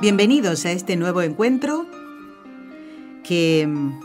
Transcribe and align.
Bienvenidos 0.00 0.64
a 0.64 0.70
este 0.70 0.94
nuevo 0.94 1.22
encuentro 1.22 1.84
que 3.24 3.66
mm, 3.66 3.98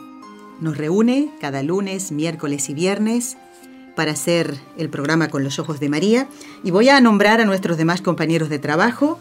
nos 0.60 0.76
reúne 0.76 1.30
cada 1.40 1.62
lunes, 1.62 2.12
miércoles 2.12 2.68
y 2.70 2.74
viernes 2.74 3.38
para 3.96 4.14
hacer 4.14 4.58
el 4.76 4.90
programa 4.90 5.28
con 5.28 5.44
los 5.44 5.60
ojos 5.60 5.80
de 5.80 5.90
María. 5.90 6.28
Y 6.64 6.72
voy 6.72 6.90
a 6.90 7.00
nombrar 7.00 7.42
a 7.42 7.46
nuestros 7.46 7.78
demás 7.78 8.02
compañeros 8.02 8.50
de 8.50 8.58
trabajo. 8.58 9.20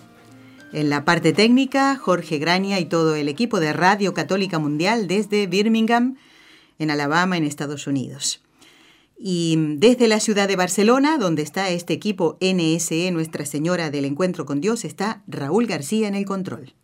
En 0.72 0.88
la 0.88 1.04
parte 1.04 1.34
técnica, 1.34 1.94
Jorge 1.96 2.38
Graña 2.38 2.80
y 2.80 2.86
todo 2.86 3.16
el 3.16 3.28
equipo 3.28 3.60
de 3.60 3.74
Radio 3.74 4.14
Católica 4.14 4.58
Mundial 4.58 5.08
desde 5.08 5.46
Birmingham, 5.46 6.16
en 6.78 6.90
Alabama, 6.90 7.36
en 7.36 7.44
Estados 7.44 7.86
Unidos. 7.86 8.41
Y 9.24 9.76
desde 9.76 10.08
la 10.08 10.18
ciudad 10.18 10.48
de 10.48 10.56
Barcelona, 10.56 11.16
donde 11.16 11.42
está 11.42 11.70
este 11.70 11.92
equipo 11.92 12.38
NSE 12.40 13.08
Nuestra 13.12 13.46
Señora 13.46 13.88
del 13.88 14.04
Encuentro 14.04 14.44
con 14.46 14.60
Dios, 14.60 14.84
está 14.84 15.22
Raúl 15.28 15.68
García 15.68 16.08
en 16.08 16.16
el 16.16 16.24
control. 16.24 16.74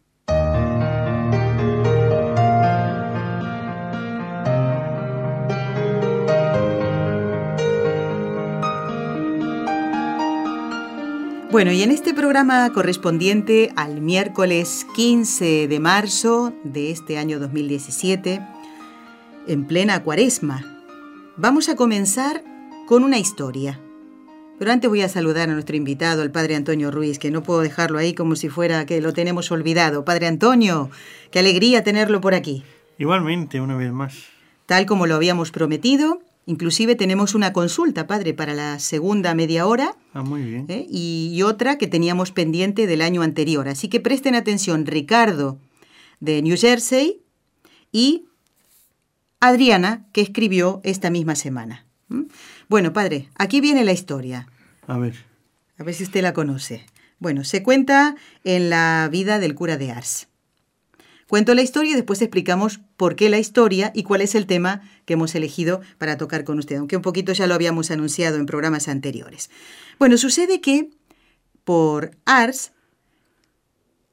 Bueno, 11.51 11.73
y 11.73 11.83
en 11.83 11.91
este 11.91 12.15
programa 12.15 12.73
correspondiente 12.73 13.73
al 13.75 14.01
miércoles 14.01 14.87
15 14.95 15.67
de 15.67 15.81
marzo 15.81 16.53
de 16.63 16.93
este 16.93 17.19
año 17.19 17.41
2017, 17.41 18.41
en 19.49 19.67
plena 19.67 20.05
cuaresma, 20.05 20.78
Vamos 21.41 21.69
a 21.69 21.77
comenzar 21.77 22.43
con 22.89 23.05
una 23.05 23.17
historia. 23.17 23.79
Pero 24.59 24.73
antes 24.73 24.91
voy 24.91 25.03
a 25.03 25.09
saludar 25.09 25.49
a 25.49 25.53
nuestro 25.53 25.77
invitado, 25.77 26.25
el 26.25 26.33
padre 26.33 26.57
Antonio 26.57 26.91
Ruiz, 26.91 27.21
que 27.21 27.31
no 27.31 27.45
puedo 27.45 27.61
dejarlo 27.61 28.01
ahí 28.01 28.13
como 28.13 28.35
si 28.35 28.49
fuera 28.49 28.85
que 28.87 29.01
lo 29.01 29.13
tenemos 29.13 29.53
olvidado. 29.53 30.05
Padre 30.05 30.27
Antonio, 30.27 30.91
qué 31.31 31.39
alegría 31.39 31.85
tenerlo 31.85 32.21
por 32.21 32.35
aquí. 32.35 32.65
Igualmente, 32.99 33.61
una 33.61 33.77
vez 33.77 33.93
más. 33.93 34.17
Tal 34.67 34.85
como 34.85 35.07
lo 35.07 35.15
habíamos 35.15 35.53
prometido, 35.53 36.21
inclusive 36.47 36.97
tenemos 36.97 37.37
una 37.37 37.53
consulta, 37.53 38.09
padre, 38.09 38.35
para 38.35 38.53
la 38.53 38.81
segunda 38.81 39.33
media 39.37 39.65
hora. 39.65 39.95
Ah, 40.15 40.23
muy 40.23 40.43
bien. 40.43 40.67
¿eh? 40.69 40.89
y 40.91 41.41
otra 41.43 41.79
que 41.79 41.87
teníamos 41.87 42.33
pendiente 42.33 42.89
del 42.89 43.01
año 43.01 43.23
anterior. 43.23 43.69
Así 43.69 43.87
que 43.87 44.01
presten 44.01 44.35
atención, 44.35 44.87
Ricardo 44.87 45.61
de 46.19 46.43
New 46.43 46.57
Jersey 46.59 47.23
y 47.93 48.25
Adriana, 49.41 50.07
que 50.13 50.21
escribió 50.21 50.81
esta 50.85 51.11
misma 51.11 51.37
semana. 51.37 51.87
¿Mm? 52.09 52.25
Bueno, 52.69 52.93
padre, 52.93 53.29
aquí 53.37 53.61
viene 53.61 53.85
la 53.85 53.93
historia. 53.93 54.49
A 54.87 54.99
ver. 54.99 55.15
A 55.79 55.85
ver 55.85 55.95
si 55.95 56.05
usted 56.05 56.23
la 56.23 56.33
conoce. 56.33 56.85
Bueno, 57.19 57.45
se 57.45 57.63
cuenta 57.63 58.17
en 58.45 58.71
la 58.71 59.09
vida 59.11 59.39
del 59.39 59.55
cura 59.55 59.77
de 59.77 59.91
Ars. 59.91 60.29
Cuento 61.29 61.55
la 61.55 61.63
historia 61.63 61.93
y 61.93 61.95
después 61.95 62.23
explicamos 62.23 62.81
por 62.97 63.15
qué 63.15 63.29
la 63.29 63.39
historia 63.39 63.93
y 63.95 64.03
cuál 64.03 64.23
es 64.23 64.35
el 64.35 64.47
tema 64.47 64.81
que 65.05 65.13
hemos 65.13 65.35
elegido 65.35 65.83
para 65.99 66.17
tocar 66.17 66.43
con 66.45 66.59
usted, 66.59 66.77
aunque 66.77 66.97
un 66.97 67.03
poquito 67.03 67.35
ya 67.35 67.47
lo 67.47 67.55
habíamos 67.55 67.91
anunciado 67.91 68.39
en 68.39 68.47
programas 68.47 68.89
anteriores. 68.89 69.51
Bueno, 69.99 70.17
sucede 70.17 70.63
que 70.63 70.89
por 71.65 72.13
Ars 72.25 72.73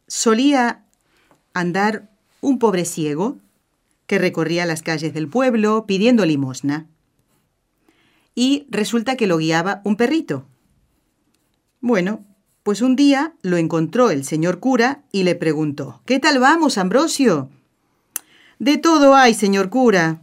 solía 0.07 0.83
andar 1.53 2.09
un 2.41 2.59
pobre 2.59 2.83
ciego 2.83 3.39
que 4.07 4.19
recorría 4.19 4.65
las 4.65 4.81
calles 4.81 5.13
del 5.13 5.27
pueblo 5.27 5.85
pidiendo 5.87 6.25
limosna. 6.25 6.87
Y 8.33 8.67
resulta 8.69 9.15
que 9.15 9.27
lo 9.27 9.37
guiaba 9.37 9.81
un 9.83 9.95
perrito. 9.95 10.45
Bueno, 11.81 12.25
pues 12.63 12.81
un 12.81 12.95
día 12.95 13.33
lo 13.41 13.57
encontró 13.57 14.09
el 14.09 14.25
señor 14.25 14.59
cura 14.59 15.03
y 15.11 15.23
le 15.23 15.35
preguntó, 15.35 16.01
¿Qué 16.05 16.19
tal 16.19 16.39
vamos, 16.39 16.77
Ambrosio? 16.77 17.49
De 18.59 18.77
todo 18.77 19.15
hay, 19.15 19.33
señor 19.33 19.69
cura. 19.69 20.21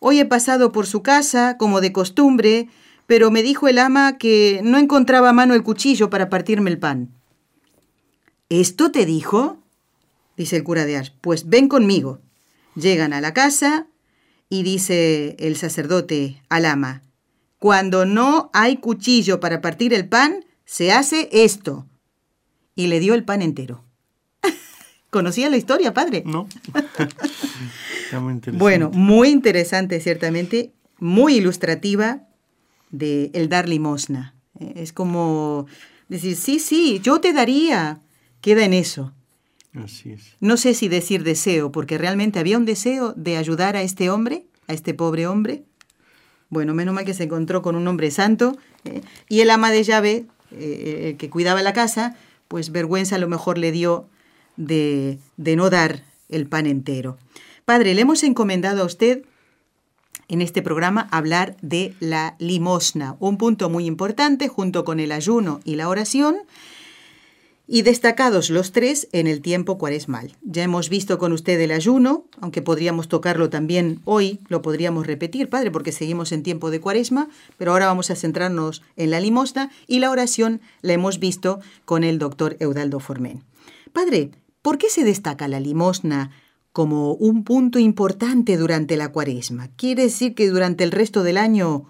Hoy 0.00 0.18
he 0.18 0.24
pasado 0.24 0.72
por 0.72 0.86
su 0.86 1.02
casa, 1.02 1.56
como 1.56 1.80
de 1.80 1.92
costumbre, 1.92 2.68
pero 3.06 3.30
me 3.30 3.42
dijo 3.42 3.68
el 3.68 3.78
ama 3.78 4.18
que 4.18 4.60
no 4.64 4.78
encontraba 4.78 5.30
a 5.30 5.32
mano 5.32 5.54
el 5.54 5.62
cuchillo 5.62 6.10
para 6.10 6.28
partirme 6.28 6.70
el 6.70 6.78
pan. 6.78 7.10
¿Esto 8.48 8.90
te 8.90 9.06
dijo? 9.06 9.58
dice 10.36 10.56
el 10.56 10.64
cura 10.64 10.84
de 10.84 10.96
Ars. 10.96 11.12
Pues 11.20 11.48
ven 11.48 11.68
conmigo. 11.68 12.20
Llegan 12.74 13.12
a 13.12 13.20
la 13.20 13.32
casa 13.34 13.86
y 14.48 14.62
dice 14.62 15.36
el 15.38 15.56
sacerdote 15.56 16.42
al 16.48 16.64
ama, 16.64 17.02
cuando 17.58 18.04
no 18.04 18.50
hay 18.52 18.76
cuchillo 18.76 19.40
para 19.40 19.60
partir 19.60 19.94
el 19.94 20.06
pan, 20.08 20.44
se 20.64 20.92
hace 20.92 21.28
esto. 21.32 21.86
Y 22.74 22.88
le 22.88 23.00
dio 23.00 23.14
el 23.14 23.24
pan 23.24 23.40
entero. 23.40 23.84
¿Conocía 25.10 25.48
la 25.48 25.56
historia, 25.56 25.94
padre? 25.94 26.22
No. 26.26 26.48
muy 28.20 28.40
bueno, 28.52 28.90
muy 28.90 29.28
interesante, 29.28 30.00
ciertamente, 30.00 30.72
muy 30.98 31.36
ilustrativa 31.36 32.28
de 32.90 33.30
el 33.32 33.48
dar 33.48 33.68
limosna. 33.68 34.34
Es 34.74 34.92
como 34.92 35.66
decir, 36.08 36.36
sí, 36.36 36.58
sí, 36.58 37.00
yo 37.02 37.20
te 37.20 37.32
daría. 37.32 38.00
Queda 38.40 38.64
en 38.64 38.74
eso. 38.74 39.14
No 40.40 40.56
sé 40.56 40.74
si 40.74 40.88
decir 40.88 41.24
deseo, 41.24 41.72
porque 41.72 41.98
realmente 41.98 42.38
había 42.38 42.58
un 42.58 42.64
deseo 42.64 43.12
de 43.16 43.36
ayudar 43.36 43.76
a 43.76 43.82
este 43.82 44.08
hombre, 44.08 44.46
a 44.68 44.72
este 44.72 44.94
pobre 44.94 45.26
hombre. 45.26 45.64
Bueno, 46.48 46.74
menos 46.74 46.94
mal 46.94 47.04
que 47.04 47.14
se 47.14 47.24
encontró 47.24 47.62
con 47.62 47.74
un 47.74 47.86
hombre 47.88 48.10
santo 48.10 48.56
eh, 48.84 49.00
y 49.28 49.40
el 49.40 49.50
ama 49.50 49.72
de 49.72 49.82
llave, 49.82 50.26
eh, 50.52 51.10
el 51.10 51.16
que 51.16 51.28
cuidaba 51.28 51.62
la 51.62 51.72
casa, 51.72 52.16
pues 52.46 52.70
vergüenza 52.70 53.16
a 53.16 53.18
lo 53.18 53.28
mejor 53.28 53.58
le 53.58 53.72
dio 53.72 54.08
de, 54.56 55.18
de 55.36 55.56
no 55.56 55.70
dar 55.70 56.04
el 56.28 56.46
pan 56.46 56.66
entero. 56.66 57.18
Padre, 57.64 57.94
le 57.94 58.02
hemos 58.02 58.22
encomendado 58.22 58.82
a 58.82 58.86
usted 58.86 59.24
en 60.28 60.40
este 60.40 60.62
programa 60.62 61.08
hablar 61.10 61.56
de 61.62 61.94
la 62.00 62.36
limosna, 62.38 63.16
un 63.18 63.36
punto 63.38 63.68
muy 63.68 63.86
importante 63.86 64.48
junto 64.48 64.84
con 64.84 65.00
el 65.00 65.12
ayuno 65.12 65.60
y 65.64 65.76
la 65.76 65.88
oración 65.88 66.36
y 67.66 67.82
destacados 67.82 68.50
los 68.50 68.72
tres 68.72 69.08
en 69.12 69.26
el 69.26 69.40
tiempo 69.40 69.78
cuaresmal. 69.78 70.36
Ya 70.42 70.62
hemos 70.62 70.88
visto 70.90 71.18
con 71.18 71.32
usted 71.32 71.58
el 71.60 71.70
ayuno, 71.70 72.26
aunque 72.40 72.62
podríamos 72.62 73.08
tocarlo 73.08 73.48
también 73.48 74.00
hoy, 74.04 74.40
lo 74.48 74.60
podríamos 74.60 75.06
repetir, 75.06 75.48
Padre, 75.48 75.70
porque 75.70 75.92
seguimos 75.92 76.32
en 76.32 76.42
tiempo 76.42 76.70
de 76.70 76.80
cuaresma, 76.80 77.28
pero 77.56 77.72
ahora 77.72 77.86
vamos 77.86 78.10
a 78.10 78.16
centrarnos 78.16 78.82
en 78.96 79.10
la 79.10 79.20
limosna 79.20 79.70
y 79.86 80.00
la 80.00 80.10
oración 80.10 80.60
la 80.82 80.92
hemos 80.92 81.18
visto 81.18 81.60
con 81.84 82.04
el 82.04 82.18
doctor 82.18 82.56
Eudaldo 82.60 83.00
Formen. 83.00 83.42
Padre, 83.92 84.30
¿por 84.60 84.76
qué 84.76 84.90
se 84.90 85.04
destaca 85.04 85.48
la 85.48 85.60
limosna 85.60 86.30
como 86.72 87.14
un 87.14 87.44
punto 87.44 87.78
importante 87.78 88.56
durante 88.56 88.96
la 88.96 89.10
cuaresma? 89.10 89.68
¿Quiere 89.76 90.02
decir 90.02 90.34
que 90.34 90.48
durante 90.48 90.84
el 90.84 90.90
resto 90.90 91.22
del 91.22 91.38
año 91.38 91.86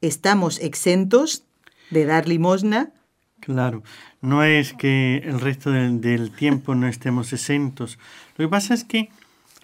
estamos 0.00 0.60
exentos 0.60 1.44
de 1.90 2.06
dar 2.06 2.26
limosna? 2.26 2.92
Claro, 3.40 3.82
no 4.20 4.44
es 4.44 4.74
que 4.74 5.22
el 5.24 5.40
resto 5.40 5.70
del, 5.70 6.30
tiempo 6.30 6.74
no 6.74 6.86
estemos 6.86 7.32
exentos. 7.32 7.98
Lo 8.36 8.44
que 8.44 8.50
pasa 8.50 8.74
es 8.74 8.84
que 8.84 9.08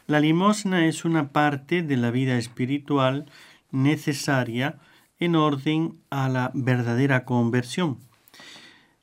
la 0.06 0.19
limosna 0.19 0.87
es 0.87 1.05
una 1.05 1.28
parte 1.28 1.82
de 1.82 1.96
la 1.99 2.11
vida 2.11 2.38
espiritual 2.38 3.26
necesaria 3.70 4.78
en 5.20 5.37
orden 5.37 5.99
a 6.08 6.28
la 6.31 6.50
verdadera 6.55 7.25
conversión. 7.26 7.99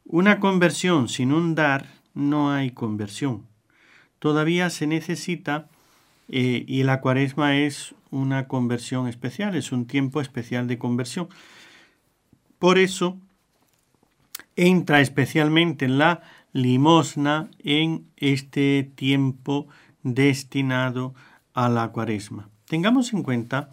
Una 0.05 0.39
conversión 0.39 1.07
sin 1.07 1.31
un 1.31 1.53
dar 1.53 1.87
no 2.15 2.51
hay 2.51 2.71
conversión. 2.71 3.45
Todavía 4.17 4.71
se 4.71 4.87
necesita, 4.87 5.67
eh, 6.29 6.63
y 6.67 6.83
la 6.83 6.99
cuaresma 6.99 7.57
es 7.57 7.93
una 8.09 8.47
conversión 8.47 9.07
especial, 9.07 9.55
es 9.55 9.71
un 9.71 9.85
tiempo 9.85 10.19
especial 10.19 10.67
de 10.67 10.79
conversión. 10.79 11.29
Por 12.57 12.79
eso, 12.79 13.17
entra 14.55 15.01
especialmente 15.01 15.87
la 15.87 16.21
limosna 16.53 17.49
en 17.59 18.05
este 18.17 18.89
tiempo 18.95 19.67
destinado 20.03 21.13
a 21.53 21.69
la 21.69 21.89
cuaresma. 21.89 22.49
Tengamos 22.67 23.13
en 23.13 23.23
cuenta 23.23 23.69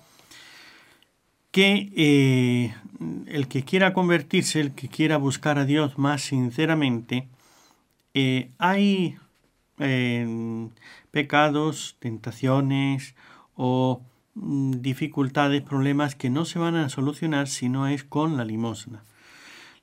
que 1.50 1.92
eh, 1.96 2.74
el 3.26 3.48
que 3.48 3.64
quiera 3.64 3.92
convertirse, 3.92 4.60
el 4.60 4.72
que 4.72 4.88
quiera 4.88 5.16
buscar 5.16 5.58
a 5.58 5.64
Dios 5.64 5.98
más 5.98 6.22
sinceramente, 6.22 7.28
eh, 8.14 8.50
hay 8.58 9.16
eh, 9.78 10.68
pecados, 11.10 11.96
tentaciones 11.98 13.14
o 13.56 14.02
mm, 14.34 14.80
dificultades, 14.80 15.62
problemas 15.62 16.14
que 16.14 16.30
no 16.30 16.44
se 16.44 16.58
van 16.58 16.76
a 16.76 16.88
solucionar 16.88 17.48
si 17.48 17.68
no 17.68 17.88
es 17.88 18.04
con 18.04 18.36
la 18.36 18.44
limosna. 18.44 19.04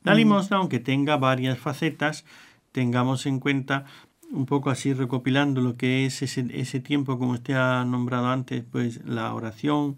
La 0.07 0.15
limosna, 0.15 0.57
aunque 0.57 0.79
tenga 0.79 1.17
varias 1.17 1.59
facetas, 1.59 2.23
tengamos 2.71 3.25
en 3.25 3.41
cuenta 3.41 3.83
un 4.31 4.45
poco 4.45 4.69
así 4.69 4.93
recopilando 4.93 5.59
lo 5.59 5.75
que 5.75 6.05
es 6.05 6.21
ese, 6.21 6.79
tiempo, 6.79 7.19
como 7.19 7.33
usted 7.33 7.55
ha 7.55 7.83
nombrado 7.83 8.27
antes, 8.27 8.63
pues 8.71 9.03
la 9.05 9.33
oración, 9.33 9.97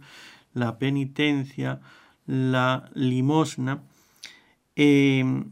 la 0.56 0.80
penitencia, 0.80 1.80
la 2.26 2.90
limosna, 2.96 3.84
eh, 4.76 5.44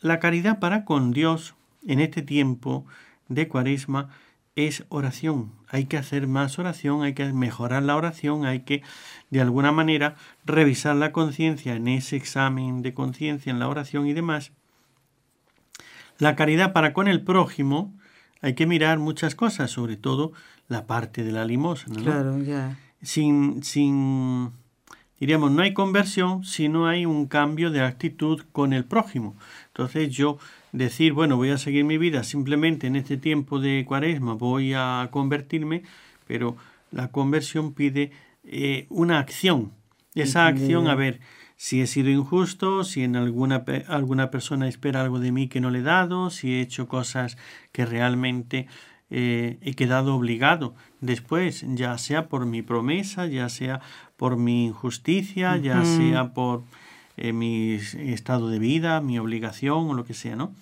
la 0.00 0.20
caridad 0.20 0.60
para 0.60 0.84
con 0.84 1.10
Dios 1.10 1.56
en 1.84 1.98
este 1.98 2.22
tiempo 2.22 2.86
de 3.28 3.48
cuaresma 3.48 4.10
es 4.56 4.84
oración. 4.88 5.52
Hay 5.68 5.86
que 5.86 5.96
hacer 5.96 6.26
más 6.26 6.58
oración, 6.58 7.02
hay 7.02 7.14
que 7.14 7.32
mejorar 7.32 7.82
la 7.82 7.96
oración, 7.96 8.44
hay 8.44 8.60
que 8.60 8.82
de 9.30 9.40
alguna 9.40 9.72
manera 9.72 10.16
revisar 10.44 10.96
la 10.96 11.12
conciencia 11.12 11.74
en 11.74 11.88
ese 11.88 12.16
examen 12.16 12.82
de 12.82 12.94
conciencia, 12.94 13.50
en 13.50 13.58
la 13.58 13.68
oración 13.68 14.06
y 14.06 14.12
demás. 14.12 14.52
La 16.18 16.36
caridad 16.36 16.72
para 16.72 16.92
con 16.92 17.08
el 17.08 17.22
prójimo, 17.22 17.94
hay 18.42 18.54
que 18.54 18.66
mirar 18.66 18.98
muchas 18.98 19.34
cosas, 19.34 19.70
sobre 19.70 19.96
todo 19.96 20.32
la 20.68 20.86
parte 20.86 21.24
de 21.24 21.32
la 21.32 21.44
limosna. 21.44 22.00
Claro, 22.00 22.38
ya. 22.42 22.76
Sin, 23.02 23.62
sin, 23.62 24.52
diríamos, 25.18 25.50
no 25.50 25.62
hay 25.62 25.72
conversión 25.72 26.44
si 26.44 26.68
no 26.68 26.86
hay 26.86 27.06
un 27.06 27.26
cambio 27.26 27.70
de 27.70 27.80
actitud 27.80 28.42
con 28.52 28.72
el 28.72 28.84
prójimo. 28.84 29.36
Entonces 29.68 30.10
yo 30.10 30.38
decir, 30.72 31.12
bueno, 31.12 31.36
voy 31.36 31.50
a 31.50 31.58
seguir 31.58 31.84
mi 31.84 31.98
vida 31.98 32.22
simplemente 32.24 32.86
en 32.86 32.96
este 32.96 33.16
tiempo 33.16 33.60
de 33.60 33.84
cuaresma, 33.86 34.34
voy 34.34 34.72
a 34.74 35.08
convertirme, 35.10 35.82
pero 36.26 36.56
la 36.90 37.08
conversión 37.08 37.72
pide 37.72 38.12
eh, 38.44 38.86
una 38.88 39.18
acción. 39.18 39.72
Esa 40.14 40.46
acción, 40.48 40.88
a 40.88 40.96
ver, 40.96 41.20
si 41.56 41.80
he 41.80 41.86
sido 41.86 42.10
injusto, 42.10 42.84
si 42.84 43.04
en 43.04 43.16
alguna, 43.16 43.64
alguna 43.86 44.30
persona 44.30 44.66
espera 44.66 45.02
algo 45.02 45.20
de 45.20 45.30
mí 45.30 45.46
que 45.46 45.60
no 45.60 45.70
le 45.70 45.80
he 45.80 45.82
dado, 45.82 46.30
si 46.30 46.54
he 46.54 46.60
hecho 46.60 46.88
cosas 46.88 47.36
que 47.70 47.86
realmente 47.86 48.66
eh, 49.10 49.58
he 49.60 49.74
quedado 49.74 50.16
obligado 50.16 50.74
después, 51.00 51.64
ya 51.68 51.98
sea 51.98 52.28
por 52.28 52.46
mi 52.46 52.62
promesa, 52.62 53.26
ya 53.26 53.48
sea 53.48 53.80
por 54.16 54.36
mi 54.36 54.66
injusticia, 54.66 55.56
ya 55.58 55.84
sea 55.84 56.32
por 56.32 56.62
eh, 57.20 57.32
mi 57.32 57.74
estado 57.74 58.48
de 58.48 58.58
vida, 58.58 59.00
mi 59.00 59.18
obligación 59.18 59.90
o 59.90 59.94
lo 59.94 60.04
que 60.04 60.14
sea, 60.14 60.36
¿no? 60.36 60.54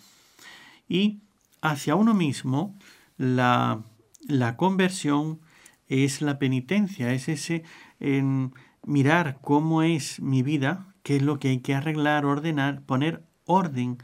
Y 0.88 1.20
hacia 1.60 1.94
uno 1.94 2.14
mismo, 2.14 2.76
la, 3.16 3.82
la 4.26 4.56
conversión 4.56 5.38
es 5.86 6.20
la 6.20 6.38
penitencia, 6.38 7.12
es 7.12 7.28
ese 7.28 7.62
en 8.00 8.52
mirar 8.84 9.38
cómo 9.40 9.82
es 9.82 10.20
mi 10.20 10.42
vida, 10.42 10.86
qué 11.02 11.16
es 11.16 11.22
lo 11.22 11.38
que 11.38 11.48
hay 11.48 11.60
que 11.60 11.74
arreglar, 11.74 12.26
ordenar, 12.26 12.82
poner 12.82 13.22
orden 13.44 13.98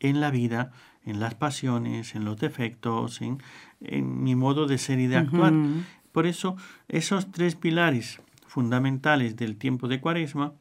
en 0.00 0.20
la 0.20 0.30
vida, 0.30 0.72
en 1.04 1.20
las 1.20 1.34
pasiones, 1.34 2.14
en 2.14 2.24
los 2.24 2.38
defectos, 2.38 3.20
en, 3.22 3.42
en 3.80 4.22
mi 4.22 4.34
modo 4.34 4.66
de 4.66 4.78
ser 4.78 4.98
y 4.98 5.06
de 5.06 5.16
actuar. 5.16 5.52
Por 6.12 6.26
eso, 6.26 6.56
esos 6.88 7.30
tres 7.30 7.54
pilares 7.54 8.20
fundamentales 8.46 9.36
del 9.36 9.56
tiempo 9.56 9.86
de 9.86 10.00
Cuaresma 10.00 10.54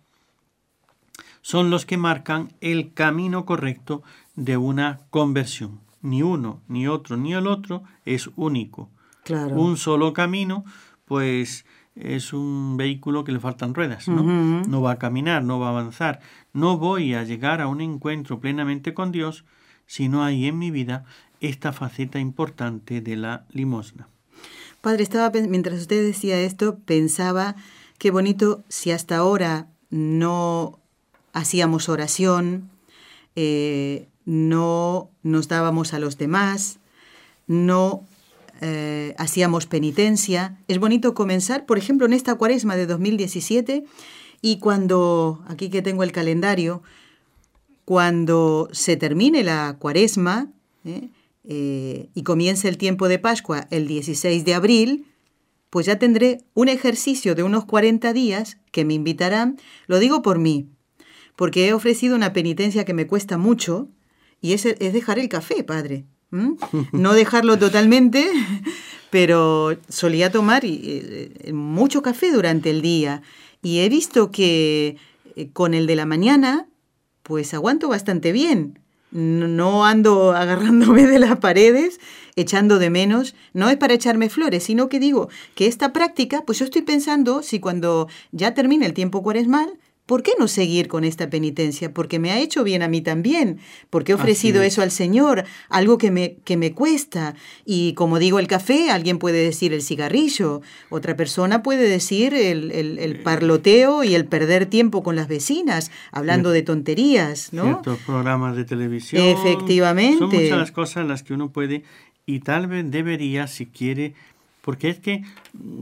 son 1.42 1.70
los 1.70 1.86
que 1.86 1.98
marcan 1.98 2.54
el 2.62 2.94
camino 2.94 3.46
correcto 3.46 4.04
de 4.36 4.58
una 4.58 5.02
conversión. 5.10 5.80
Ni 6.02 6.24
uno, 6.24 6.62
ni 6.68 6.88
otro, 6.88 7.18
ni 7.18 7.34
el 7.34 7.48
otro 7.48 7.84
es 8.06 8.30
único. 8.36 8.90
Claro. 9.24 9.56
Un 9.56 9.78
solo 9.78 10.14
camino, 10.14 10.64
pues 11.06 11.66
es 11.96 12.32
un 12.32 12.78
vehículo 12.78 13.24
que 13.24 13.34
le 13.34 13.40
faltan 13.40 13.74
ruedas, 13.74 14.08
¿no? 14.08 14.24
No 14.24 14.82
va 14.82 14.94
a 14.94 15.00
caminar, 15.00 15.44
no 15.44 15.60
va 15.60 15.68
a 15.68 15.72
avanzar. 15.72 16.22
No 16.54 16.78
voy 16.78 17.14
a 17.14 17.24
llegar 17.24 17.62
a 17.62 17.68
un 17.68 17.82
encuentro 17.82 18.40
plenamente 18.40 18.94
con 18.94 19.12
Dios 19.12 19.44
si 19.86 20.08
no 20.08 20.24
hay 20.24 20.46
en 20.46 20.58
mi 20.58 20.72
vida 20.72 21.04
esta 21.42 21.74
faceta 21.74 22.20
importante 22.20 23.02
de 23.02 23.18
la 23.18 23.46
limosna. 23.52 24.08
Padre, 24.82 25.04
estaba 25.04 25.30
mientras 25.48 25.82
usted 25.82 26.06
decía 26.06 26.40
esto, 26.40 26.80
pensaba 26.86 27.56
qué 27.98 28.12
bonito 28.12 28.64
si 28.70 28.92
hasta 28.92 29.18
ahora 29.18 29.68
no 29.90 30.79
hacíamos 31.40 31.90
oración, 31.90 32.70
eh, 33.36 34.08
no 34.26 35.10
nos 35.24 35.48
dábamos 35.48 35.94
a 35.94 36.00
los 36.00 36.18
demás, 36.18 36.80
no 37.48 38.04
eh, 38.62 39.16
hacíamos 39.18 39.66
penitencia. 39.66 40.58
Es 40.68 40.80
bonito 40.80 41.14
comenzar, 41.14 41.66
por 41.66 41.78
ejemplo, 41.78 42.06
en 42.06 42.14
esta 42.14 42.36
cuaresma 42.36 42.76
de 42.76 42.86
2017 42.86 43.86
y 44.42 44.60
cuando, 44.60 45.44
aquí 45.48 45.70
que 45.70 45.82
tengo 45.82 46.04
el 46.04 46.12
calendario, 46.12 46.84
cuando 47.86 48.70
se 48.72 48.98
termine 48.98 49.44
la 49.44 49.78
cuaresma 49.80 50.50
¿eh? 50.86 51.10
y 51.44 52.24
comience 52.24 52.68
el 52.68 52.78
tiempo 52.78 53.08
de 53.08 53.18
Pascua 53.18 53.68
el 53.72 53.88
16 53.88 54.46
de 54.46 54.54
abril, 54.54 55.06
pues 55.70 55.86
ya 55.86 55.98
tendré 55.98 56.44
un 56.54 56.70
ejercicio 56.70 57.34
de 57.34 57.44
unos 57.44 57.66
40 57.66 58.14
días 58.14 58.58
que 58.72 58.86
me 58.86 58.94
invitarán, 58.94 59.58
lo 59.88 60.00
digo 60.00 60.22
por 60.22 60.38
mí, 60.38 60.68
porque 61.40 61.70
he 61.70 61.74
ofrecido 61.74 62.18
una 62.18 62.34
penitencia 62.34 62.84
que 62.84 62.94
me 62.94 63.08
cuesta 63.08 63.38
mucho 63.38 63.88
y 64.42 64.52
es, 64.52 64.66
es 64.66 64.92
dejar 64.92 65.20
el 65.20 65.30
café, 65.30 65.64
padre. 65.64 66.04
No 66.92 67.14
dejarlo 67.14 67.58
totalmente, 67.58 68.30
pero 69.10 69.78
solía 69.88 70.34
tomar 70.34 70.64
eh, 70.66 71.52
mucho 71.54 72.02
café 72.02 72.34
durante 72.34 72.70
el 72.72 72.82
día. 72.82 73.22
Y 73.64 73.80
he 73.80 73.88
visto 73.88 74.32
que 74.32 74.98
eh, 75.38 75.50
con 75.54 75.74
el 75.74 75.88
de 75.88 75.96
la 75.96 76.06
mañana, 76.06 76.68
pues 77.24 77.54
aguanto 77.54 77.88
bastante 77.88 78.34
bien. 78.34 78.78
No 79.12 79.86
ando 79.86 80.34
agarrándome 80.34 81.08
de 81.08 81.20
las 81.20 81.38
paredes, 81.38 82.02
echando 82.36 82.80
de 82.80 82.90
menos, 82.90 83.34
no 83.54 83.70
es 83.70 83.78
para 83.78 83.94
echarme 83.94 84.30
flores, 84.30 84.66
sino 84.66 84.90
que 84.90 85.00
digo 85.00 85.30
que 85.56 85.68
esta 85.68 85.94
práctica, 85.94 86.44
pues 86.46 86.60
yo 86.60 86.66
estoy 86.66 86.82
pensando 86.82 87.44
si 87.44 87.62
cuando 87.62 88.10
ya 88.34 88.54
termine 88.54 88.86
el 88.86 88.94
tiempo 88.94 89.24
cuaresmal, 89.24 89.80
¿por 90.10 90.24
qué 90.24 90.32
no 90.40 90.48
seguir 90.48 90.88
con 90.88 91.04
esta 91.04 91.30
penitencia? 91.30 91.94
Porque 91.94 92.18
me 92.18 92.32
ha 92.32 92.40
hecho 92.40 92.64
bien 92.64 92.82
a 92.82 92.88
mí 92.88 93.00
también, 93.00 93.60
porque 93.92 94.12
he 94.12 94.16
ofrecido 94.16 94.64
eso 94.64 94.82
al 94.82 94.90
Señor, 94.90 95.44
algo 95.70 96.00
que 96.00 96.10
me, 96.10 96.38
que 96.44 96.58
me 96.58 96.74
cuesta. 96.74 97.36
Y 97.64 97.94
como 97.94 98.18
digo 98.18 98.40
el 98.40 98.48
café, 98.48 98.90
alguien 98.90 99.20
puede 99.20 99.44
decir 99.44 99.72
el 99.72 99.84
cigarrillo, 99.84 100.64
otra 100.90 101.16
persona 101.16 101.62
puede 101.62 101.88
decir 101.88 102.34
el, 102.34 102.72
el, 102.72 103.20
parloteo 103.22 104.04
y 104.04 104.16
el 104.16 104.26
perder 104.26 104.66
tiempo 104.66 105.04
con 105.04 105.16
las 105.16 105.28
vecinas, 105.28 105.92
hablando 106.12 106.50
de 106.50 106.64
tonterías, 106.64 107.54
¿no? 107.54 107.66
Ciertos 107.66 108.00
programas 108.00 108.56
de 108.56 108.66
televisión. 108.66 109.24
Efectivamente. 109.24 110.18
Son 110.18 110.30
muchas 110.30 110.58
las 110.58 110.72
cosas 110.72 111.06
las 111.06 111.22
que 111.22 111.36
uno 111.36 111.52
puede 111.52 111.84
y 112.26 112.40
tal 112.40 112.66
vez 112.66 112.90
debería, 112.90 113.46
si 113.46 113.68
quiere, 113.68 114.16
porque 114.70 114.92
es 114.92 115.00
que 115.00 115.24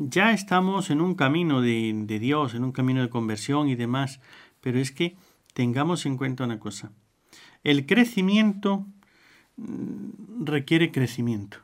ya 0.07 0.31
estamos 0.31 0.91
en 0.91 1.01
un 1.01 1.13
camino 1.13 1.59
de, 1.59 2.19
Dios, 2.21 2.53
en 2.53 2.63
un 2.63 2.71
camino 2.71 3.01
de 3.01 3.09
conversión 3.09 3.67
y 3.67 3.75
demás, 3.75 4.21
pero 4.61 4.79
es 4.79 4.93
que 4.93 5.17
tengamos 5.53 6.05
en 6.05 6.15
cuenta 6.15 6.45
una 6.45 6.57
cosa. 6.57 6.93
El 7.65 7.85
crecimiento 7.85 8.85
mm, 9.57 10.45
requiere 10.45 10.93
crecimiento, 10.93 11.57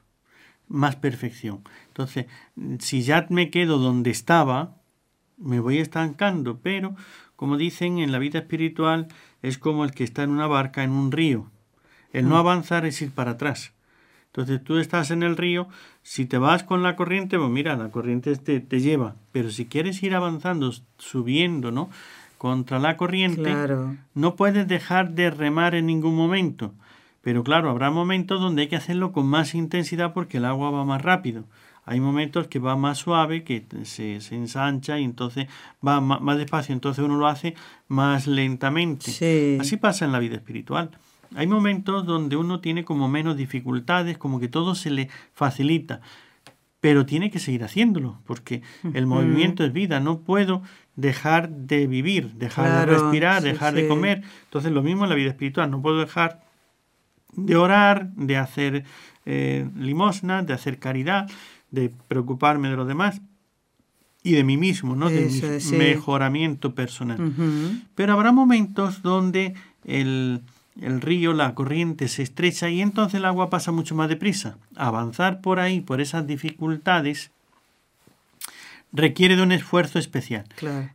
más 0.67 0.97
perfección. 0.97 1.61
Entonces, 1.87 2.25
si 2.79 3.03
ya 3.03 3.25
me 3.29 3.49
quedo 3.49 3.77
donde 3.77 4.11
estaba, 4.11 4.75
me 5.37 5.61
voy 5.61 5.77
estancando, 5.77 6.59
pero 6.59 6.93
como 7.37 7.55
dicen 7.55 7.99
en 7.99 8.11
la 8.11 8.19
vida 8.19 8.39
espiritual, 8.39 9.07
es 9.41 9.57
como 9.57 9.85
el 9.85 9.91
que 9.91 10.03
está 10.03 10.23
en 10.23 10.31
una 10.31 10.47
barca 10.47 10.83
en 10.83 10.91
un 10.91 11.09
río. 11.09 11.49
El 12.11 12.27
no 12.27 12.35
mm. 12.35 12.39
avanzar 12.39 12.85
es 12.85 13.01
ir 13.01 13.11
para 13.11 13.31
atrás. 13.31 13.72
Entonces 14.33 14.63
tú 14.63 14.79
estás 14.79 15.11
en 15.11 15.21
el 15.21 15.37
río, 15.37 15.67
si 16.01 16.25
te 16.25 16.39
vas 16.39 16.63
con 16.63 16.81
la 16.81 16.95
corriente, 16.95 17.37
pues 17.37 17.51
mira, 17.51 17.75
la 17.75 17.89
corriente 17.89 18.35
te, 18.35 18.59
te 18.61 18.79
lleva, 18.79 19.13
pero 19.31 19.51
si 19.51 19.67
quieres 19.67 20.01
ir 20.01 20.15
avanzando, 20.15 20.73
subiendo, 20.97 21.71
¿no? 21.71 21.91
Contra 22.39 22.79
la 22.79 22.97
corriente, 22.97 23.55
no 24.15 24.35
puedes 24.35 24.67
dejar 24.67 25.11
de 25.11 25.29
remar 25.29 25.75
en 25.75 25.85
ningún 25.85 26.15
momento. 26.15 26.73
Pero 27.21 27.43
claro, 27.43 27.69
habrá 27.69 27.91
momentos 27.91 28.41
donde 28.41 28.63
hay 28.63 28.67
que 28.69 28.75
hacerlo 28.75 29.11
con 29.11 29.27
más 29.27 29.53
intensidad 29.53 30.13
porque 30.13 30.37
el 30.37 30.45
agua 30.45 30.71
va 30.71 30.83
más 30.83 31.03
rápido. 31.03 31.43
Hay 31.85 31.99
momentos 31.99 32.47
que 32.47 32.57
va 32.57 32.75
más 32.75 32.97
suave, 32.97 33.43
que 33.43 33.63
se, 33.83 34.19
se 34.19 34.35
ensancha 34.35 34.97
y 34.97 35.03
entonces 35.03 35.47
va 35.85 36.01
más, 36.01 36.21
más, 36.21 36.39
despacio, 36.39 36.73
entonces 36.73 37.05
uno 37.05 37.17
lo 37.17 37.27
hace 37.27 37.53
más 37.87 38.25
lentamente. 38.25 39.11
Así 39.61 39.77
pasa 39.77 40.05
en 40.05 40.11
la 40.11 40.17
vida 40.17 40.37
espiritual. 40.37 40.89
Hay 41.35 41.47
momentos 41.47 42.05
donde 42.05 42.35
uno 42.35 42.59
tiene 42.59 42.83
como 42.83 43.07
menos 43.07 43.37
dificultades, 43.37 44.17
como 44.17 44.39
que 44.39 44.47
todo 44.47 44.75
se 44.75 44.89
le 44.91 45.09
facilita, 45.33 46.01
pero 46.79 47.05
tiene 47.05 47.31
que 47.31 47.39
seguir 47.39 47.63
haciéndolo, 47.63 48.19
porque 48.25 48.61
el 48.93 49.05
movimiento 49.05 49.63
es 49.63 49.71
vida, 49.71 49.99
no 49.99 50.19
puedo 50.19 50.61
dejar 50.95 51.49
de 51.49 51.87
vivir, 51.87 52.33
dejar 52.33 52.85
de 52.85 52.93
respirar, 52.93 53.41
dejar 53.41 53.73
de 53.73 53.87
comer. 53.87 54.23
Entonces 54.43 54.71
lo 54.71 54.83
mismo 54.83 55.05
en 55.05 55.09
la 55.09 55.15
vida 55.15 55.29
espiritual, 55.29 55.71
no 55.71 55.81
puedo 55.81 55.99
dejar 55.99 56.43
de 57.35 57.55
orar, 57.55 58.11
de 58.13 58.37
hacer 58.37 58.83
eh, 59.25 59.67
limosna, 59.77 60.43
de 60.43 60.53
hacer 60.53 60.79
caridad, 60.79 61.29
de 61.71 61.89
preocuparme 62.07 62.69
de 62.69 62.75
los 62.75 62.87
demás 62.87 63.21
y 64.21 64.33
de 64.33 64.43
mí 64.43 64.57
mismo, 64.57 64.95
¿no? 64.95 65.09
de 65.09 65.29
mi 65.29 65.77
mejoramiento 65.77 66.75
personal. 66.75 67.33
Pero 67.95 68.13
habrá 68.13 68.31
momentos 68.31 69.01
donde 69.01 69.53
el, 69.85 70.41
el, 70.81 71.01
río, 71.01 71.33
la 71.33 71.53
corriente 71.55 72.07
se 72.07 72.23
estrecha 72.23 72.69
y 72.69 72.81
entonces 72.81 73.15
el 73.15 73.25
agua 73.25 73.49
pasa 73.49 73.71
mucho 73.71 73.95
más 73.95 74.09
deprisa. 74.09 74.57
Avanzar 74.75 75.41
por 75.41 75.59
ahí, 75.59 75.81
por 75.81 76.01
esas 76.01 76.25
dificultades, 76.27 77.31
requiere 78.91 79.35
de 79.35 79.43
un 79.43 79.51
esfuerzo 79.51 79.99
especial. 79.99 80.45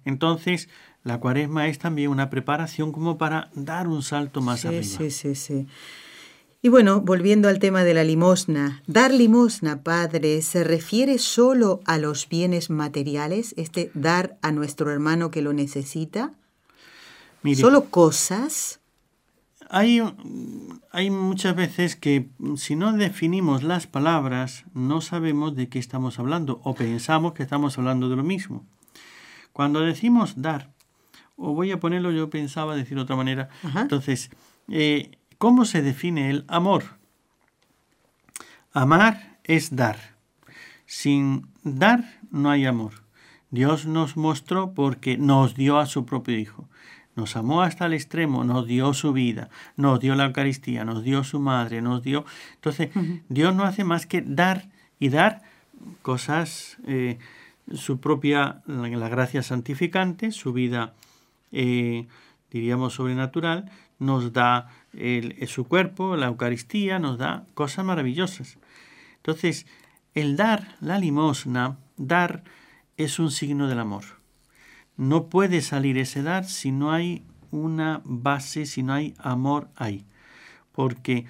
Entonces, 0.04 0.68
la 1.04 1.18
cuaresma 1.18 1.68
es 1.68 1.78
también 1.78 2.11
una 2.11 2.30
preparación 2.30 2.92
como 2.92 3.18
para 3.18 3.50
dar 3.54 3.88
un 3.88 4.02
salto 4.02 4.40
más 4.40 4.64
arriba. 4.64 4.82
Sí, 4.82 5.11
sí, 5.11 5.35
sí. 5.35 5.66
Y 6.61 6.70
bueno, 6.70 7.00
volviendo 7.00 7.49
al 7.49 7.61
tema 7.61 7.85
de 7.85 7.94
la 7.94 8.02
limosna, 8.02 8.82
dar 8.88 9.12
limosna, 9.12 9.82
Padre, 9.85 10.42
¿se 10.42 10.64
refiere 10.64 11.18
solo 11.18 11.80
a 11.85 11.99
los 11.99 12.28
bienes 12.28 12.68
materiales, 12.68 13.54
este 13.56 13.92
dar 13.94 14.37
a 14.42 14.50
nuestro 14.50 14.90
hermano 14.90 15.30
que 15.30 15.40
lo 15.40 15.52
necesita? 15.52 16.32
¿Solo 17.54 17.85
cosas? 17.85 18.80
Hay, 19.70 20.02
hay 20.92 21.10
muchas 21.10 21.54
veces 21.54 21.96
que 21.96 22.30
si 22.56 22.76
no 22.76 22.92
definimos 22.92 23.62
las 23.62 23.87
palabras, 23.87 24.64
no 24.75 25.00
sabemos 25.00 25.54
de 25.54 25.68
qué 25.68 25.78
estamos 25.78 26.18
hablando 26.18 26.60
o 26.64 26.75
pensamos 26.75 27.32
que 27.32 27.42
estamos 27.42 27.78
hablando 27.78 28.08
de 28.08 28.16
lo 28.16 28.22
mismo. 28.22 28.64
Cuando 29.52 29.80
decimos 29.80 30.40
dar, 30.40 30.72
o 31.37 31.54
voy 31.54 31.72
a 31.72 31.80
ponerlo, 31.80 32.10
yo 32.12 32.30
pensaba 32.30 32.76
decir 32.76 32.96
de 32.96 33.02
otra 33.02 33.16
manera, 33.16 33.48
entonces, 33.75 34.30
eh, 34.68 35.18
¿Cómo 35.38 35.64
se 35.64 35.82
define 35.82 36.30
el 36.30 36.44
amor? 36.48 36.98
Amar 38.72 39.38
es 39.44 39.76
dar. 39.76 40.16
Sin 40.84 41.46
dar 41.62 42.18
no 42.32 42.50
hay 42.50 42.66
amor. 42.66 43.04
Dios 43.50 43.87
nos 43.87 44.16
mostró 44.16 44.75
porque 44.75 45.16
nos 45.16 45.54
dio 45.54 45.78
a 45.78 45.87
su 45.87 46.04
propio 46.04 46.37
Hijo. 46.37 46.68
Nos 47.18 47.34
amó 47.34 47.62
hasta 47.62 47.87
el 47.87 47.94
extremo, 47.94 48.44
nos 48.44 48.68
dio 48.68 48.94
su 48.94 49.12
vida, 49.12 49.50
nos 49.76 49.98
dio 49.98 50.14
la 50.14 50.26
Eucaristía, 50.26 50.84
nos 50.84 51.02
dio 51.02 51.25
su 51.25 51.40
madre, 51.40 51.82
nos 51.82 52.00
dio... 52.04 52.25
Entonces, 52.54 52.90
Dios 53.28 53.56
no 53.56 53.64
hace 53.64 53.82
más 53.82 54.06
que 54.06 54.22
dar 54.22 54.68
y 55.00 55.08
dar 55.08 55.42
cosas, 56.02 56.78
eh, 56.87 57.18
su 57.75 57.98
propia, 57.98 58.62
la, 58.66 59.08
gracia 59.08 59.42
santificante, 59.42 60.30
su 60.30 60.52
vida, 60.52 60.94
eh, 61.50 62.06
diríamos, 62.52 62.94
sobrenatural, 62.94 63.68
nos 63.98 64.32
da 64.32 64.68
su 65.48 65.64
cuerpo, 65.64 66.14
la 66.14 66.26
Eucaristía, 66.26 67.00
nos 67.00 67.18
da 67.18 67.46
cosas 67.54 67.84
maravillosas. 67.84 68.58
Entonces, 69.16 69.66
el 70.14 70.37
dar 70.37 70.76
la 70.80 71.00
limosna, 71.00 71.78
dar 71.96 72.44
es 72.96 73.18
un 73.18 73.32
signo 73.32 73.66
del 73.66 73.80
amor. 73.80 74.17
No 74.98 75.28
puede 75.28 75.62
salir 75.62 75.96
ese 75.96 76.22
dar 76.22 76.44
si 76.44 76.70
no 76.70 76.92
hay 76.92 77.22
una 77.50 78.02
base, 78.04 78.66
si 78.66 78.82
no 78.82 78.92
hay 78.92 79.14
amor 79.18 79.68
ahí. 79.76 80.04
Porque 80.72 81.24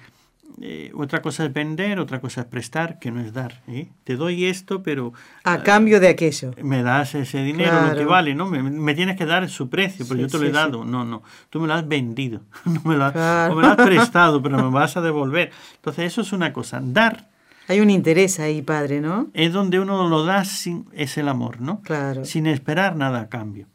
eh, 0.61 0.91
otra 0.93 1.21
cosa 1.21 1.45
es 1.45 1.53
vender, 1.53 1.99
otra 1.99 2.19
cosa 2.19 2.41
es 2.41 2.47
prestar, 2.47 2.99
que 2.99 3.11
no 3.11 3.21
es 3.21 3.31
dar. 3.31 3.61
¿eh? 3.67 3.89
Te 4.03 4.15
doy 4.15 4.45
esto, 4.45 4.83
pero... 4.83 5.13
A 5.43 5.63
cambio 5.63 5.99
de 5.99 6.09
aquello. 6.09 6.53
Me 6.61 6.83
das 6.83 7.15
ese 7.15 7.43
dinero, 7.43 7.79
lo 7.87 7.95
que 7.95 8.05
vale, 8.05 8.35
¿no? 8.35 8.47
Me, 8.47 8.95
tienes 8.95 9.15
que 9.15 9.25
dar 9.25 9.47
su 9.49 9.69
precio, 9.69 10.05
pero 10.07 10.19
yo 10.19 10.27
te 10.27 10.37
lo 10.37 10.45
he 10.45 10.51
dado. 10.51 10.83
No, 10.83 11.05
no, 11.05 11.23
tú 11.49 11.61
me 11.61 11.67
lo 11.67 11.75
has 11.75 11.87
vendido, 11.87 12.41
no 12.65 12.81
me 12.83 12.97
lo 12.97 13.05
has, 13.05 13.51
o 13.51 13.55
me 13.55 13.61
lo 13.61 13.67
has 13.69 13.77
prestado, 13.77 14.41
pero 14.41 14.57
me 14.57 14.69
vas 14.69 14.97
a 14.97 15.01
devolver. 15.01 15.51
Entonces 15.75 16.05
eso 16.05 16.21
es 16.21 16.33
una 16.33 16.51
cosa. 16.51 16.81
Dar... 16.83 17.28
Hay 17.69 17.79
un 17.79 17.89
interés 17.89 18.39
ahí, 18.41 18.61
padre, 18.61 18.99
¿no? 18.99 19.29
Es 19.33 19.53
donde 19.53 19.79
uno 19.79 20.09
lo 20.09 20.25
da, 20.25 20.43
sin, 20.43 20.89
es 20.91 21.17
el 21.17 21.29
amor, 21.29 21.61
¿no? 21.61 21.81
Claro. 21.81 22.25
Sin 22.25 22.47
esperar 22.47 22.97
nada 22.97 23.21
a 23.21 23.29
cambio. 23.29 23.67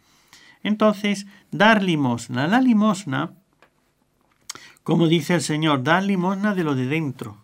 Entonces, 0.63 1.27
dar 1.51 1.83
limosna. 1.83 2.47
La 2.47 2.61
limosna 2.61 3.33
como 4.85 5.09
dice 5.09 5.35
el 5.35 5.41
Señor, 5.41 5.83
da 5.83 6.03
limosna 6.03 6.55
de 6.55 6.63
lo 6.63 6.75
de 6.75 6.87
dentro. 6.87 7.39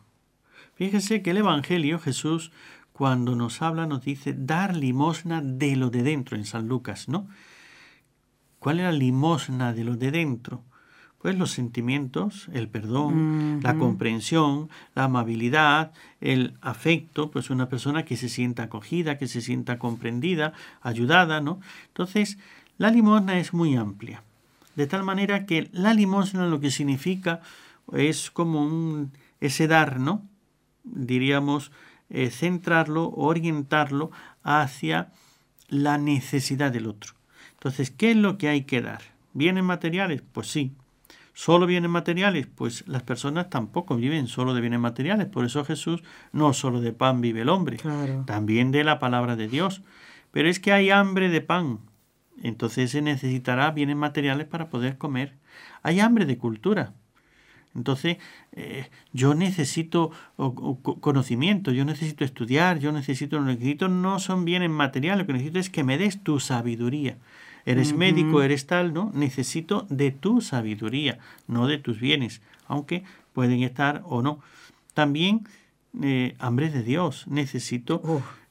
Fíjese 0.75 1.23
que 1.23 1.31
el 1.31 1.39
Evangelio, 1.39 1.99
Jesús, 1.99 2.53
cuando 2.93 3.35
nos 3.35 3.63
habla, 3.63 3.87
nos 3.87 4.05
dice 4.05 4.35
dar 4.37 4.77
limosna 4.77 5.41
de 5.41 5.75
lo 5.75 5.89
de 5.89 6.03
dentro, 6.03 6.37
en 6.37 6.45
San 6.45 6.69
Lucas, 6.69 7.09
¿no? 7.09 7.29
¿Cuál 8.59 8.81
es 8.81 8.85
la 8.85 8.93
limosna 8.93 9.73
de 9.73 9.85
lo 9.85 9.97
de 9.97 10.11
dentro? 10.11 10.63
Pues 11.21 11.37
los 11.37 11.51
sentimientos, 11.51 12.49
el 12.55 12.69
perdón, 12.69 13.61
la 13.63 13.77
comprensión, 13.77 14.71
la 14.95 15.05
amabilidad, 15.05 15.93
el 16.23 16.55
afecto, 16.63 17.31
pues 17.31 17.51
una 17.51 17.69
persona 17.69 18.07
que 18.07 18.17
se 18.17 18.31
sienta 18.31 18.63
acogida, 18.63 19.19
que 19.19 19.29
se 19.29 19.43
sienta 19.43 19.79
comprendida, 19.79 20.55
ayudada, 20.81 21.43
¿no? 21.43 21.61
Entonces, 21.89 22.39
la 22.79 22.91
limosna 22.91 23.39
es 23.39 23.53
muy 23.53 23.77
amplia. 23.77 24.23
De 24.77 24.87
tal 24.87 25.03
manera 25.03 25.45
que 25.45 25.69
la 25.73 25.93
limosna 25.93 26.47
lo 26.47 26.59
que 26.59 26.71
significa 26.71 27.43
es 27.93 28.31
como 28.31 28.63
un, 28.63 29.13
ese 29.41 29.67
dar, 29.67 30.01
¿no? 30.01 30.23
Diríamos, 30.85 31.71
eh, 32.09 32.31
centrarlo, 32.31 33.11
orientarlo 33.11 34.11
hacia 34.43 35.13
la 35.69 35.99
necesidad 35.99 36.73
del 36.73 36.87
otro. 36.87 37.13
Entonces, 37.53 37.91
¿qué 37.91 38.13
es 38.13 38.17
lo 38.17 38.39
que 38.39 38.49
hay 38.49 38.65
que 38.65 38.81
dar? 38.81 39.03
¿Bienes 39.35 39.65
materiales? 39.65 40.23
Pues 40.33 40.47
sí. 40.47 40.73
¿Solo 41.41 41.65
bienes 41.65 41.91
materiales? 41.91 42.47
Pues 42.47 42.87
las 42.87 43.03
personas 43.03 43.49
tampoco 43.49 43.97
viven 43.97 44.27
solo 44.27 44.53
de 44.53 44.61
bienes 44.61 44.79
materiales. 44.79 45.27
Por 45.27 45.47
eso 45.47 45.65
Jesús 45.65 46.03
no 46.33 46.53
solo 46.53 46.83
de 46.83 46.93
pan 46.93 47.23
vive 47.23 47.41
el 47.41 47.49
hombre, 47.49 47.79
también 48.27 48.73
de 48.73 48.85
la 48.85 48.99
palabra 48.99 49.37
de 49.37 49.49
Dios. 49.49 49.81
Pero 50.33 50.51
es 50.51 50.61
que 50.61 50.71
hay 50.75 50.91
hambre 50.91 51.31
de 51.31 51.41
pan, 51.41 51.79
entonces 52.43 52.91
se 52.91 53.01
necesitará 53.01 53.71
bienes 53.71 53.97
materiales 53.97 54.49
para 54.49 54.69
poder 54.69 54.99
comer. 54.99 55.39
Hay 55.83 56.01
hambre 56.01 56.27
de 56.27 56.37
cultura. 56.37 56.93
Entonces, 57.75 58.19
eh, 58.53 58.91
yo 59.15 59.33
necesito 59.33 60.11
conocimiento, 61.01 61.73
yo 61.73 61.87
necesito 61.87 62.23
estudiar, 62.23 62.81
yo 62.81 62.93
necesito, 62.93 63.39
lo 63.39 63.47
necesito 63.47 63.89
no 63.89 64.19
son 64.19 64.45
bienes 64.45 64.69
materiales, 64.69 65.23
lo 65.23 65.27
que 65.27 65.33
necesito 65.33 65.59
es 65.59 65.71
que 65.71 65.85
me 65.85 65.97
des 65.97 66.23
tu 66.23 66.39
sabiduría. 66.39 67.17
Eres 67.65 67.95
médico, 67.95 68.43
eres 68.43 68.67
tal, 68.67 68.93
¿no? 68.93 69.11
Necesito 69.15 69.87
de 69.91 70.11
tu 70.11 70.41
sabiduría, 70.41 71.19
no 71.47 71.67
de 71.67 71.79
tus 71.79 72.01
bienes, 72.01 72.41
aunque 72.67 73.05
pueden 73.33 73.63
estar 73.63 74.03
o 74.05 74.23
no. 74.23 74.41
También 74.95 75.47
eh, 76.03 76.37
hambre 76.39 76.71
de 76.71 76.83
Dios, 76.83 77.27
necesito 77.27 78.03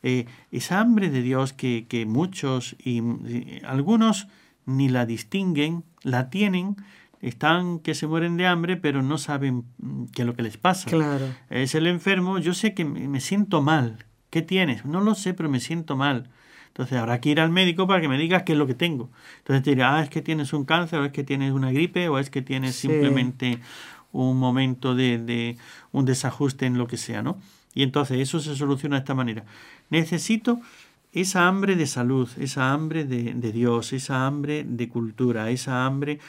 eh, 0.03 0.25
esa 0.51 0.79
hambre 0.79 1.09
de 1.09 1.21
Dios 1.21 1.53
que, 1.53 2.05
muchos 2.07 2.75
y, 2.83 3.01
algunos 3.63 4.27
ni 4.65 4.89
la 4.89 5.05
distinguen, 5.05 5.83
la 6.03 6.29
tienen, 6.29 6.75
están 7.21 7.79
que 7.79 7.95
se 7.95 8.07
mueren 8.07 8.37
de 8.37 8.47
hambre, 8.47 8.77
pero 8.77 9.01
no 9.01 9.17
saben 9.17 9.65
mm, 9.77 10.05
qué 10.13 10.21
es 10.21 10.25
lo 10.25 10.35
que 10.35 10.43
les 10.43 10.57
pasa. 10.57 10.89
Claro. 10.89 11.27
Es 11.49 11.75
el 11.75 11.87
enfermo, 11.87 12.39
yo 12.39 12.53
sé 12.53 12.73
que 12.73 12.85
me 12.85 13.19
siento 13.19 13.61
mal. 13.61 14.05
¿Qué 14.29 14.41
tienes? 14.41 14.85
No 14.85 15.01
lo 15.01 15.15
sé, 15.15 15.33
pero 15.33 15.49
me 15.49 15.59
siento 15.59 15.95
mal. 15.95 16.29
Entonces 16.69 16.97
habrá 16.97 17.19
que 17.19 17.29
ir 17.29 17.39
al 17.39 17.49
médico 17.49 17.87
para 17.87 17.99
que 18.01 18.07
me 18.07 18.17
digas 18.17 18.43
qué 18.43 18.53
es 18.53 18.57
lo 18.57 18.65
que 18.65 18.73
tengo. 18.73 19.09
Entonces 19.39 19.63
te 19.63 19.71
dirá, 19.71 19.97
ah, 19.97 20.03
es 20.03 20.09
que 20.09 20.21
tienes 20.21 20.53
un 20.53 20.65
cáncer, 20.65 20.99
o 20.99 21.05
es 21.05 21.11
que 21.11 21.23
tienes 21.23 21.51
una 21.51 21.71
gripe, 21.71 22.07
o 22.09 22.17
es 22.19 22.29
que 22.29 22.41
tienes 22.41 22.75
simplemente 22.75 23.59
un 24.11 24.37
momento 24.37 24.95
de, 24.95 25.17
de, 25.17 25.57
un 25.91 26.05
desajuste 26.05 26.65
en 26.65 26.77
lo 26.77 26.87
que 26.87 26.97
sea, 26.97 27.21
¿no? 27.21 27.37
Y 27.73 27.83
entonces 27.83 28.19
eso 28.19 28.39
se 28.39 28.55
soluciona 28.55 28.95
de 28.95 28.99
esta 29.01 29.13
manera. 29.13 29.43
Necesito 29.89 30.59
esa 31.11 31.47
hambre 31.47 31.75
de 31.75 31.87
salud, 31.87 32.29
esa 32.39 32.71
hambre 32.71 33.03
de, 33.05 33.51
Dios, 33.51 33.93
esa 33.93 34.25
hambre 34.27 34.63
de 34.67 34.87
cultura, 34.89 35.49
esa 35.49 35.85
hambre 35.85 36.19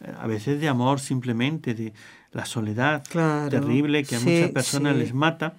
eh, 0.00 0.12
a 0.18 0.26
veces 0.26 0.60
de 0.60 0.68
amor 0.68 1.00
simplemente, 1.00 1.74
de 1.74 1.92
la 2.32 2.44
soledad 2.44 3.04
terrible 3.48 4.04
que 4.04 4.16
a 4.16 4.20
muchas 4.20 4.50
personas 4.50 4.96
les 4.96 5.14
mata. 5.14 5.54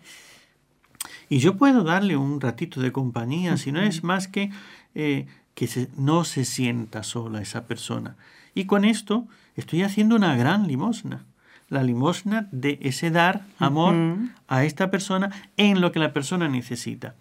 Y 1.29 1.39
yo 1.39 1.57
puedo 1.57 1.83
darle 1.83 2.17
un 2.17 2.39
ratito 2.39 2.81
de 2.81 2.91
compañía, 2.91 3.57
si 3.57 3.71
no 3.71 3.81
es 3.81 4.03
más 4.03 4.27
que 4.27 4.51
eh, 4.93 5.25
que 5.53 5.87
no 5.97 6.25
se 6.25 6.45
sienta 6.45 7.03
sola 7.03 7.41
esa 7.41 7.65
persona. 7.65 8.15
Y 8.53 8.65
con 8.65 8.85
esto 8.85 9.27
estoy 9.55 9.83
haciendo 9.83 10.15
una 10.15 10.35
gran 10.35 10.67
limosna 10.67 11.25
la 11.69 11.83
limosna 11.83 12.47
de 12.51 12.77
ese 12.81 13.11
dar 13.11 13.45
amor 13.57 13.95
a 14.47 14.63
esta 14.63 14.91
persona 14.91 15.31
en 15.57 15.81
lo 15.81 15.91
que 15.91 15.99
la 15.99 16.13
persona 16.13 16.47
necesita. 16.47 17.15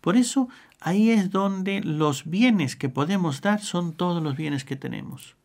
Por 0.00 0.16
eso 0.16 0.48
ahí 0.80 1.10
es 1.10 1.30
donde 1.30 1.82
los 1.82 2.24
bienes 2.24 2.76
que 2.76 2.88
podemos 2.88 3.40
dar 3.40 3.60
son 3.60 3.92
todos 3.92 4.22
los 4.22 4.36
bienes 4.36 4.64
que 4.64 4.76
tenemos. 4.76 5.36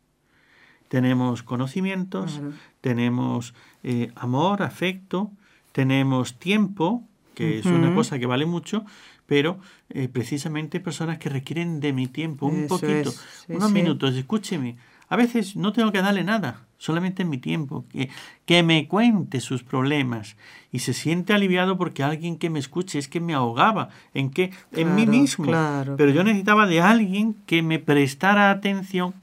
Tenemos 0.88 1.42
conocimientos, 1.42 2.40
tenemos 2.80 3.54
eh, 3.82 4.10
amor, 4.16 4.62
afecto, 4.62 5.30
tenemos 5.72 6.38
tiempo, 6.38 7.04
que 7.38 7.60
es 7.60 7.66
una 7.66 7.94
cosa 7.94 8.18
que 8.18 8.26
vale 8.26 8.46
mucho, 8.46 8.84
pero 9.26 9.60
eh, 9.90 10.08
precisamente 10.08 10.80
personas 10.80 11.18
que 11.18 11.28
requieren 11.28 11.78
de 11.78 11.92
mi 11.92 12.08
tiempo, 12.08 12.46
un 12.46 12.66
poquito, 12.66 13.12
unos 13.46 13.70
minutos, 13.70 14.16
escúcheme. 14.16 14.76
A 15.08 15.14
veces 15.14 15.54
no 15.54 15.72
tengo 15.72 15.92
que 15.92 16.02
darle 16.02 16.24
nada, 16.24 16.62
solamente 16.78 17.22
en 17.22 17.28
mi 17.28 17.38
tiempo, 17.38 17.84
que, 17.92 18.10
que 18.44 18.64
me 18.64 18.88
cuente 18.88 19.40
sus 19.40 19.62
problemas. 19.62 20.36
Y 20.72 20.80
se 20.80 20.94
siente 20.94 21.32
aliviado 21.32 21.78
porque 21.78 22.02
alguien 22.02 22.38
que 22.38 22.50
me 22.50 22.58
escuche 22.58 22.98
es 22.98 23.06
que 23.06 23.20
me 23.20 23.34
ahogaba 23.34 23.90
en 24.14 24.30
que 24.30 24.50
en 24.72 24.96
mí 24.96 25.06
mismo, 25.06 25.46
pero 25.96 26.10
yo 26.10 26.24
necesitaba 26.24 26.66
de 26.66 26.80
alguien 26.80 27.34
que 27.46 27.62
me 27.62 27.78
prestara 27.78 28.50
atención, 28.50 29.14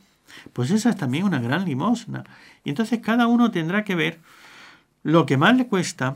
pues 0.54 0.72
esa 0.72 0.90
es 0.92 0.96
también 0.96 1.26
una 1.26 1.42
gran 1.42 1.66
limosna. 1.66 2.24
Y 2.64 2.70
entonces 2.70 3.00
cada 3.02 3.28
uno 3.28 3.52
tendrá 3.52 3.84
que 3.84 3.96
ver 3.96 4.20
lo 5.04 5.26
que 5.26 5.36
más 5.36 5.56
le 5.58 5.68
cuesta, 5.68 6.16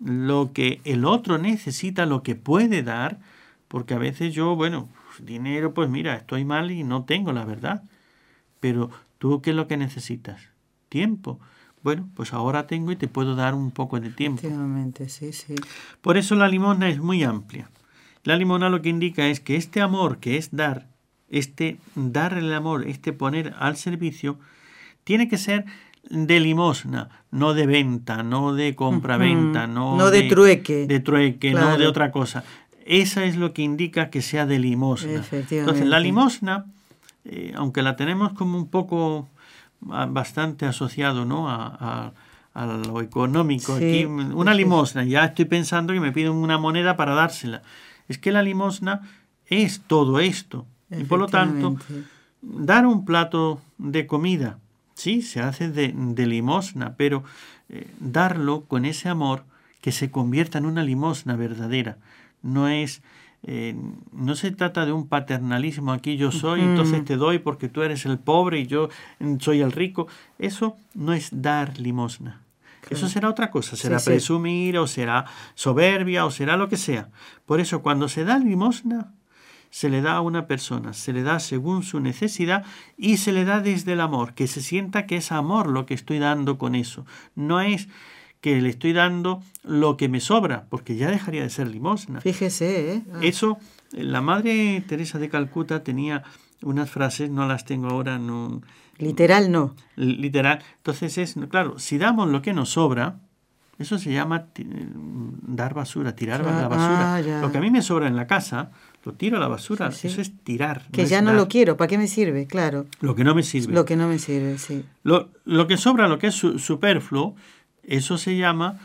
lo 0.00 0.52
que 0.52 0.80
el 0.84 1.04
otro 1.04 1.38
necesita, 1.38 2.06
lo 2.06 2.22
que 2.22 2.34
puede 2.34 2.82
dar, 2.82 3.18
porque 3.68 3.94
a 3.94 3.98
veces 3.98 4.34
yo, 4.34 4.56
bueno, 4.56 4.88
dinero, 5.20 5.74
pues 5.74 5.88
mira, 5.88 6.14
estoy 6.14 6.44
mal 6.44 6.70
y 6.70 6.84
no 6.84 7.04
tengo 7.04 7.32
la 7.32 7.44
verdad. 7.44 7.82
Pero 8.60 8.90
tú, 9.18 9.40
¿qué 9.42 9.50
es 9.50 9.56
lo 9.56 9.68
que 9.68 9.76
necesitas? 9.76 10.40
Tiempo. 10.88 11.38
Bueno, 11.82 12.08
pues 12.14 12.32
ahora 12.32 12.66
tengo 12.66 12.92
y 12.92 12.96
te 12.96 13.08
puedo 13.08 13.34
dar 13.34 13.54
un 13.54 13.70
poco 13.70 14.00
de 14.00 14.10
tiempo. 14.10 14.42
sí, 15.08 15.32
sí. 15.32 15.54
Por 16.00 16.16
eso 16.16 16.34
la 16.34 16.48
limosna 16.48 16.88
es 16.88 16.98
muy 16.98 17.22
amplia. 17.22 17.70
La 18.24 18.36
limosna 18.36 18.68
lo 18.68 18.82
que 18.82 18.88
indica 18.88 19.28
es 19.28 19.40
que 19.40 19.56
este 19.56 19.80
amor 19.80 20.18
que 20.18 20.36
es 20.36 20.54
dar, 20.54 20.88
este 21.28 21.78
dar 21.94 22.34
el 22.34 22.52
amor, 22.52 22.86
este 22.86 23.12
poner 23.12 23.54
al 23.58 23.76
servicio, 23.76 24.38
tiene 25.04 25.28
que 25.28 25.38
ser 25.38 25.64
de 26.08 26.40
limosna, 26.40 27.08
no 27.30 27.54
de 27.54 27.66
venta, 27.66 28.22
no 28.22 28.54
de 28.54 28.74
compra-venta, 28.74 29.66
no, 29.66 29.96
no 29.96 30.10
de, 30.10 30.22
trueque. 30.24 30.86
De 30.86 31.00
trueque, 31.00 31.52
no 31.52 31.76
de 31.76 31.86
otra 31.86 32.10
cosa. 32.10 32.44
Esa 32.84 33.24
es 33.24 33.36
lo 33.36 33.52
que 33.52 33.62
indica 33.62 34.08
que 34.08 34.22
sea 34.22 34.46
de 34.46 34.58
limosna. 34.58 35.22
Entonces, 35.50 35.86
la 35.86 36.00
limosna, 36.00 36.64
eh, 37.24 37.52
aunque 37.54 37.82
la 37.82 37.96
tenemos 37.96 38.32
como 38.32 38.56
un 38.56 38.68
poco 38.68 39.28
bastante 39.80 40.66
asociado 40.66 41.24
¿no? 41.24 41.48
a, 41.48 42.12
lo 42.54 43.00
económico, 43.02 43.74
aquí, 43.74 44.04
una 44.04 44.52
limosna, 44.52 45.04
ya 45.04 45.26
estoy 45.26 45.44
pensando 45.44 45.92
que 45.92 46.00
me 46.00 46.10
piden 46.10 46.32
una 46.32 46.58
moneda 46.58 46.96
para 46.96 47.14
dársela. 47.14 47.62
Es 48.08 48.18
que 48.18 48.32
la 48.32 48.42
limosna 48.42 49.02
es 49.46 49.82
todo 49.86 50.18
esto. 50.18 50.66
Y 50.90 51.04
por 51.04 51.18
lo 51.18 51.26
tanto, 51.26 51.76
dar 52.40 52.86
un 52.86 53.04
plato 53.04 53.60
de 53.76 54.06
comida, 54.06 54.58
sí, 54.98 55.22
se 55.22 55.40
hace 55.40 55.70
de, 55.70 56.26
limosna, 56.26 56.94
pero 56.96 57.24
eh, 57.70 57.86
darlo 58.00 58.64
con 58.64 58.84
ese 58.84 59.08
amor 59.08 59.44
que 59.80 59.92
se 59.92 60.10
convierta 60.10 60.58
en 60.58 60.66
una 60.66 60.82
limosna 60.82 61.36
verdadera 61.36 61.96
no 62.42 62.68
es 62.68 63.02
eh, 63.44 63.76
no 64.12 64.34
se 64.34 64.50
trata 64.50 64.84
de 64.84 64.92
un 64.92 65.06
paternalismo 65.06 65.92
aquí 65.92 66.16
yo 66.16 66.32
soy, 66.32 66.60
entonces 66.60 67.04
te 67.04 67.16
doy 67.16 67.38
porque 67.38 67.68
tú 67.68 67.82
eres 67.82 68.04
el 68.04 68.18
pobre 68.18 68.58
y 68.58 68.66
yo 68.66 68.88
soy 69.38 69.60
el 69.60 69.70
rico. 69.70 70.08
Eso 70.40 70.76
no 70.94 71.12
es 71.12 71.28
dar 71.30 71.78
limosna. 71.78 72.42
Eso 72.90 73.06
será 73.06 73.28
otra 73.28 73.50
cosa, 73.50 73.76
será 73.76 74.00
presumir 74.00 74.78
o 74.78 74.86
será 74.86 75.26
soberbia 75.54 76.24
o 76.24 76.30
será 76.32 76.56
lo 76.56 76.68
que 76.68 76.76
sea. 76.76 77.10
Por 77.46 77.60
eso 77.60 77.80
cuando 77.80 78.08
se 78.08 78.24
da 78.24 78.38
limosna, 78.38 79.12
se 79.70 79.88
le 79.88 80.02
da 80.02 80.14
a 80.14 80.20
una 80.20 80.46
persona, 80.46 80.92
se 80.92 81.12
le 81.12 81.22
da 81.22 81.40
según 81.40 81.82
su 81.82 82.00
necesidad 82.00 82.64
y 82.96 83.18
se 83.18 83.32
le 83.32 83.44
da 83.44 83.60
desde 83.60 83.92
el 83.92 84.00
amor, 84.00 84.34
que 84.34 84.46
se 84.46 84.62
sienta 84.62 85.06
que 85.06 85.16
es 85.16 85.32
amor 85.32 85.68
lo 85.68 85.86
que 85.86 85.94
estoy 85.94 86.18
dando 86.18 86.58
con 86.58 86.74
eso. 86.74 87.06
No 87.34 87.60
es 87.60 87.88
que 88.40 88.60
le 88.60 88.68
estoy 88.68 88.92
dando 88.92 89.42
lo 89.64 89.96
que 89.96 90.08
me 90.08 90.20
sobra, 90.20 90.66
porque 90.70 90.96
ya 90.96 91.10
dejaría 91.10 91.42
de 91.42 91.50
ser 91.50 91.68
limosna. 91.68 92.20
Fíjese, 92.20 92.94
¿eh? 92.94 93.02
Ah. 93.12 93.18
Eso, 93.22 93.58
la 93.90 94.20
madre 94.20 94.82
Teresa 94.86 95.18
de 95.18 95.28
Calcuta 95.28 95.82
tenía 95.82 96.22
unas 96.62 96.90
frases, 96.90 97.30
no 97.30 97.46
las 97.46 97.64
tengo 97.64 97.88
ahora, 97.88 98.18
no... 98.18 98.62
Literal 98.98 99.52
no. 99.52 99.76
Literal. 99.94 100.60
Entonces 100.78 101.18
es, 101.18 101.36
claro, 101.48 101.78
si 101.78 101.98
damos 101.98 102.28
lo 102.30 102.42
que 102.42 102.52
nos 102.52 102.70
sobra, 102.70 103.20
eso 103.78 103.96
se 103.96 104.12
llama 104.12 104.46
dar 105.46 105.72
basura, 105.72 106.16
tirar 106.16 106.44
la 106.44 106.66
basura. 106.66 107.14
Ah, 107.14 107.20
lo 107.40 107.52
que 107.52 107.58
a 107.58 107.60
mí 107.60 107.70
me 107.70 107.80
sobra 107.80 108.08
en 108.08 108.16
la 108.16 108.26
casa, 108.26 108.72
lo 109.04 109.12
tiro 109.12 109.36
a 109.36 109.40
la 109.40 109.48
basura. 109.48 109.88
Eso 109.88 110.20
es 110.20 110.32
tirar. 110.44 110.86
Que 110.92 111.06
ya 111.06 111.22
no 111.22 111.32
lo 111.32 111.48
quiero, 111.48 111.76
¿para 111.76 111.88
qué 111.88 111.98
me 111.98 112.08
sirve? 112.08 112.46
Claro. 112.46 112.86
Lo 113.00 113.14
que 113.14 113.24
no 113.24 113.34
me 113.34 113.42
sirve. 113.42 113.72
Lo 113.72 113.84
que 113.84 113.96
no 113.96 114.08
me 114.08 114.18
sirve, 114.18 114.58
sí. 114.58 114.84
Lo, 115.02 115.30
lo 115.44 115.66
que 115.66 115.76
sobra, 115.76 116.08
lo 116.08 116.18
que 116.18 116.28
es 116.28 116.34
superfluo, 116.34 117.34
eso 117.84 118.18
se 118.18 118.36
llama, 118.36 118.78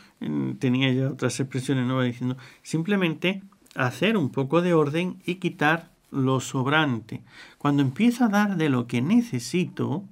tenía 0.59 0.91
ya 0.93 1.09
otras 1.09 1.39
expresiones 1.39 1.85
nuevas 1.85 2.05
diciendo, 2.05 2.37
simplemente 2.61 3.43
hacer 3.75 4.17
un 4.17 4.29
poco 4.29 4.61
de 4.61 4.73
orden 4.73 5.17
y 5.25 5.35
quitar 5.35 5.89
lo 6.11 6.39
sobrante. 6.39 7.21
Cuando 7.57 7.81
empieza 7.81 8.25
a 8.25 8.29
dar 8.29 8.55
de 8.55 8.69
lo 8.69 8.87
que 8.87 9.01
necesito, 9.01 10.03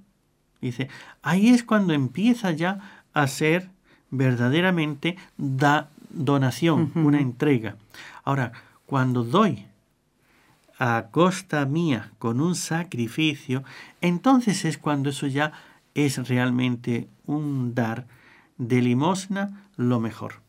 dice, 0.60 0.90
ahí 1.22 1.50
es 1.50 1.64
cuando 1.64 1.94
empieza 1.94 2.52
ya 2.52 3.06
a 3.14 3.28
ser 3.28 3.70
verdaderamente 4.10 5.16
da 5.38 5.90
donación, 6.10 6.92
una 6.96 7.22
entrega. 7.22 7.78
Ahora, 8.24 8.52
cuando 8.86 9.24
doy 9.24 9.66
a 10.84 11.10
costa 11.12 11.64
mía 11.68 12.12
con 12.18 12.42
un 12.42 12.56
sacrificio, 12.56 13.64
entonces 14.02 14.66
es 14.66 14.80
cuando 14.80 15.12
eso 15.12 15.28
ya 15.28 15.52
es 15.94 16.28
realmente 16.28 17.08
un 17.28 17.76
dar 17.76 18.08
de 18.58 18.82
limosna 18.82 19.68
lo 19.78 20.00
mejor. 20.00 20.42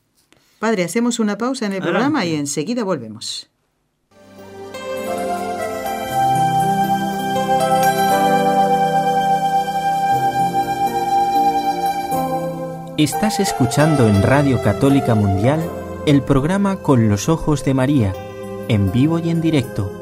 Padre, 0.58 0.84
hacemos 0.84 1.18
una 1.18 1.36
pausa 1.36 1.66
en 1.66 1.74
el 1.74 1.82
programa 1.82 2.24
y 2.24 2.34
enseguida 2.34 2.82
volvemos. 2.82 3.50
Estás 12.96 13.38
escuchando 13.38 14.08
en 14.08 14.22
Radio 14.22 14.62
Católica 14.62 15.14
Mundial 15.14 15.62
el 16.06 16.22
programa 16.22 16.76
Con 16.76 17.10
los 17.10 17.28
Ojos 17.28 17.66
de 17.66 17.74
María, 17.74 18.14
en 18.68 18.92
vivo 18.92 19.18
y 19.18 19.28
en 19.28 19.42
directo, 19.42 20.01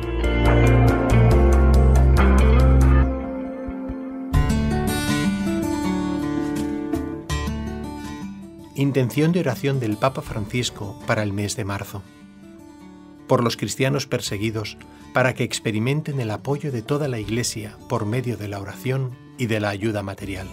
Intención 8.81 9.31
de 9.31 9.41
oración 9.41 9.79
del 9.79 9.95
Papa 9.95 10.23
Francisco 10.23 10.99
para 11.05 11.21
el 11.21 11.33
mes 11.33 11.55
de 11.55 11.63
marzo. 11.63 12.01
Por 13.27 13.43
los 13.43 13.55
cristianos 13.55 14.07
perseguidos, 14.07 14.75
para 15.13 15.35
que 15.35 15.43
experimenten 15.43 16.19
el 16.19 16.31
apoyo 16.31 16.71
de 16.71 16.81
toda 16.81 17.07
la 17.07 17.19
Iglesia 17.19 17.77
por 17.87 18.07
medio 18.07 18.37
de 18.37 18.47
la 18.47 18.59
oración 18.59 19.11
y 19.37 19.45
de 19.45 19.59
la 19.59 19.69
ayuda 19.69 20.01
material. 20.01 20.47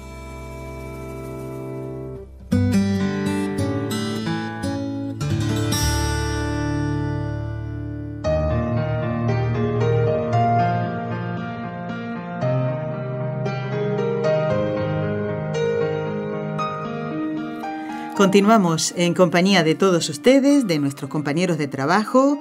Continuamos 18.19 18.95
en 18.97 19.15
compañía 19.15 19.63
de 19.63 19.77
todos 19.77 20.09
ustedes, 20.09 20.67
de 20.67 20.81
nuestros 20.81 21.09
compañeros 21.09 21.57
de 21.57 21.69
trabajo 21.69 22.41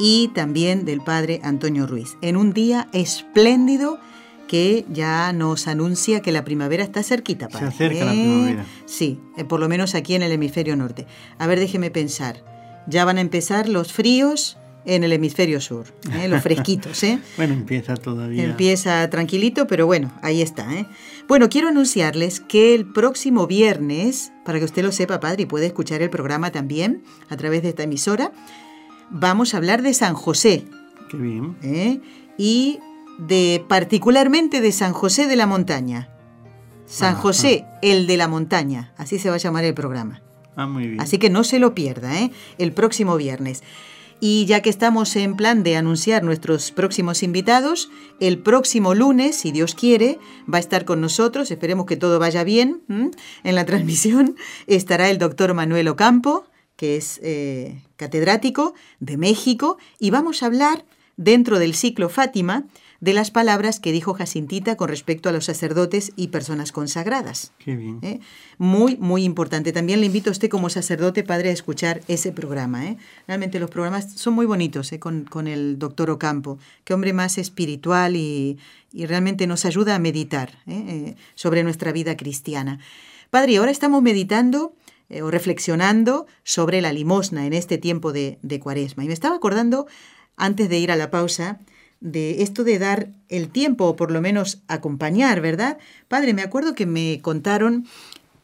y 0.00 0.28
también 0.28 0.86
del 0.86 1.02
Padre 1.02 1.42
Antonio 1.44 1.86
Ruiz, 1.86 2.16
en 2.22 2.38
un 2.38 2.54
día 2.54 2.88
espléndido 2.94 3.98
que 4.46 4.86
ya 4.88 5.34
nos 5.34 5.68
anuncia 5.68 6.22
que 6.22 6.32
la 6.32 6.46
primavera 6.46 6.82
está 6.82 7.02
cerquita. 7.02 7.50
Se 7.50 7.62
acerca 7.62 8.06
la 8.06 8.12
primavera. 8.12 8.64
Sí, 8.86 9.20
eh, 9.36 9.44
por 9.44 9.60
lo 9.60 9.68
menos 9.68 9.94
aquí 9.94 10.14
en 10.14 10.22
el 10.22 10.32
hemisferio 10.32 10.76
norte. 10.76 11.06
A 11.38 11.46
ver, 11.46 11.60
déjeme 11.60 11.90
pensar. 11.90 12.42
Ya 12.86 13.04
van 13.04 13.18
a 13.18 13.20
empezar 13.20 13.68
los 13.68 13.92
fríos 13.92 14.56
en 14.88 15.04
el 15.04 15.12
hemisferio 15.12 15.60
sur, 15.60 15.86
¿eh? 16.14 16.28
los 16.28 16.42
fresquitos. 16.42 17.02
¿eh? 17.04 17.18
bueno, 17.36 17.52
empieza 17.52 17.94
todavía. 17.94 18.42
Empieza 18.42 19.08
tranquilito, 19.10 19.66
pero 19.66 19.84
bueno, 19.84 20.10
ahí 20.22 20.40
está. 20.40 20.72
¿eh? 20.74 20.86
Bueno, 21.28 21.50
quiero 21.50 21.68
anunciarles 21.68 22.40
que 22.40 22.74
el 22.74 22.86
próximo 22.86 23.46
viernes, 23.46 24.32
para 24.46 24.58
que 24.58 24.64
usted 24.64 24.82
lo 24.82 24.90
sepa, 24.90 25.20
padre, 25.20 25.42
y 25.42 25.46
puede 25.46 25.66
escuchar 25.66 26.00
el 26.00 26.08
programa 26.08 26.52
también 26.52 27.02
a 27.28 27.36
través 27.36 27.62
de 27.62 27.68
esta 27.68 27.82
emisora, 27.82 28.32
vamos 29.10 29.52
a 29.52 29.58
hablar 29.58 29.82
de 29.82 29.92
San 29.92 30.14
José. 30.14 30.64
Qué 31.10 31.18
bien. 31.18 31.56
¿Eh? 31.62 32.00
Y 32.38 32.78
de 33.18 33.62
particularmente 33.68 34.62
de 34.62 34.72
San 34.72 34.94
José 34.94 35.26
de 35.26 35.36
la 35.36 35.46
Montaña. 35.46 36.08
San 36.86 37.14
José, 37.14 37.66
el 37.82 38.06
de 38.06 38.16
la 38.16 38.28
montaña. 38.28 38.94
Así 38.96 39.18
se 39.18 39.28
va 39.28 39.34
a 39.34 39.38
llamar 39.38 39.64
el 39.64 39.74
programa. 39.74 40.22
Ah, 40.56 40.66
muy 40.66 40.86
bien. 40.86 41.00
Así 41.02 41.18
que 41.18 41.28
no 41.28 41.44
se 41.44 41.58
lo 41.58 41.74
pierda, 41.74 42.18
¿eh? 42.18 42.30
El 42.56 42.72
próximo 42.72 43.18
viernes. 43.18 43.62
Y 44.20 44.46
ya 44.46 44.62
que 44.62 44.70
estamos 44.70 45.14
en 45.14 45.36
plan 45.36 45.62
de 45.62 45.76
anunciar 45.76 46.24
nuestros 46.24 46.72
próximos 46.72 47.22
invitados, 47.22 47.88
el 48.18 48.38
próximo 48.38 48.94
lunes, 48.94 49.36
si 49.36 49.52
Dios 49.52 49.74
quiere, 49.74 50.18
va 50.52 50.58
a 50.58 50.60
estar 50.60 50.84
con 50.84 51.00
nosotros, 51.00 51.50
esperemos 51.50 51.86
que 51.86 51.96
todo 51.96 52.18
vaya 52.18 52.42
bien 52.42 52.82
en 52.88 53.54
la 53.54 53.64
transmisión, 53.66 54.36
estará 54.66 55.08
el 55.10 55.18
doctor 55.18 55.54
Manuel 55.54 55.88
Ocampo, 55.88 56.46
que 56.74 56.96
es 56.96 57.20
eh, 57.22 57.82
catedrático 57.96 58.74
de 58.98 59.16
México, 59.16 59.78
y 59.98 60.10
vamos 60.10 60.42
a 60.42 60.46
hablar 60.46 60.84
dentro 61.16 61.58
del 61.58 61.74
ciclo 61.74 62.08
Fátima 62.08 62.64
de 63.00 63.12
las 63.12 63.30
palabras 63.30 63.78
que 63.78 63.92
dijo 63.92 64.14
Jacintita 64.14 64.76
con 64.76 64.88
respecto 64.88 65.28
a 65.28 65.32
los 65.32 65.44
sacerdotes 65.44 66.12
y 66.16 66.28
personas 66.28 66.72
consagradas. 66.72 67.52
Qué 67.58 67.76
bien. 67.76 68.00
¿Eh? 68.02 68.20
Muy, 68.58 68.96
muy 68.96 69.22
importante. 69.22 69.72
También 69.72 70.00
le 70.00 70.06
invito 70.06 70.30
a 70.30 70.32
usted 70.32 70.48
como 70.48 70.68
sacerdote, 70.68 71.22
padre, 71.22 71.50
a 71.50 71.52
escuchar 71.52 72.00
ese 72.08 72.32
programa. 72.32 72.86
¿eh? 72.86 72.96
Realmente 73.28 73.60
los 73.60 73.70
programas 73.70 74.12
son 74.14 74.34
muy 74.34 74.46
bonitos 74.46 74.92
¿eh? 74.92 74.98
con, 74.98 75.24
con, 75.24 75.46
el 75.46 75.78
doctor 75.78 76.10
Ocampo, 76.10 76.58
que 76.84 76.92
hombre 76.92 77.12
más 77.12 77.38
espiritual 77.38 78.16
y, 78.16 78.58
y 78.92 79.06
realmente 79.06 79.46
nos 79.46 79.64
ayuda 79.64 79.94
a 79.94 79.98
meditar 80.00 80.58
sobre 81.36 81.62
nuestra 81.62 81.92
vida 81.92 82.16
cristiana. 82.16 82.80
Padre, 83.30 83.58
ahora 83.58 83.70
estamos 83.70 84.02
meditando 84.02 84.74
o 85.22 85.30
reflexionando 85.30 86.26
sobre 86.42 86.82
la 86.82 86.92
limosna 86.92 87.46
en 87.46 87.52
este 87.52 87.78
tiempo 87.78 88.12
de, 88.12 88.38
de 88.42 88.60
cuaresma. 88.60 89.04
Y 89.04 89.06
me 89.06 89.14
estaba 89.14 89.36
acordando, 89.36 89.86
antes 90.36 90.68
de 90.68 90.78
ir 90.78 90.90
a 90.90 90.96
la 90.96 91.10
pausa, 91.10 91.60
de 92.00 92.42
esto 92.42 92.64
de 92.64 92.78
dar 92.78 93.10
el 93.28 93.48
tiempo, 93.48 93.86
o 93.86 93.96
por 93.96 94.10
lo 94.10 94.20
menos 94.20 94.62
acompañar, 94.68 95.40
¿verdad? 95.40 95.78
Padre, 96.08 96.34
me 96.34 96.42
acuerdo 96.42 96.74
que 96.74 96.86
me 96.86 97.20
contaron, 97.22 97.86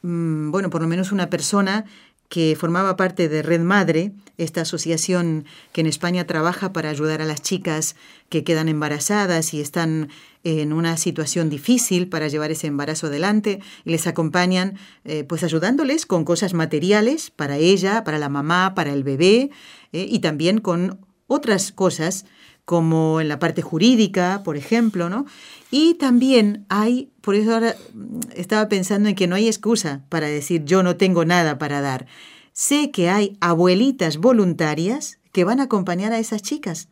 mm, 0.02 0.50
bueno, 0.50 0.70
por 0.70 0.82
lo 0.82 0.88
menos 0.88 1.12
una 1.12 1.30
persona 1.30 1.84
que 2.28 2.56
formaba 2.58 2.96
parte 2.96 3.28
de 3.28 3.42
Red 3.42 3.60
Madre, 3.60 4.12
esta 4.38 4.62
asociación 4.62 5.44
que 5.72 5.82
en 5.82 5.86
España 5.86 6.26
trabaja 6.26 6.72
para 6.72 6.90
ayudar 6.90 7.22
a 7.22 7.26
las 7.26 7.42
chicas 7.42 7.94
que 8.28 8.42
quedan 8.42 8.68
embarazadas 8.68 9.54
y 9.54 9.60
están 9.60 10.08
en 10.42 10.72
una 10.72 10.96
situación 10.96 11.48
difícil 11.48 12.08
para 12.08 12.28
llevar 12.28 12.50
ese 12.50 12.66
embarazo 12.66 13.06
adelante 13.06 13.60
y 13.84 13.90
les 13.90 14.06
acompañan 14.06 14.76
eh, 15.04 15.24
pues 15.24 15.44
ayudándoles 15.44 16.06
con 16.06 16.24
cosas 16.24 16.54
materiales 16.54 17.30
para 17.30 17.56
ella, 17.58 18.02
para 18.04 18.18
la 18.18 18.28
mamá, 18.28 18.74
para 18.74 18.92
el 18.92 19.04
bebé 19.04 19.50
eh, 19.92 20.06
y 20.08 20.18
también 20.18 20.58
con 20.58 21.06
otras 21.28 21.72
cosas 21.72 22.26
como 22.64 23.20
en 23.20 23.28
la 23.28 23.38
parte 23.38 23.62
jurídica, 23.62 24.42
por 24.44 24.56
ejemplo, 24.56 25.10
¿no? 25.10 25.26
Y 25.70 25.94
también 25.94 26.64
hay, 26.68 27.10
por 27.20 27.34
eso 27.34 27.54
ahora 27.54 27.76
mm, 27.92 28.20
estaba 28.34 28.68
pensando 28.68 29.08
en 29.08 29.14
que 29.14 29.26
no 29.26 29.36
hay 29.36 29.46
excusa 29.46 30.04
para 30.08 30.26
decir 30.26 30.64
yo 30.64 30.82
no 30.82 30.96
tengo 30.96 31.24
nada 31.24 31.58
para 31.58 31.80
dar. 31.80 32.06
Sé 32.52 32.90
que 32.90 33.10
hay 33.10 33.36
abuelitas 33.40 34.18
voluntarias 34.18 35.18
que 35.32 35.44
van 35.44 35.60
a 35.60 35.64
acompañar 35.64 36.12
a 36.12 36.18
esas 36.18 36.42
chicas 36.42 36.88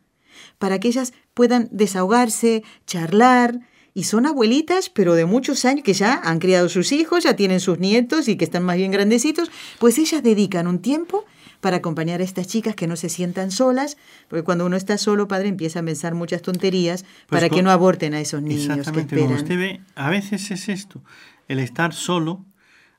para 0.57 0.79
que 0.79 0.89
ellas 0.89 1.13
puedan 1.33 1.69
desahogarse, 1.71 2.63
charlar, 2.85 3.61
y 3.95 4.03
son 4.05 4.25
abuelitas, 4.25 4.89
pero 4.89 5.13
de 5.13 5.25
muchos 5.25 5.65
años, 5.65 5.83
que 5.83 5.93
ya 5.93 6.19
han 6.23 6.39
criado 6.39 6.67
sus 6.67 6.91
hijos, 6.91 7.23
ya 7.23 7.35
tienen 7.35 7.59
sus 7.59 7.79
nietos 7.79 8.27
y 8.27 8.37
que 8.37 8.45
están 8.45 8.63
más 8.63 8.77
bien 8.77 8.91
grandecitos, 8.91 9.51
pues 9.79 9.97
ellas 9.99 10.23
dedican 10.23 10.67
un 10.67 10.79
tiempo 10.79 11.25
para 11.63 11.77
acompañar 11.77 12.19
a 12.19 12.25
estas 12.25 12.45
chicas 12.45 12.75
que 12.75 12.87
no 12.87 12.97
se 12.97 13.07
sientan 13.07 13.49
solas, 13.49 13.97
porque 14.27 14.43
cuando 14.43 14.65
uno 14.65 14.75
está 14.75 14.97
solo, 14.97 15.29
padre, 15.29 15.47
empieza 15.47 15.79
a 15.79 15.83
pensar 15.83 16.13
muchas 16.13 16.41
tonterías 16.41 17.03
pues 17.03 17.39
para 17.39 17.49
que 17.49 17.63
no 17.63 17.71
aborten 17.71 18.13
a 18.13 18.19
esos 18.19 18.41
niños. 18.41 18.79
Exactamente, 18.79 19.17
como 19.17 19.35
usted 19.35 19.57
ve, 19.57 19.81
a 19.95 20.09
veces 20.09 20.51
es 20.51 20.67
esto, 20.67 21.01
el 21.47 21.59
estar 21.59 21.93
solo 21.93 22.43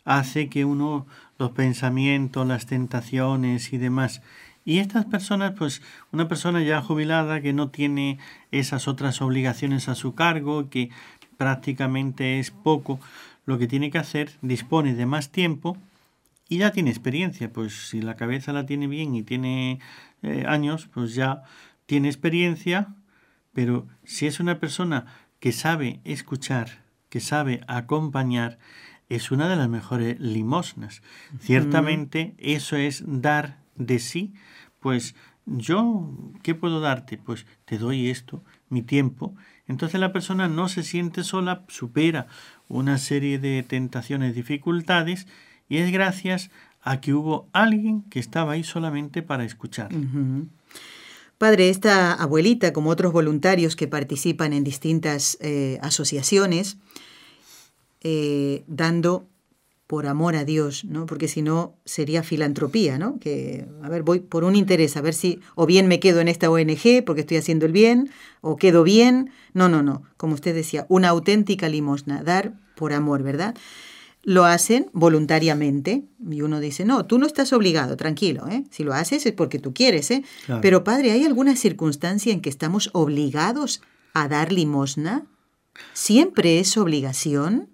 hace 0.07 0.48
que 0.48 0.64
uno, 0.64 1.07
los 1.38 1.50
pensamientos, 1.50 2.46
las 2.46 2.64
tentaciones 2.64 3.74
y 3.74 3.77
demás, 3.77 4.22
y 4.64 4.79
estas 4.79 5.05
personas, 5.05 5.53
pues 5.59 5.83
una 6.11 6.27
persona 6.27 6.62
ya 6.62 6.81
jubilada 6.81 7.42
que 7.42 7.53
no 7.53 7.68
tiene 7.68 8.18
esas 8.50 8.88
otras 8.88 9.20
obligaciones 9.20 9.90
a 9.90 9.94
su 9.94 10.14
cargo, 10.14 10.70
que 10.70 10.88
prácticamente 11.37 12.38
es 12.38 12.50
poco 12.50 12.98
lo 13.44 13.59
que 13.59 13.66
tiene 13.66 13.90
que 13.90 13.98
hacer, 13.98 14.31
dispone 14.40 14.94
de 14.94 15.05
más 15.05 15.29
tiempo 15.29 15.77
y 16.55 16.59
ya 16.59 16.71
tiene 16.71 16.90
experiencia, 16.90 17.53
pues 17.53 17.88
si 17.88 18.01
la 18.01 18.14
cabeza 18.14 18.53
la 18.53 18.64
tiene 18.64 18.87
bien 18.87 19.17
y 19.17 19.25
tiene 19.25 19.81
eh, 20.23 20.45
años, 20.47 20.88
pues 20.95 21.17
ya 21.17 21.43
tiene 21.85 22.07
experiencia, 22.07 22.95
pero 23.53 23.88
si 24.05 24.27
es 24.27 24.38
una 24.38 24.61
persona 24.61 25.07
que 25.40 25.51
sabe 25.51 26.01
escuchar, 26.05 26.85
que 27.09 27.19
sabe 27.19 27.62
acompañar, 27.67 28.61
es 29.09 29.33
una 29.33 29.49
de 29.49 29.57
las 29.57 29.69
mejores 29.69 30.21
limosnas. 30.21 31.03
Ciertamente 31.40 32.37
eso 32.38 32.77
es 32.77 33.03
dar 33.05 33.59
de 33.75 33.99
sí, 33.99 34.33
pues 34.79 35.17
yo, 35.47 36.09
¿qué 36.45 36.55
puedo 36.55 36.79
darte? 36.79 37.19
Pues 37.19 37.47
te 37.64 37.79
doy 37.79 38.11
esto, 38.11 38.45
mi 38.69 38.83
tiempo. 38.83 39.35
Entonces 39.67 39.99
la 39.99 40.12
persona 40.12 40.47
no 40.47 40.69
se 40.69 40.85
siente 40.85 41.25
sola, 41.25 41.64
supera 41.67 42.29
una 42.69 42.99
serie 42.99 43.40
de 43.40 43.64
tentaciones, 43.64 44.37
dificultades, 44.37 45.27
y 45.68 45.79
es 45.79 45.90
gracias 45.92 46.50
a 46.83 47.00
que 47.00 47.14
hubo 47.14 47.48
alguien 47.53 48.03
que 48.11 48.18
estaba 48.18 48.53
ahí 48.53 48.64
solamente 48.64 49.22
para 49.22 49.44
escuchar. 49.44 49.90
Padre, 51.38 51.70
esta 51.70 52.12
abuelita, 52.12 52.72
como 52.72 52.90
otros 52.90 53.12
voluntarios 53.12 53.74
que 53.74 53.88
participan 53.88 54.53
en 54.53 54.64
distintas 54.64 55.37
eh, 55.40 55.79
asociaciones, 55.83 56.77
eh, 58.03 58.64
dando 58.66 59.27
por 59.87 60.07
amor 60.07 60.37
a 60.37 60.44
Dios, 60.44 60.85
¿no? 60.85 61.07
Porque 61.07 61.29
si 61.29 61.42
no 61.42 61.77
sería 61.85 62.22
filantropía, 62.22 62.98
¿no? 62.98 63.18
Que, 63.18 63.66
a 63.83 63.88
ver, 63.88 64.03
voy 64.03 64.20
por 64.20 64.44
un 64.44 64.57
interés, 64.57 64.96
a 64.96 65.03
ver 65.03 65.14
si 65.14 65.40
o 65.55 65.66
bien 65.66 65.88
me 65.88 66.00
quedo 66.00 66.20
en 66.20 66.29
esta 66.29 66.50
ONG 66.50 67.05
porque 67.05 67.20
estoy 67.20 67.37
haciendo 67.37 67.66
el 67.66 67.72
bien, 67.72 68.11
o 68.40 68.57
quedo 68.57 68.83
bien. 68.83 69.31
No, 69.53 69.68
no, 69.68 69.83
no. 69.83 70.03
Como 70.16 70.35
usted 70.35 70.55
decía, 70.55 70.87
una 70.88 71.09
auténtica 71.09 71.68
limosna, 71.68 72.22
dar 72.22 72.55
por 72.77 72.92
amor, 72.92 73.22
¿verdad? 73.22 73.55
Lo 74.25 74.45
hacen 74.45 74.91
voluntariamente 74.93 76.05
y 76.31 76.43
uno 76.43 76.61
dice, 76.61 76.85
no, 76.85 77.05
tú 77.07 77.19
no 77.19 77.27
estás 77.27 77.53
obligado, 77.53 77.97
tranquilo, 77.97 78.49
¿eh? 78.49 78.65
si 78.71 78.83
lo 78.83 78.95
haces 78.95 79.27
es 79.27 79.33
porque 79.33 79.59
tú 79.59 79.75
quieres, 79.75 80.11
¿eh? 80.11 80.25
pero 80.63 80.83
padre, 80.83 81.13
¿hay 81.13 81.25
alguna 81.25 81.57
circunstancia 81.57 82.33
en 82.33 82.41
que 82.41 82.49
estamos 82.49 82.91
obligados 82.93 83.83
a 84.15 84.29
dar 84.29 84.53
limosna? 84.53 85.27
¿Siempre 85.93 86.59
es 86.59 86.77
obligación? 86.77 87.69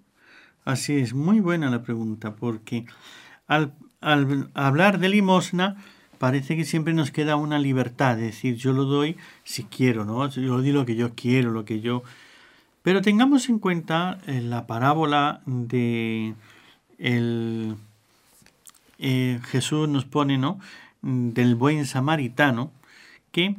Así 0.65 0.97
es, 0.97 1.13
muy 1.13 1.39
buena 1.39 1.69
la 1.69 1.83
pregunta, 1.83 2.35
porque 2.35 2.85
al, 3.47 3.73
al 4.01 4.49
hablar 4.53 4.99
de 4.99 5.09
limosna 5.09 5.77
parece 6.17 6.55
que 6.55 6.65
siempre 6.65 6.93
nos 6.93 7.11
queda 7.11 7.35
una 7.35 7.59
libertad, 7.59 8.19
es 8.19 8.35
decir, 8.35 8.55
yo 8.55 8.73
lo 8.73 8.83
doy 8.83 9.17
si 9.43 9.63
quiero, 9.63 10.05
¿no? 10.05 10.29
Yo 10.29 10.57
doy 10.57 10.71
lo 10.71 10.85
que 10.85 10.95
yo 10.95 11.15
quiero, 11.15 11.51
lo 11.51 11.65
que 11.65 11.79
yo 11.79 12.03
pero 12.83 13.01
tengamos 13.01 13.49
en 13.49 13.59
cuenta 13.59 14.17
eh, 14.27 14.41
la 14.41 14.67
parábola 14.67 15.41
de 15.45 16.33
el, 16.97 17.75
eh, 18.99 19.39
Jesús 19.45 19.89
nos 19.89 20.05
pone, 20.05 20.37
¿no? 20.37 20.59
Del 21.01 21.55
buen 21.55 21.85
samaritano, 21.85 22.71
que 23.31 23.55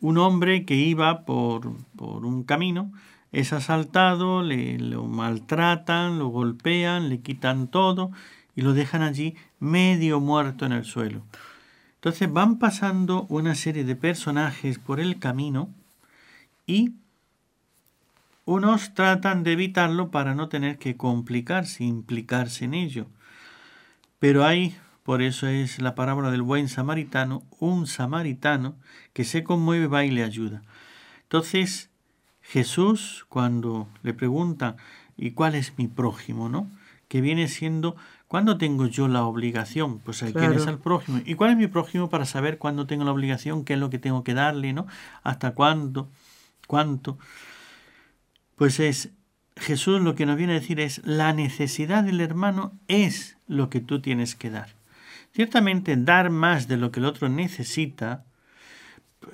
un 0.00 0.18
hombre 0.18 0.64
que 0.64 0.74
iba 0.74 1.24
por, 1.24 1.76
por 1.96 2.26
un 2.26 2.42
camino 2.44 2.92
es 3.32 3.52
asaltado, 3.52 4.42
le, 4.42 4.78
lo 4.78 5.04
maltratan, 5.04 6.18
lo 6.18 6.28
golpean, 6.28 7.08
le 7.08 7.20
quitan 7.20 7.68
todo 7.68 8.12
y 8.54 8.62
lo 8.62 8.74
dejan 8.74 9.02
allí 9.02 9.34
medio 9.58 10.20
muerto 10.20 10.66
en 10.66 10.72
el 10.72 10.84
suelo. 10.84 11.22
Entonces 11.96 12.30
van 12.30 12.58
pasando 12.58 13.26
una 13.30 13.54
serie 13.54 13.84
de 13.84 13.96
personajes 13.96 14.78
por 14.78 15.00
el 15.00 15.18
camino 15.18 15.70
y 16.66 16.92
unos 18.44 18.94
tratan 18.94 19.42
de 19.42 19.52
evitarlo 19.52 20.10
para 20.10 20.34
no 20.34 20.48
tener 20.48 20.78
que 20.78 20.96
complicarse, 20.96 21.84
implicarse 21.84 22.64
en 22.64 22.74
ello. 22.74 23.06
Pero 24.18 24.44
hay, 24.44 24.76
por 25.02 25.22
eso 25.22 25.46
es 25.46 25.80
la 25.80 25.94
parábola 25.94 26.30
del 26.30 26.42
buen 26.42 26.68
samaritano, 26.68 27.42
un 27.58 27.86
samaritano 27.86 28.76
que 29.12 29.24
se 29.24 29.44
conmueve, 29.44 29.86
va 29.86 30.04
y 30.04 30.10
le 30.10 30.24
ayuda. 30.24 30.62
Entonces, 31.22 31.90
Jesús, 32.42 33.24
cuando 33.28 33.88
le 34.02 34.12
pregunta, 34.12 34.76
¿y 35.16 35.32
cuál 35.32 35.54
es 35.54 35.78
mi 35.78 35.88
prójimo? 35.88 36.48
¿no? 36.48 36.70
Que 37.08 37.20
viene 37.20 37.48
siendo, 37.48 37.96
¿cuándo 38.28 38.58
tengo 38.58 38.86
yo 38.86 39.08
la 39.08 39.24
obligación? 39.24 39.98
Pues 40.00 40.22
hay 40.22 40.34
que 40.34 40.44
es 40.44 40.66
al 40.66 40.78
prójimo. 40.78 41.20
¿Y 41.24 41.34
cuál 41.34 41.52
es 41.52 41.56
mi 41.56 41.66
prójimo 41.66 42.10
para 42.10 42.26
saber 42.26 42.58
cuándo 42.58 42.86
tengo 42.86 43.04
la 43.04 43.12
obligación? 43.12 43.64
¿Qué 43.64 43.74
es 43.74 43.78
lo 43.78 43.88
que 43.88 43.98
tengo 43.98 44.22
que 44.22 44.34
darle? 44.34 44.74
¿no? 44.74 44.86
¿Hasta 45.22 45.52
cuándo? 45.54 46.10
¿Cuánto? 46.66 47.18
Pues 48.64 48.80
es 48.80 49.10
Jesús 49.56 50.00
lo 50.00 50.14
que 50.14 50.24
nos 50.24 50.38
viene 50.38 50.54
a 50.54 50.58
decir 50.58 50.80
es 50.80 51.02
la 51.04 51.34
necesidad 51.34 52.02
del 52.02 52.22
hermano 52.22 52.72
es 52.88 53.36
lo 53.46 53.68
que 53.68 53.82
tú 53.82 54.00
tienes 54.00 54.34
que 54.34 54.48
dar. 54.48 54.70
Ciertamente 55.34 55.98
dar 55.98 56.30
más 56.30 56.66
de 56.66 56.78
lo 56.78 56.90
que 56.90 57.00
el 57.00 57.04
otro 57.04 57.28
necesita 57.28 58.24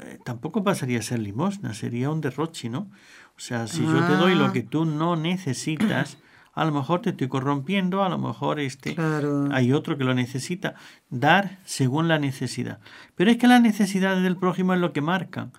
eh, 0.01 0.19
tampoco 0.25 0.65
pasaría 0.65 0.99
a 0.99 1.03
ser 1.03 1.21
limosna, 1.21 1.75
sería 1.75 2.11
un 2.11 2.21
derroche, 2.21 2.69
¿no? 2.69 2.91
O 3.37 3.41
sea, 3.41 3.69
si 3.69 3.85
yo 3.85 4.05
te 4.05 4.17
doy 4.17 4.35
lo 4.35 4.47
ah. 4.47 4.53
que 4.53 4.65
tú 4.65 4.85
no 4.85 5.15
necesitas, 5.15 6.19
a 6.53 6.65
lo 6.65 6.73
mejor 6.73 7.01
te 7.01 7.11
estoy 7.11 7.29
corrompiendo, 7.29 8.03
a 8.03 8.09
lo 8.09 8.19
mejor 8.19 8.59
este, 8.59 8.97
Claro. 8.97 9.49
hay 9.53 9.73
otro 9.73 9.97
que 9.97 10.03
lo 10.03 10.13
necesita. 10.13 10.75
Dar 11.09 11.61
según 11.65 12.09
la 12.09 12.19
necesidad. 12.19 12.81
Pero 13.15 13.31
es 13.31 13.37
que 13.37 13.47
las 13.47 13.63
necesidades 13.63 14.25
del 14.25 14.37
prójimo 14.37 14.75
es 14.75 14.81
lo 14.81 14.93
que 14.93 15.03
marcan. 15.03 15.53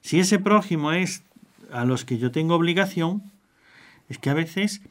Si 0.00 0.20
ese 0.20 0.38
prójimo 0.38 0.92
es 0.92 1.24
a 1.72 1.84
los 1.84 2.04
que 2.04 2.18
yo 2.18 2.30
tengo 2.30 2.54
obligación, 2.54 3.22
es 4.08 4.18
que 4.18 4.30
a 4.30 4.34
veces 4.34 4.82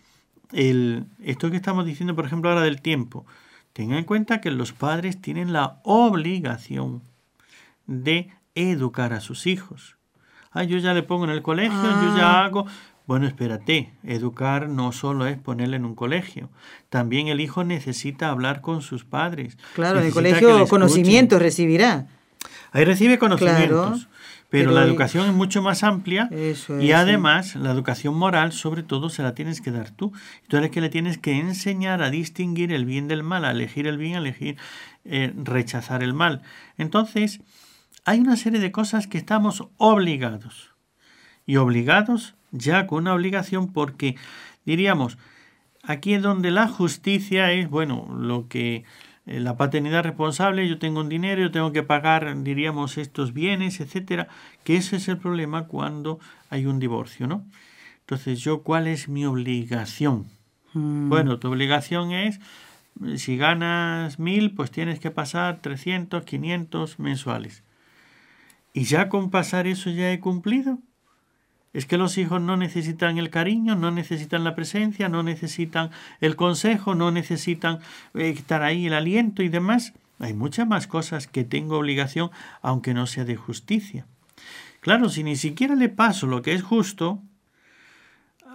el, 0.52 1.06
esto 1.24 1.50
que 1.52 1.58
estamos 1.58 1.86
diciendo, 1.86 2.16
por 2.16 2.26
ejemplo, 2.26 2.50
ahora 2.50 2.62
del 2.64 2.82
tiempo, 2.82 3.26
tenga 3.74 3.98
en 3.98 4.06
cuenta 4.06 4.42
que 4.42 4.52
los 4.52 4.74
padres 4.74 5.22
tienen 5.22 5.54
la 5.54 5.80
obligación 5.84 7.02
de 7.88 8.30
educar 8.56 9.14
a 9.14 9.20
sus 9.22 9.48
hijos. 9.48 9.98
Ah, 10.52 10.64
yo 10.64 10.78
ya 10.78 10.94
le 10.94 11.04
pongo 11.04 11.26
en 11.26 11.32
el 11.32 11.42
colegio, 11.42 11.76
yo 11.84 12.18
ya 12.18 12.40
Ah. 12.42 12.46
hago. 12.46 12.66
Bueno, 13.08 13.28
espérate, 13.28 13.94
educar 14.04 14.68
no 14.70 14.92
solo 14.92 15.28
es 15.28 15.38
ponerle 15.38 15.76
en 15.76 15.86
un 15.86 15.94
colegio, 15.94 16.50
también 16.90 17.28
el 17.28 17.40
hijo 17.40 17.64
necesita 17.64 18.30
hablar 18.30 18.62
con 18.62 18.82
sus 18.82 19.04
padres. 19.06 19.58
Claro, 19.76 20.00
en 20.00 20.08
el 20.08 20.14
colegio 20.14 20.66
conocimientos 20.68 21.40
recibirá. 21.40 22.08
Ahí 22.72 22.84
recibe 22.84 23.20
conocimientos, 23.20 24.08
pero, 24.50 24.70
pero 24.70 24.80
la 24.80 24.86
educación 24.86 25.28
es 25.28 25.34
mucho 25.34 25.62
más 25.62 25.84
amplia 25.84 26.30
Eso 26.32 26.80
y 26.80 26.92
además 26.92 27.56
la 27.56 27.72
educación 27.72 28.16
moral 28.16 28.52
sobre 28.52 28.84
todo 28.84 29.10
se 29.10 29.24
la 29.24 29.34
tienes 29.34 29.62
que 29.62 29.72
dar 29.72 29.92
tú. 29.92 30.14
Tú 30.48 30.58
eres 30.58 30.72
que 30.72 30.82
le 30.82 30.90
tienes 30.90 31.18
que 31.18 31.40
enseñar 31.40 32.02
a 32.02 32.10
distinguir 32.10 32.72
el 32.72 32.86
bien 32.86 33.08
del 33.08 33.24
mal, 33.24 33.46
a 33.46 33.52
elegir 33.52 33.88
el 33.88 33.98
bien, 33.98 34.16
a 34.16 34.20
elegir 34.20 34.58
eh, 35.04 35.34
rechazar 35.36 36.04
el 36.04 36.14
mal. 36.14 36.42
Entonces, 36.78 37.42
hay 38.06 38.20
una 38.20 38.38
serie 38.38 38.60
de 38.60 38.72
cosas 38.72 39.08
que 39.08 39.18
estamos 39.18 39.68
obligados. 39.78 40.72
Y 41.48 41.58
obligados 41.58 42.36
ya 42.52 42.88
con 42.88 43.04
una 43.04 43.14
obligación 43.14 43.72
porque 43.74 44.16
diríamos, 44.66 45.18
aquí 45.84 46.14
es 46.14 46.22
donde 46.22 46.52
la 46.52 46.68
justicia 46.68 47.52
es, 47.52 47.70
bueno, 47.70 48.08
lo 48.18 48.48
que 48.48 48.84
eh, 49.26 49.40
la 49.40 49.58
paternidad 49.58 50.04
responsable, 50.04 50.68
yo 50.68 50.80
tengo 50.80 51.00
un 51.02 51.10
dinero, 51.10 51.42
yo 51.42 51.52
tengo 51.52 51.72
que 51.72 51.84
pagar, 51.84 52.44
diríamos, 52.44 52.98
estos 52.98 53.34
bienes, 53.34 53.80
etcétera, 53.80 54.28
que 54.64 54.78
ese 54.78 54.98
es 54.98 55.08
el 55.08 55.18
problema 55.18 55.68
cuando 55.68 56.20
hay 56.50 56.66
un 56.66 56.80
divorcio, 56.80 57.28
¿no? 57.28 57.46
Entonces, 58.02 58.40
yo, 58.42 58.62
¿cuál 58.64 58.88
es 58.88 59.10
mi 59.10 59.26
obligación? 59.26 60.28
Mm, 60.74 61.10
Bueno, 61.10 61.40
tu 61.40 61.50
obligación 61.50 62.12
es, 62.12 62.40
si 63.18 63.38
ganas 63.38 64.20
mil, 64.20 64.54
pues 64.56 64.72
tienes 64.72 65.00
que 65.00 65.12
pasar 65.12 65.60
300, 65.62 66.24
500 66.24 67.00
mensuales. 67.00 67.64
¿Y 68.74 68.84
ya 68.84 69.10
con 69.10 69.32
pasar 69.32 69.68
eso 69.68 69.90
ya 69.90 70.12
he 70.12 70.20
cumplido? 70.20 70.80
Es 71.76 71.86
que 71.86 71.98
los 71.98 72.18
hijos 72.18 72.40
no 72.42 72.56
necesitan 72.56 73.18
el 73.18 73.30
cariño, 73.30 73.76
no 73.76 73.92
necesitan 73.92 74.46
la 74.46 74.56
presencia, 74.56 75.10
no 75.10 75.24
necesitan 75.24 75.92
el 76.22 76.38
consejo, 76.38 76.96
no 76.96 77.12
necesitan 77.12 77.80
eh, 78.14 78.30
estar 78.30 78.64
ahí 78.64 78.88
el 78.88 78.94
aliento 78.94 79.44
y 79.44 79.50
demás. 79.50 79.92
Hay 80.20 80.34
muchas 80.34 80.66
más 80.66 80.88
cosas 80.88 81.28
que 81.28 81.44
tengo 81.44 81.78
obligación, 81.78 82.32
aunque 82.62 82.94
no 82.94 83.08
sea 83.08 83.26
de 83.26 83.36
justicia. 83.36 84.08
Claro, 84.80 85.10
si 85.10 85.26
ni 85.26 85.36
siquiera 85.36 85.76
le 85.76 85.90
paso 85.90 86.28
lo 86.28 86.42
que 86.42 86.54
es 86.54 86.64
justo, 86.64 87.22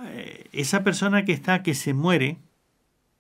eh, 0.07 0.49
esa 0.53 0.83
persona 0.83 1.27
que 1.27 1.33
está, 1.33 1.63
que 1.63 1.75
se 1.75 1.93
muere, 1.93 2.39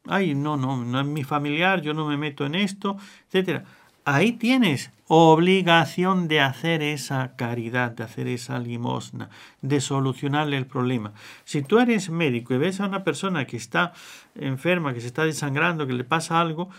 ay, 0.06 0.34
no, 0.34 0.56
no, 0.56 0.82
no 0.82 1.00
es 1.00 1.06
mi 1.06 1.24
familiar, 1.24 1.82
yo 1.82 1.92
no 1.92 2.06
me 2.06 2.16
meto 2.16 2.46
en 2.46 2.54
esto, 2.54 2.96
etcétera. 3.26 3.64
Ahí 4.04 4.32
tienes 4.32 4.90
obligación 5.08 6.28
de 6.28 6.40
hacer 6.40 6.82
esa 6.82 7.34
caridad, 7.36 7.90
de 7.90 8.04
hacer 8.04 8.28
esa 8.28 8.58
limosna, 8.58 9.28
de 9.60 9.80
solucionarle 9.80 10.56
el 10.56 10.66
problema. 10.66 11.12
Si 11.44 11.62
tú 11.62 11.80
eres 11.80 12.10
médico 12.10 12.54
y 12.54 12.58
ves 12.58 12.80
a 12.80 12.86
una 12.86 13.02
persona 13.02 13.44
que 13.44 13.56
está 13.56 13.92
enferma, 14.36 14.94
que 14.94 15.00
se 15.00 15.08
está 15.08 15.24
desangrando, 15.24 15.86
que 15.86 15.94
le 15.94 16.04
pasa 16.04 16.40
algo, 16.40 16.70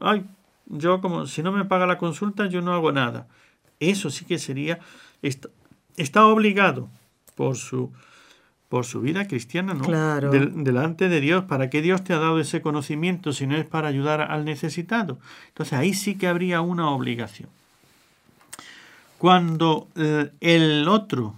ay, 0.00 0.24
yo 0.66 1.00
como 1.00 1.26
si 1.26 1.42
no 1.42 1.52
me 1.52 1.64
paga 1.64 1.86
la 1.86 1.98
consulta, 1.98 2.46
yo 2.46 2.62
no 2.62 2.72
hago 2.72 2.92
nada. 2.92 3.28
Eso 3.78 4.10
sí 4.10 4.24
que 4.24 4.38
sería, 4.38 4.80
está, 5.22 5.48
está 5.96 6.26
obligado 6.26 6.88
por 7.34 7.56
su, 7.56 7.92
por 8.72 8.86
su 8.86 9.02
vida 9.02 9.26
cristiana, 9.28 9.74
¿no? 9.74 9.84
Claro. 9.84 10.30
Del- 10.30 10.64
delante 10.64 11.10
de 11.10 11.20
Dios. 11.20 11.44
¿Para 11.44 11.68
qué 11.68 11.82
Dios 11.82 12.02
te 12.04 12.14
ha 12.14 12.18
dado 12.18 12.40
ese 12.40 12.62
conocimiento 12.62 13.34
si 13.34 13.46
no 13.46 13.54
es 13.54 13.66
para 13.66 13.88
ayudar 13.88 14.22
al 14.22 14.46
necesitado? 14.46 15.18
Entonces 15.48 15.74
ahí 15.78 15.92
sí 15.92 16.14
que 16.16 16.26
habría 16.26 16.62
una 16.62 16.88
obligación. 16.88 17.50
Cuando 19.18 19.88
eh, 19.94 20.30
el 20.40 20.88
otro 20.88 21.34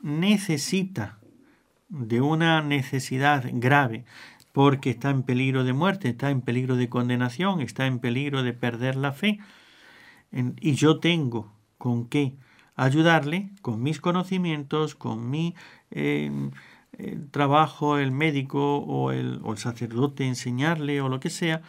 necesita 0.00 1.18
de 1.88 2.20
una 2.20 2.62
necesidad 2.62 3.44
grave 3.52 4.04
porque 4.52 4.90
está 4.90 5.10
en 5.10 5.24
peligro 5.24 5.64
de 5.64 5.72
muerte, 5.72 6.08
está 6.08 6.30
en 6.30 6.40
peligro 6.40 6.76
de 6.76 6.88
condenación, 6.88 7.60
está 7.62 7.86
en 7.86 7.98
peligro 7.98 8.44
de 8.44 8.52
perder 8.52 8.94
la 8.94 9.10
fe, 9.10 9.40
en- 10.30 10.54
y 10.60 10.74
yo 10.76 11.00
tengo 11.00 11.52
con 11.78 12.06
qué 12.08 12.34
ayudarle, 12.76 13.50
con 13.60 13.82
mis 13.82 14.00
conocimientos, 14.00 14.94
con 14.94 15.28
mi 15.30 15.56
eh, 15.90 16.30
eh, 16.98 17.18
trabajo, 17.30 17.98
el 17.98 18.10
médico 18.10 18.78
o 18.78 19.12
el, 19.12 19.40
o 19.42 19.52
el 19.52 19.58
sacerdote, 19.58 20.26
enseñarle 20.26 21.00
o 21.00 21.08
lo 21.08 21.20
que 21.20 21.30
sea, 21.30 21.62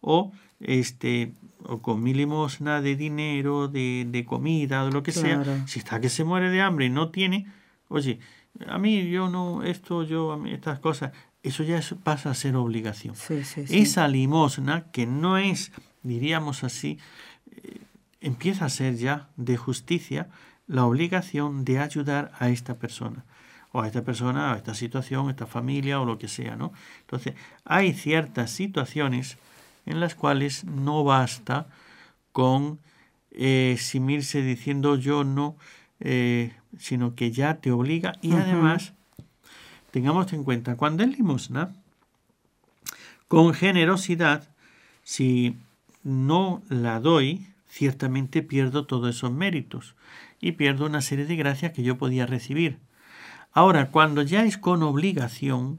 o 0.00 0.32
este 0.60 1.32
o 1.64 1.82
con 1.82 2.02
mi 2.02 2.14
limosna 2.14 2.80
de 2.80 2.96
dinero, 2.96 3.68
de, 3.68 4.06
de 4.08 4.24
comida, 4.24 4.84
o 4.84 4.90
lo 4.90 5.02
que 5.02 5.12
sea, 5.12 5.66
si 5.66 5.80
está 5.80 6.00
que 6.00 6.08
se 6.08 6.24
muere 6.24 6.50
de 6.50 6.62
hambre 6.62 6.86
y 6.86 6.90
no 6.90 7.10
tiene, 7.10 7.46
oye, 7.88 8.20
a 8.66 8.78
mí 8.78 9.10
yo 9.10 9.28
no, 9.28 9.62
esto, 9.62 10.04
yo, 10.04 10.32
a 10.32 10.36
mí 10.36 10.52
estas 10.52 10.78
cosas, 10.78 11.12
eso 11.42 11.62
ya 11.62 11.80
pasa 12.02 12.30
a 12.30 12.34
ser 12.34 12.56
obligación. 12.56 13.14
Sí, 13.14 13.44
sí, 13.44 13.66
sí. 13.66 13.78
Esa 13.78 14.08
limosna, 14.08 14.90
que 14.90 15.06
no 15.06 15.38
es, 15.38 15.72
diríamos 16.02 16.64
así, 16.64 16.98
eh, 17.50 17.80
empieza 18.20 18.64
a 18.64 18.68
ser 18.68 18.96
ya 18.96 19.28
de 19.36 19.56
justicia 19.56 20.28
la 20.66 20.84
obligación 20.84 21.64
de 21.64 21.78
ayudar 21.78 22.32
a 22.38 22.50
esta 22.50 22.78
persona, 22.78 23.24
o 23.78 23.82
a 23.82 23.86
esta 23.86 24.02
persona, 24.02 24.52
a 24.52 24.56
esta 24.56 24.74
situación, 24.74 25.28
a 25.28 25.30
esta 25.30 25.46
familia, 25.46 26.00
o 26.00 26.04
lo 26.04 26.18
que 26.18 26.28
sea, 26.28 26.56
¿no? 26.56 26.72
Entonces, 27.00 27.34
hay 27.64 27.92
ciertas 27.92 28.50
situaciones 28.50 29.38
en 29.86 30.00
las 30.00 30.14
cuales 30.14 30.64
no 30.64 31.04
basta 31.04 31.66
con 32.32 32.80
eh, 33.30 33.72
eximirse 33.74 34.42
diciendo 34.42 34.96
yo 34.96 35.22
no, 35.22 35.56
eh, 36.00 36.52
sino 36.78 37.14
que 37.14 37.30
ya 37.30 37.58
te 37.60 37.70
obliga. 37.70 38.12
Y 38.20 38.32
además 38.32 38.94
tengamos 39.92 40.32
en 40.32 40.44
cuenta 40.44 40.76
cuando 40.76 41.04
es 41.04 41.16
limosna 41.16 41.72
con 43.28 43.54
generosidad 43.54 44.48
si 45.04 45.56
no 46.02 46.62
la 46.68 47.00
doy 47.00 47.46
ciertamente 47.68 48.42
pierdo 48.42 48.86
todos 48.86 49.14
esos 49.14 49.30
méritos 49.30 49.94
y 50.40 50.52
pierdo 50.52 50.86
una 50.86 51.02
serie 51.02 51.26
de 51.26 51.36
gracias 51.36 51.72
que 51.72 51.82
yo 51.82 51.96
podía 51.96 52.26
recibir 52.26 52.78
ahora 53.52 53.90
cuando 53.90 54.22
ya 54.22 54.44
es 54.44 54.58
con 54.58 54.82
obligación 54.82 55.78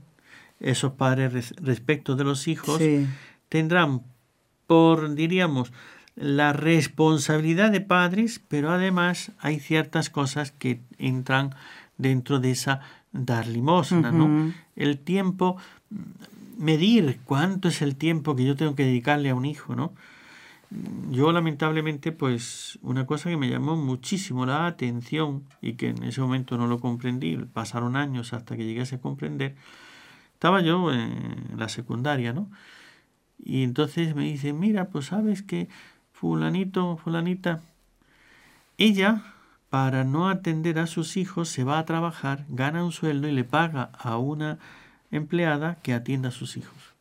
esos 0.60 0.94
padres 0.94 1.32
res- 1.34 1.54
respecto 1.62 2.16
de 2.16 2.24
los 2.26 2.48
hijos 2.48 2.78
Sí. 2.80 3.08
tendrán 3.48 4.02
por, 4.68 5.16
diríamos, 5.16 5.72
la 6.16 6.52
responsabilidad 6.54 7.72
de 7.72 7.82
padres, 7.82 8.42
pero 8.48 8.72
además 8.72 9.32
hay 9.40 9.60
ciertas 9.60 10.10
cosas 10.10 10.52
que 10.52 10.82
entran 10.98 11.56
dentro 11.98 12.40
de 12.40 12.52
esa 12.52 12.82
dar 13.12 13.48
limosna, 13.48 14.12
¿no? 14.12 14.54
El 14.76 15.00
tiempo, 15.00 15.58
medir 16.58 17.20
cuánto 17.26 17.70
es 17.70 17.82
el 17.82 17.96
tiempo 17.96 18.36
que 18.36 18.46
yo 18.46 18.56
tengo 18.56 18.76
que 18.76 18.84
dedicarle 18.86 19.30
a 19.30 19.36
un 19.36 19.46
hijo, 19.46 19.76
¿no? 19.76 19.94
Yo 21.10 21.32
lamentablemente, 21.32 22.12
pues 22.12 22.78
una 22.84 23.08
cosa 23.08 23.30
que 23.30 23.38
me 23.38 23.50
llamó 23.50 23.76
muchísimo 23.76 24.46
la 24.46 24.68
atención 24.68 25.44
y 25.62 25.74
que 25.74 25.90
en 25.90 26.04
ese 26.04 26.22
momento 26.22 26.58
no 26.58 26.68
lo 26.68 26.80
comprendí, 26.80 27.38
pasaron 27.38 27.96
años 27.96 28.34
hasta 28.34 28.56
que 28.56 28.66
llegué 28.66 28.84
a 28.84 29.02
comprender, 29.02 29.56
estaba 30.34 30.62
yo 30.62 30.94
en 30.94 31.56
la 31.58 31.70
secundaria, 31.70 32.34
¿no? 32.34 32.52
Y 33.44 33.64
entonces 33.64 34.16
me 34.16 34.26
dice, 34.26 34.54
mira, 34.54 34.90
pues 34.90 35.08
sabes 35.08 35.42
que 35.42 35.70
fulanito, 36.12 36.98
fulanita, 36.98 37.62
ella, 38.78 39.24
para 39.70 40.04
no 40.04 40.30
atender 40.30 40.78
a 40.78 40.88
sus 40.88 41.18
hijos, 41.18 41.50
se 41.50 41.64
va 41.64 41.80
a 41.80 41.86
trabajar, 41.86 42.46
gana 42.48 42.84
un 42.84 42.92
sueldo 42.92 43.28
y 43.28 43.32
le 43.32 43.44
paga 43.44 43.92
a 43.98 44.18
una 44.18 44.60
empleada 45.10 45.76
que 45.82 45.94
atienda 45.94 46.30
a 46.30 46.32
sus 46.32 46.58
hijos. 46.58 46.94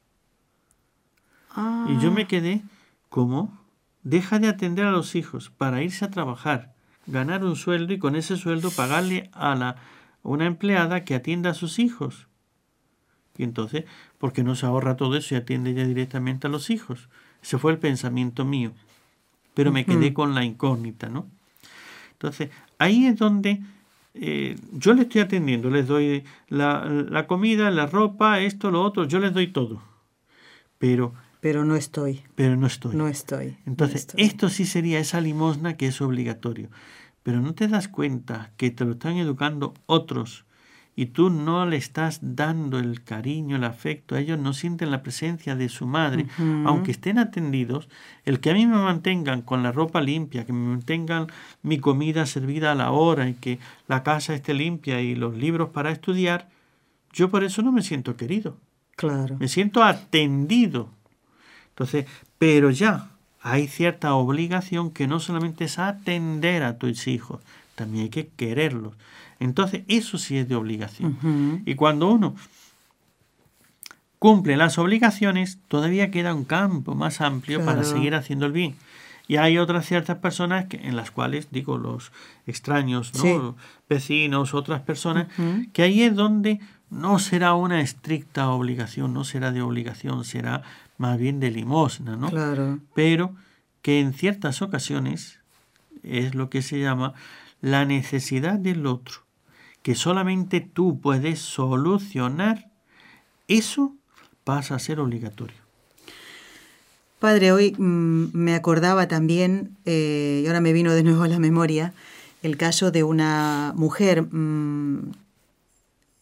Ah, 1.55 1.87
Y 1.89 2.03
yo 2.03 2.11
me 2.11 2.27
quedé 2.27 2.63
como, 3.09 3.59
deja 4.03 4.39
de 4.39 4.49
atender 4.49 4.87
a 4.87 4.93
los 4.93 5.15
hijos 5.15 5.51
para 5.51 5.83
irse 5.83 6.05
a 6.05 6.11
trabajar, 6.11 6.75
ganar 7.07 7.45
un 7.45 7.57
sueldo 7.57 7.93
y 7.93 7.99
con 7.99 8.17
ese 8.17 8.37
sueldo 8.37 8.71
pagarle 8.71 9.31
a 9.33 9.55
la 9.55 9.77
una 10.23 10.47
empleada 10.47 11.05
que 11.05 11.15
atienda 11.15 11.51
a 11.51 11.55
sus 11.55 11.79
hijos. 11.79 12.27
Y 13.37 13.45
entonces, 13.45 13.85
¿por 14.19 14.33
qué 14.33 14.43
no 14.43 14.55
se 14.57 14.67
ahorra 14.67 14.97
todo 14.97 15.17
eso 15.17 15.35
y 15.35 15.39
atiende 15.39 15.73
ya 15.73 15.85
directamente 15.85 16.49
a 16.49 16.51
los 16.51 16.71
hijos? 16.71 17.09
Ese 17.43 17.57
fue 17.59 17.73
el 17.73 17.79
pensamiento 17.79 18.45
mío. 18.45 18.73
Pero 19.55 19.73
me 19.73 19.85
quedé 19.85 20.13
con 20.13 20.35
la 20.35 20.45
incógnita, 20.45 21.09
¿no? 21.09 21.27
Entonces, 22.13 22.51
ahí 22.79 23.07
es 23.07 23.17
donde 23.17 23.61
eh, 24.15 24.57
yo 24.73 24.95
le 24.95 25.03
estoy 25.03 25.21
atendiendo, 25.21 25.71
les 25.71 25.87
doy 25.87 26.25
la, 26.49 26.85
la, 26.85 27.27
comida, 27.27 27.71
la 27.71 27.87
ropa, 27.87 28.41
esto, 28.41 28.71
lo 28.71 28.83
otro, 28.83 29.05
yo 29.05 29.19
les 29.19 29.33
doy 29.33 29.49
todo. 29.49 29.83
Pero... 30.79 31.15
Pero 31.41 31.65
no 31.65 31.77
estoy. 31.77 32.23
Pero 32.35 32.57
no 32.57 32.67
estoy. 32.67 32.97
No 32.97 33.09
estoy. 33.09 33.57
Entonces, 33.67 34.09
esto 34.17 34.49
sí 34.49 34.67
sería 34.67 34.99
esa 34.99 35.21
limosna 35.21 35.77
que 35.77 35.87
es 35.87 36.01
obligatorio. 36.01 36.69
Pero 37.23 37.41
no 37.41 37.55
te 37.55 37.69
das 37.69 37.89
cuenta 37.89 38.53
que 38.57 38.71
te 38.71 38.85
lo 38.85 38.93
están 38.93 39.17
educando 39.17 39.75
otros 39.87 40.45
y 40.99 41.07
tú 41.07 41.31
no 41.31 41.65
le 41.65 41.77
estás 41.77 42.19
dando 42.21 42.81
el 42.81 43.05
cariño, 43.05 43.55
el 43.55 43.63
afecto, 43.63 44.17
ellos 44.17 44.37
no 44.37 44.53
sienten 44.53 44.91
la 44.91 45.05
presencia 45.05 45.55
de 45.55 45.69
su 45.69 45.87
madre, 45.87 46.27
aunque 46.65 46.91
estén 46.91 47.21
atendidos, 47.21 47.89
el 48.25 48.41
que 48.41 48.51
a 48.51 48.55
mí 48.55 48.67
me 48.67 48.79
mantengan 48.79 49.43
con 49.43 49.63
la 49.63 49.71
ropa 49.71 50.01
limpia, 50.01 50.45
que 50.45 50.53
me 50.53 50.71
mantengan 50.71 51.29
mi 51.63 51.79
comida 51.79 52.27
servida 52.27 52.73
a 52.73 52.75
la 52.75 52.91
hora 52.91 53.29
y 53.29 53.35
que 53.35 53.61
la 53.87 54.03
casa 54.03 54.35
esté 54.35 54.55
limpia 54.55 55.01
y 55.01 55.15
los 55.15 55.37
libros 55.37 55.69
para 55.69 55.93
estudiar, 55.93 56.49
yo 57.13 57.31
por 57.31 57.45
eso 57.45 57.63
no 57.63 57.71
me 57.71 57.83
siento 57.83 58.17
querido. 58.17 58.57
Claro. 58.97 59.37
Me 59.39 59.47
siento 59.47 59.85
atendido. 59.85 60.91
Entonces, 61.79 62.07
pero 62.39 62.71
ya 62.71 63.11
hay 63.41 63.69
cierta 63.69 64.15
obligación 64.15 64.91
que 64.91 65.07
no 65.07 65.21
solamente 65.21 65.67
es 65.67 65.79
atender 65.79 66.65
a 66.65 66.77
tus 66.77 67.07
hijos, 67.07 67.41
también 67.77 68.05
hay 68.05 68.11
que 68.11 68.27
quererlos. 68.27 68.95
Entonces, 69.39 69.83
eso 69.87 70.19
sí 70.19 70.37
es 70.39 70.49
de 70.49 70.57
obligación. 70.57 71.63
Y 71.65 71.77
cuando 71.77 72.11
uno 72.11 72.35
cumple 74.19 74.57
las 74.57 74.77
obligaciones, 74.79 75.61
todavía 75.69 76.11
queda 76.11 76.35
un 76.35 76.45
campo 76.45 76.97
más 76.97 77.21
amplio 77.21 77.65
para 77.65 77.85
seguir 77.85 78.17
haciendo 78.17 78.47
el 78.47 78.53
bien. 78.53 78.75
Y 79.29 79.37
hay 79.37 79.59
otras 79.59 79.87
ciertas 79.87 80.19
personas 80.19 80.67
que, 80.67 80.79
en 80.79 80.97
las 80.97 81.13
cuales, 81.13 81.53
digo, 81.53 81.79
los 81.79 82.11
extraños, 82.49 83.13
¿no? 83.23 83.55
vecinos, 83.89 84.53
otras 84.53 84.81
personas, 84.81 85.29
que 85.73 85.83
ahí 85.83 86.03
es 86.03 86.17
donde 86.17 86.59
no 86.91 87.19
será 87.19 87.55
una 87.55 87.81
estricta 87.81 88.49
obligación, 88.51 89.13
no 89.13 89.25
será 89.25 89.53
de 89.53 89.63
obligación, 89.63 90.25
será 90.25 90.63
más 90.97 91.19
bien 91.19 91.41
de 91.41 91.51
limosna, 91.51 92.17
¿no? 92.17 92.31
Claro. 92.31 92.81
Pero 92.95 93.35
que 93.83 94.01
en 94.01 94.13
ciertas 94.13 94.63
ocasiones 94.63 95.41
es 96.03 96.35
lo 96.35 96.51
que 96.51 96.63
se 96.63 96.81
llama 96.81 97.15
la 97.61 97.85
necesidad 97.85 98.59
del 98.59 98.87
otro 98.87 99.29
que 99.89 99.95
solamente 99.95 100.61
tú 100.61 101.01
puedes 101.01 101.39
solucionar, 101.39 102.71
eso 103.47 103.95
pasa 104.45 104.75
a 104.75 104.79
ser 104.79 105.01
obligatorio. 105.01 105.57
Padre, 107.19 107.53
hoy 107.53 107.75
mm, 107.77 108.37
me 108.37 108.55
acordaba 108.55 109.09
también, 109.09 109.77
eh, 109.87 110.43
y 110.45 110.47
ahora 110.47 110.61
me 110.61 110.75
vino 110.75 110.93
de 110.93 111.03
nuevo 111.03 111.23
a 111.23 111.29
la 111.29 111.39
memoria, 111.39 111.95
el 112.43 112.59
caso 112.59 112.91
de 112.91 113.03
una 113.03 113.73
mujer, 113.77 114.23
mm, 114.23 115.13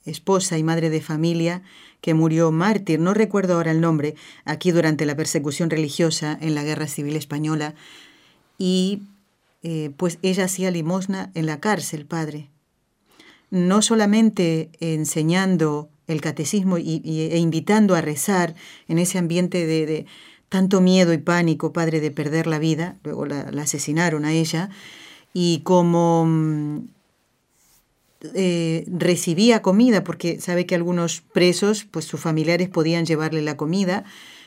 esposa 0.06 0.58
y 0.58 0.62
madre 0.62 0.90
de 0.90 1.00
familia, 1.00 1.62
que 2.00 2.14
murió 2.14 2.52
mártir, 2.52 3.00
no 3.00 3.14
recuerdo 3.14 3.54
ahora 3.54 3.72
el 3.72 3.80
nombre, 3.80 4.14
aquí 4.44 4.70
durante 4.70 5.06
la 5.06 5.16
persecución 5.16 5.70
religiosa 5.70 6.38
en 6.40 6.54
la 6.54 6.62
Guerra 6.62 6.86
Civil 6.86 7.16
Española, 7.16 7.74
y 8.58 9.02
eh, 9.62 9.90
pues 9.96 10.18
ella 10.22 10.44
hacía 10.44 10.70
limosna 10.70 11.30
en 11.34 11.46
la 11.46 11.60
cárcel, 11.60 12.06
Padre. 12.06 12.48
No 13.50 13.82
solamente 13.82 14.70
enseñando 14.80 15.88
el 16.06 16.20
catecismo 16.20 16.78
y, 16.78 17.00
e 17.04 17.38
invitando 17.38 17.94
a 17.94 18.00
rezar 18.00 18.54
en 18.88 18.98
ese 18.98 19.18
ambiente 19.18 19.66
de, 19.66 20.06
tanto 20.48 20.80
miedo 20.80 21.12
y 21.12 21.18
pánico, 21.18 21.72
padre, 21.72 22.00
de 22.00 22.10
perder 22.10 22.46
la 22.46 22.58
vida, 22.58 22.96
luego 23.02 23.26
la, 23.26 23.40
asesinaron 23.60 24.24
a 24.24 24.32
ella, 24.32 24.70
y 25.34 25.60
como 25.64 26.24
mm, 26.26 26.88
eh, 28.34 28.84
recibía 28.88 29.62
comida, 29.62 30.04
porque 30.04 30.40
sabe 30.40 30.66
que 30.66 30.74
algunos 30.74 31.20
presos, 31.20 31.84
pues 31.84 32.04
sus 32.04 32.20
familiares 32.20 32.68
podían 32.68 33.04
llevarle 33.06 33.42
la 33.42 33.56
comida, 33.56 34.04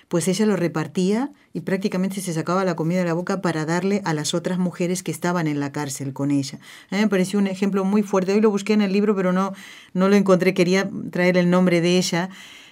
pues 0.08 0.28
ella 0.28 0.48
lo 0.48 0.56
repartía 0.56 1.32
y 1.54 1.62
prácticamente 1.62 2.20
se 2.20 2.34
sacaba 2.34 2.66
la 2.66 2.76
comida 2.76 3.00
de 3.00 3.06
la 3.06 3.14
boca 3.14 3.42
para 3.42 3.66
darle 3.66 4.02
a 4.06 4.14
las 4.14 4.34
otras 4.34 4.58
mujeres 4.58 5.04
que 5.04 5.12
estaban 5.12 5.48
en 5.48 5.60
la 5.60 5.72
cárcel 5.72 6.14
con 6.14 6.32
ella. 6.32 6.60
A 6.90 6.96
mí 6.96 7.02
me 7.02 7.08
pareció 7.08 7.38
un 7.38 7.46
ejemplo 7.46 7.86
muy 7.86 8.02
fuerte. 8.02 8.34
Hoy 8.34 8.42
lo 8.42 8.50
busqué 8.50 8.74
en 8.74 8.82
el 8.82 8.92
libro, 8.92 9.16
pero 9.16 9.32
no, 9.32 9.54
no 9.94 10.10
lo 10.10 10.16
encontré. 10.16 10.56
Quería 10.56 10.90
traer 11.12 11.38
el 11.38 11.52
nombre 11.52 11.80
de 11.80 11.98
ella, 11.98 12.30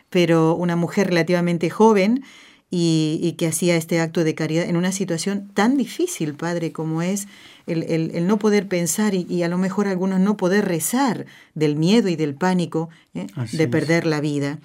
pero 0.10 0.56
una 0.56 0.76
mujer 0.76 1.08
relativamente 1.08 1.70
joven 1.70 2.24
y, 2.70 3.36
que 3.38 3.48
hacía 3.48 3.78
este 3.78 4.00
acto 4.02 4.24
de 4.24 4.36
caridad 4.36 4.66
en 4.68 4.76
una 4.76 4.92
situación 4.92 5.50
tan 5.54 5.78
difícil, 5.78 6.34
padre, 6.34 6.72
como 6.72 7.02
es 7.02 7.28
el, 7.66 8.28
no 8.28 8.38
poder 8.40 8.68
pensar 8.68 9.14
y, 9.14 9.44
a 9.44 9.48
lo 9.48 9.58
mejor 9.58 9.88
algunos 9.88 10.20
no 10.20 10.38
poder 10.38 10.66
rezar 10.66 11.26
del 11.56 11.76
miedo 11.76 12.10
y 12.10 12.16
del 12.16 12.36
pánico 12.36 12.90
¿eh? 13.14 13.28
de 13.52 13.68
perder 13.68 14.06
la 14.06 14.22
vida. 14.22 14.60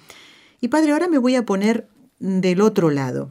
Y 0.59 0.67
padre, 0.67 0.91
ahora 0.91 1.07
me 1.07 1.17
voy 1.17 1.35
a 1.35 1.45
poner 1.45 1.87
del 2.19 2.61
otro 2.61 2.89
lado. 2.89 3.29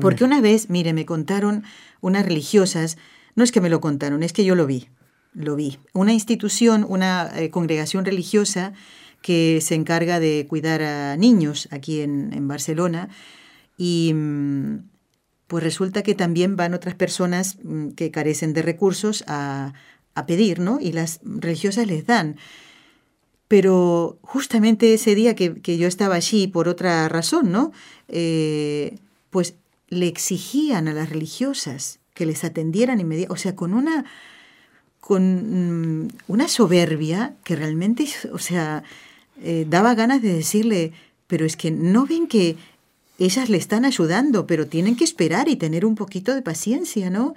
Porque 0.00 0.22
una 0.22 0.40
vez, 0.40 0.70
mire, 0.70 0.92
me 0.92 1.06
contaron 1.06 1.64
unas 2.00 2.24
religiosas, 2.24 2.98
no 3.34 3.42
es 3.42 3.50
que 3.50 3.60
me 3.60 3.68
lo 3.68 3.80
contaron, 3.80 4.22
es 4.22 4.32
que 4.32 4.44
yo 4.44 4.54
lo 4.54 4.66
vi, 4.66 4.86
lo 5.34 5.56
vi. 5.56 5.78
Una 5.92 6.12
institución, 6.12 6.86
una 6.88 7.30
eh, 7.34 7.50
congregación 7.50 8.04
religiosa 8.04 8.74
que 9.22 9.60
se 9.60 9.74
encarga 9.74 10.20
de 10.20 10.46
cuidar 10.48 10.82
a 10.82 11.16
niños 11.16 11.68
aquí 11.70 12.00
en, 12.00 12.46
Barcelona 12.46 13.08
y 13.84 14.14
mm, 14.14 14.84
pues 15.48 15.64
resulta 15.64 16.04
que 16.04 16.14
también 16.14 16.54
van 16.54 16.72
otras 16.72 16.94
personas 16.94 17.58
mm, 17.64 17.88
que 17.96 18.12
carecen 18.12 18.52
de 18.52 18.62
recursos 18.62 19.24
a, 19.26 19.72
a 20.14 20.24
pedir, 20.24 20.60
¿no? 20.60 20.78
Y 20.80 20.92
las 20.92 21.18
religiosas 21.24 21.88
les 21.88 22.06
dan. 22.06 22.36
Pero 23.48 24.20
justamente 24.22 24.94
ese 24.94 25.16
día 25.16 25.34
que, 25.34 25.76
yo 25.76 25.88
estaba 25.88 26.14
allí 26.14 26.46
por 26.46 26.68
otra 26.68 27.08
razón, 27.08 27.50
¿no? 27.50 27.72
Eh, 28.06 28.98
pues 29.30 29.56
le 29.88 30.06
exigían 30.06 30.86
a 30.86 30.94
las 30.94 31.10
religiosas 31.10 31.98
que 32.14 32.24
les 32.24 32.44
atendieran 32.44 33.00
inmediatamente, 33.00 33.34
o 33.34 33.36
sea, 33.36 33.56
con 33.56 33.74
una, 33.74 34.04
con 35.00 36.04
mm, 36.04 36.08
una 36.28 36.46
soberbia 36.46 37.34
que 37.42 37.56
realmente, 37.56 38.06
o 38.32 38.38
sea, 38.38 38.84
eh, 39.42 39.66
daba 39.68 39.96
ganas 39.96 40.22
de 40.22 40.32
decirle, 40.32 40.92
pero 41.26 41.44
es 41.44 41.56
que 41.56 41.72
no 41.72 42.06
ven 42.06 42.28
que 42.28 42.56
ellas 43.24 43.48
le 43.48 43.56
están 43.56 43.84
ayudando, 43.84 44.46
pero 44.46 44.66
tienen 44.66 44.96
que 44.96 45.04
esperar 45.04 45.48
y 45.48 45.56
tener 45.56 45.86
un 45.86 45.94
poquito 45.94 46.34
de 46.34 46.42
paciencia, 46.42 47.10
¿no? 47.10 47.34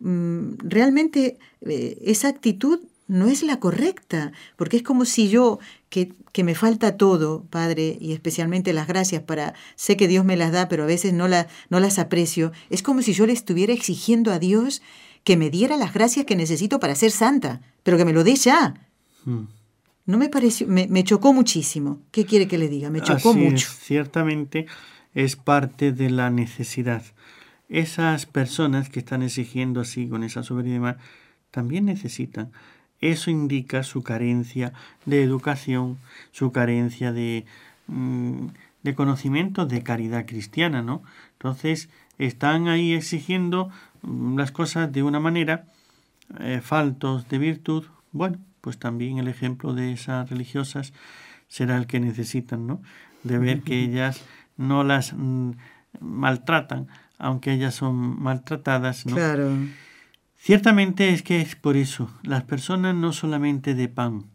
Mm, 0.00 0.58
realmente 0.58 1.38
eh, 1.62 1.98
esa 2.02 2.28
actitud 2.28 2.80
no 3.08 3.28
es 3.28 3.42
la 3.42 3.60
correcta, 3.60 4.32
porque 4.56 4.78
es 4.78 4.82
como 4.82 5.04
si 5.04 5.28
yo, 5.28 5.60
que, 5.90 6.12
que, 6.32 6.42
me 6.42 6.56
falta 6.56 6.96
todo, 6.96 7.44
Padre, 7.50 7.96
y 8.00 8.12
especialmente 8.12 8.72
las 8.72 8.88
gracias 8.88 9.22
para, 9.22 9.54
sé 9.76 9.96
que 9.96 10.08
Dios 10.08 10.24
me 10.24 10.36
las 10.36 10.50
da, 10.50 10.68
pero 10.68 10.82
a 10.82 10.86
veces 10.86 11.12
no, 11.12 11.28
la, 11.28 11.46
no 11.70 11.78
las 11.78 12.00
aprecio, 12.00 12.50
es 12.68 12.82
como 12.82 13.02
si 13.02 13.12
yo 13.12 13.26
le 13.26 13.32
estuviera 13.32 13.72
exigiendo 13.72 14.32
a 14.32 14.40
Dios 14.40 14.82
que 15.22 15.36
me 15.36 15.50
diera 15.50 15.76
las 15.76 15.94
gracias 15.94 16.26
que 16.26 16.34
necesito 16.34 16.80
para 16.80 16.96
ser 16.96 17.12
santa, 17.12 17.60
pero 17.84 17.96
que 17.96 18.04
me 18.04 18.12
lo 18.12 18.24
dé 18.24 18.34
ya. 18.34 18.74
Hmm. 19.24 19.44
No 20.04 20.18
me 20.18 20.28
pareció, 20.28 20.66
me, 20.68 20.86
me, 20.88 21.02
chocó 21.02 21.32
muchísimo. 21.32 22.00
¿Qué 22.12 22.24
quiere 22.24 22.46
que 22.46 22.58
le 22.58 22.68
diga? 22.68 22.90
Me 22.90 23.00
chocó 23.00 23.34
mucho. 23.34 23.68
ciertamente 23.80 24.66
es 25.16 25.34
parte 25.34 25.90
de 25.90 26.10
la 26.10 26.30
necesidad. 26.30 27.02
Esas 27.68 28.26
personas 28.26 28.88
que 28.88 29.00
están 29.00 29.22
exigiendo 29.24 29.80
así, 29.80 30.06
con 30.06 30.22
esa 30.22 30.44
soberanía, 30.44 30.98
también 31.50 31.86
necesitan 31.86 32.52
eso 33.00 33.30
indica 33.30 33.82
su 33.82 34.02
carencia 34.02 34.72
de 35.04 35.22
educación, 35.22 35.98
su 36.32 36.52
carencia 36.52 37.12
de, 37.12 37.44
mm, 37.88 38.46
de 38.82 38.94
conocimiento 38.94 39.66
de 39.66 39.82
caridad 39.82 40.26
cristiana, 40.26 40.82
¿no? 40.82 41.02
Entonces 41.32 41.88
están 42.18 42.68
ahí 42.68 42.94
exigiendo 42.94 43.70
mm, 44.02 44.38
las 44.38 44.50
cosas 44.50 44.92
de 44.92 45.02
una 45.02 45.20
manera, 45.20 45.66
eh, 46.40 46.60
faltos 46.62 47.28
de 47.28 47.38
virtud. 47.38 47.84
Bueno, 48.12 48.38
pues 48.60 48.78
también 48.78 49.18
el 49.18 49.28
ejemplo 49.28 49.74
de 49.74 49.92
esas 49.92 50.30
religiosas 50.30 50.92
será 51.48 51.76
el 51.76 51.86
que 51.86 52.00
necesitan, 52.00 52.66
¿no? 52.66 52.80
De 53.22 53.38
ver 53.38 53.62
que 53.62 53.80
ellas 53.80 54.22
no 54.56 54.84
las 54.84 55.12
mm, 55.12 55.52
maltratan, 56.00 56.88
aunque 57.18 57.52
ellas 57.52 57.74
son 57.74 58.22
maltratadas, 58.22 59.06
¿no? 59.06 59.14
Claro. 59.14 59.50
Ciertamente 60.36 61.10
es 61.10 61.22
que 61.22 61.40
es 61.40 61.56
por 61.56 61.76
eso, 61.76 62.10
las 62.22 62.44
personas 62.44 62.94
no 62.94 63.12
solamente 63.12 63.74
de 63.74 63.88
pan 63.88 64.26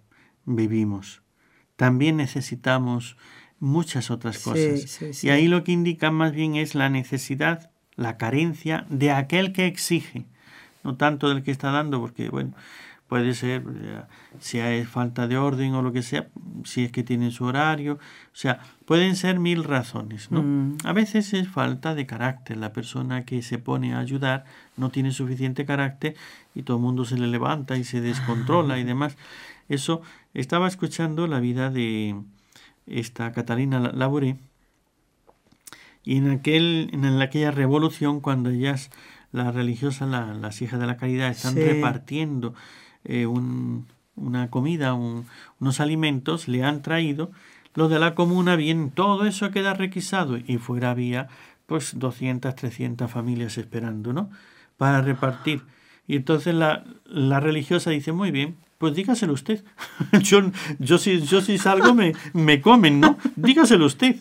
vivimos, 0.45 1.21
también 1.75 2.17
necesitamos 2.17 3.15
muchas 3.59 4.11
otras 4.11 4.39
cosas. 4.39 5.23
Y 5.23 5.29
ahí 5.29 5.47
lo 5.47 5.63
que 5.63 5.71
indica 5.71 6.11
más 6.11 6.33
bien 6.33 6.55
es 6.55 6.75
la 6.75 6.89
necesidad, 6.89 7.71
la 7.95 8.17
carencia 8.17 8.85
de 8.89 9.11
aquel 9.11 9.53
que 9.53 9.67
exige, 9.67 10.25
no 10.83 10.97
tanto 10.97 11.29
del 11.29 11.43
que 11.43 11.51
está 11.51 11.71
dando, 11.71 12.01
porque 12.01 12.29
bueno, 12.29 12.53
puede 13.11 13.33
ser 13.33 13.65
eh, 13.67 14.03
si 14.39 14.61
hay 14.61 14.85
falta 14.85 15.27
de 15.27 15.35
orden 15.37 15.73
o 15.73 15.81
lo 15.81 15.91
que 15.91 16.01
sea, 16.01 16.29
si 16.63 16.85
es 16.85 16.93
que 16.93 17.03
tienen 17.03 17.31
su 17.31 17.43
horario, 17.43 17.95
o 17.95 17.99
sea, 18.31 18.61
pueden 18.85 19.17
ser 19.17 19.37
mil 19.37 19.65
razones, 19.65 20.31
¿no? 20.31 20.41
Mm. 20.41 20.77
A 20.85 20.93
veces 20.93 21.33
es 21.33 21.49
falta 21.49 21.93
de 21.93 22.05
carácter, 22.05 22.55
la 22.55 22.71
persona 22.71 23.25
que 23.25 23.41
se 23.41 23.59
pone 23.59 23.93
a 23.93 23.99
ayudar 23.99 24.45
no 24.77 24.91
tiene 24.91 25.11
suficiente 25.11 25.65
carácter 25.65 26.15
y 26.55 26.63
todo 26.63 26.77
el 26.77 26.83
mundo 26.83 27.03
se 27.03 27.17
le 27.17 27.27
levanta 27.27 27.75
y 27.75 27.83
se 27.83 27.99
descontrola 27.99 28.79
y 28.79 28.85
demás. 28.85 29.17
Eso, 29.67 30.01
estaba 30.33 30.69
escuchando 30.69 31.27
la 31.27 31.41
vida 31.41 31.69
de 31.69 32.15
esta 32.87 33.33
Catalina 33.33 33.91
Labouré 33.93 34.37
y 36.05 36.15
en, 36.15 36.29
aquel, 36.29 36.91
en 36.93 37.03
aquella 37.21 37.51
revolución 37.51 38.21
cuando 38.21 38.51
ellas 38.51 38.89
las 39.33 39.53
religiosas, 39.53 40.09
las 40.09 40.61
hijas 40.61 40.79
de 40.79 40.87
la 40.87 40.95
caridad, 40.97 41.29
están 41.29 41.53
Sí. 41.53 41.63
repartiendo 41.63 42.53
eh, 43.05 43.25
un- 43.25 43.87
una 44.15 44.49
comida, 44.49 44.93
un- 44.93 45.25
unos 45.59 45.79
alimentos, 45.79 46.47
le 46.47 46.63
han 46.63 46.81
traído, 46.81 47.31
los 47.73 47.89
de 47.89 47.99
la 47.99 48.15
comuna, 48.15 48.55
bien, 48.55 48.91
todo 48.91 49.25
eso 49.25 49.49
queda 49.51 49.73
requisado 49.73 50.37
y 50.37 50.57
fuera 50.57 50.91
había 50.91 51.27
pues 51.65 51.97
200, 51.97 52.53
300 52.55 53.09
familias 53.09 53.57
esperando, 53.57 54.11
¿no? 54.11 54.29
Para 54.77 55.01
repartir. 55.01 55.61
Y 56.05 56.17
entonces 56.17 56.53
la, 56.53 56.83
la 57.05 57.39
religiosa 57.39 57.91
dice, 57.91 58.11
muy 58.11 58.31
bien, 58.31 58.57
pues 58.77 58.93
dígaselo 58.93 59.31
usted. 59.31 59.63
yo, 60.21 60.51
yo, 60.79 60.97
si, 60.97 61.21
yo 61.21 61.39
si 61.39 61.57
salgo 61.57 61.93
me, 61.93 62.13
me 62.33 62.59
comen, 62.59 62.99
¿no? 62.99 63.17
Dígaselo 63.37 63.85
usted. 63.85 64.17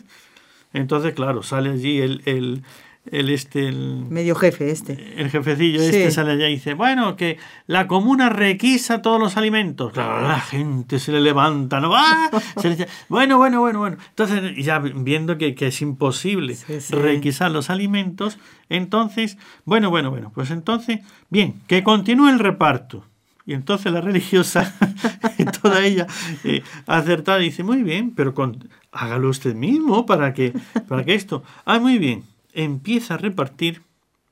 Entonces, 0.73 1.13
claro, 1.13 1.43
sale 1.43 1.71
allí 1.71 1.97
el, 1.99 2.63
el 3.09 3.29
este, 3.29 3.67
el, 3.67 4.05
Medio 4.09 4.35
jefe 4.35 4.69
este. 4.69 5.15
el 5.19 5.29
jefecillo 5.31 5.79
Sí. 5.79 5.87
este 5.87 6.11
sale 6.11 6.33
allá 6.33 6.47
y 6.49 6.53
dice, 6.53 6.75
bueno, 6.75 7.15
que 7.15 7.37
la 7.65 7.87
comuna 7.87 8.29
requisa 8.29 9.01
todos 9.01 9.19
los 9.19 9.37
alimentos. 9.37 9.91
Claro, 9.93 10.27
la 10.27 10.39
gente 10.39 10.99
se 10.99 11.11
le 11.11 11.19
levanta, 11.21 11.79
¿no? 11.79 11.95
¡Ah! 11.95 12.29
Le 12.63 12.69
dice, 12.69 12.87
bueno, 13.09 13.37
bueno, 13.37 13.59
bueno, 13.59 13.79
bueno. 13.79 13.97
Entonces, 14.09 14.53
ya 14.63 14.77
viendo 14.79 15.37
que, 15.39 15.55
que 15.55 15.67
es 15.67 15.81
imposible 15.81 16.53
Sí, 16.55 16.79
sí. 16.79 16.93
requisar 16.95 17.49
los 17.51 17.69
alimentos, 17.71 18.37
entonces, 18.69 19.37
bueno, 19.65 19.89
bueno, 19.89 20.11
bueno, 20.11 20.31
pues 20.35 20.51
entonces, 20.51 20.99
bien, 21.29 21.55
que 21.67 21.83
continúe 21.83 22.29
el 22.29 22.39
reparto. 22.39 23.05
Y 23.47 23.53
entonces 23.55 23.91
la 23.91 24.01
religiosa, 24.01 24.75
toda 25.61 25.83
ella 25.83 26.05
eh, 26.43 26.61
acertada, 26.85 27.39
dice, 27.39 27.63
muy 27.63 27.81
bien, 27.81 28.11
pero 28.15 28.35
con- 28.35 28.69
hágalo 28.91 29.29
usted 29.29 29.55
mismo 29.55 30.05
para 30.05 30.33
que, 30.35 30.53
para 30.87 31.03
que 31.03 31.15
esto. 31.15 31.43
Ah, 31.65 31.79
muy 31.79 31.97
bien. 31.97 32.23
Empieza 32.53 33.15
a 33.15 33.17
repartir. 33.17 33.81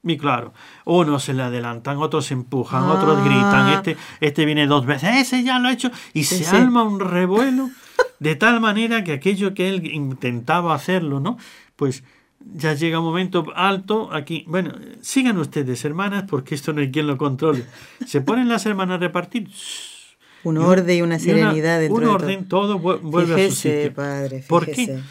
Y 0.01 0.17
claro, 0.17 0.53
unos 0.85 1.25
se 1.25 1.33
le 1.33 1.43
adelantan, 1.43 1.97
otros 1.97 2.25
se 2.27 2.33
empujan, 2.33 2.83
otros 2.83 3.17
Ah. 3.19 3.23
gritan, 3.25 3.69
este, 3.73 3.97
este 4.21 4.45
viene 4.45 4.65
dos 4.65 4.85
veces, 4.85 5.09
ese 5.17 5.43
ya 5.43 5.59
lo 5.59 5.67
ha 5.67 5.73
hecho, 5.73 5.91
y 6.13 6.23
Sí, 6.23 6.37
se 6.37 6.43
sí. 6.45 6.55
alma 6.55 6.83
un 6.83 7.01
revuelo 7.01 7.69
de 8.19 8.35
tal 8.35 8.61
manera 8.61 9.03
que 9.03 9.11
aquello 9.11 9.53
que 9.53 9.67
él 9.67 9.85
intentaba 9.93 10.73
hacerlo, 10.73 11.19
¿no? 11.19 11.37
Pues 11.75 12.05
ya 12.55 12.73
llega 12.75 12.99
un 12.99 13.05
momento 13.05 13.45
alto 13.57 14.09
aquí. 14.13 14.45
Bueno, 14.47 14.71
sigan 15.01 15.37
ustedes, 15.37 15.83
hermanas, 15.83 16.23
porque 16.29 16.55
esto 16.55 16.71
no 16.71 16.79
hay 16.79 16.91
quien 16.91 17.05
lo 17.05 17.17
controle. 17.17 17.65
Se 18.05 18.21
ponen 18.21 18.47
las 18.47 18.65
hermanas 18.65 18.95
a 18.95 18.99
repartir. 18.99 19.49
Un 20.45 20.55
y 20.55 20.59
orden 20.59 20.97
y 20.97 21.01
una 21.01 21.19
serenidad 21.19 21.79
dentro 21.81 21.95
Un 21.97 21.99
de 22.03 22.05
todo. 22.05 22.15
orden, 22.15 22.47
todo, 22.47 22.79
vu- 22.79 23.01
vuelve 23.01 23.45
a 23.47 23.49
su 23.49 23.55
sitio. 23.57 23.93
padre, 23.93 24.45
¿Por 24.47 24.63
fíjese. 24.65 24.95
qué? 24.95 25.01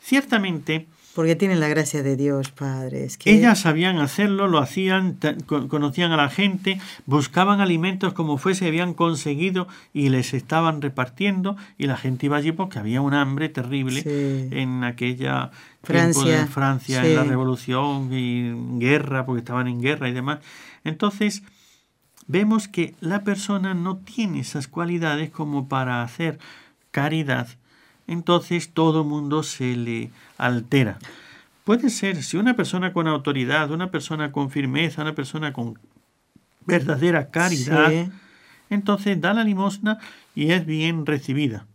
Ciertamente, 0.00 0.88
Porque 1.14 1.36
tienen 1.36 1.60
la 1.60 1.68
gracia 1.68 2.02
de 2.02 2.16
Dios, 2.16 2.50
padre. 2.50 3.04
Es 3.04 3.18
que 3.18 3.30
ellas 3.32 3.60
sabían 3.60 3.98
hacerlo, 3.98 4.48
lo 4.48 4.58
hacían, 4.58 5.18
conocían 5.46 6.10
a 6.12 6.16
la 6.16 6.30
gente, 6.30 6.80
buscaban 7.04 7.60
alimentos 7.60 8.14
como 8.14 8.38
fuese, 8.38 8.66
habían 8.66 8.94
conseguido 8.94 9.68
y 9.92 10.08
les 10.08 10.32
estaban 10.32 10.80
repartiendo 10.80 11.56
y 11.76 11.86
la 11.86 11.98
gente 11.98 12.26
iba 12.26 12.38
allí 12.38 12.52
porque 12.52 12.78
había 12.78 13.02
un 13.02 13.12
hambre 13.12 13.50
terrible 13.50 14.00
Sí. 14.02 14.48
en 14.56 14.84
aquella 14.84 15.50
Francia, 15.82 16.40
de 16.40 16.46
Francia, 16.46 17.02
sí. 17.02 17.08
en 17.10 17.16
la 17.16 17.24
revolución 17.24 18.08
y 18.12 18.78
guerra, 18.78 19.26
porque 19.26 19.40
estaban 19.40 19.68
en 19.68 19.82
guerra 19.82 20.08
y 20.08 20.12
demás. 20.12 20.38
Entonces, 20.82 21.42
vemos 22.26 22.68
que 22.68 22.94
la 23.00 23.22
persona 23.22 23.74
no 23.74 23.98
tiene 23.98 24.40
esas 24.40 24.66
cualidades 24.66 25.28
como 25.30 25.68
para 25.68 26.02
hacer 26.02 26.38
caridad, 26.90 27.48
entonces 28.06 28.70
todo 28.72 29.04
mundo 29.04 29.42
se 29.42 29.76
le 29.76 30.10
altera. 30.38 30.98
Puede 31.64 31.90
ser, 31.90 32.22
si 32.22 32.36
una 32.36 32.54
persona 32.54 32.92
con 32.92 33.06
autoridad, 33.06 33.70
una 33.70 33.90
persona 33.90 34.32
con 34.32 34.50
firmeza, 34.50 35.02
una 35.02 35.14
persona 35.14 35.52
con 35.52 35.78
verdadera 36.66 37.30
caridad, 37.30 37.90
Sí. 37.90 38.10
entonces 38.70 39.20
da 39.20 39.32
la 39.34 39.44
limosna 39.44 39.98
y 40.34 40.50
es 40.52 40.66
bien 40.66 41.06
recibida. 41.06 41.66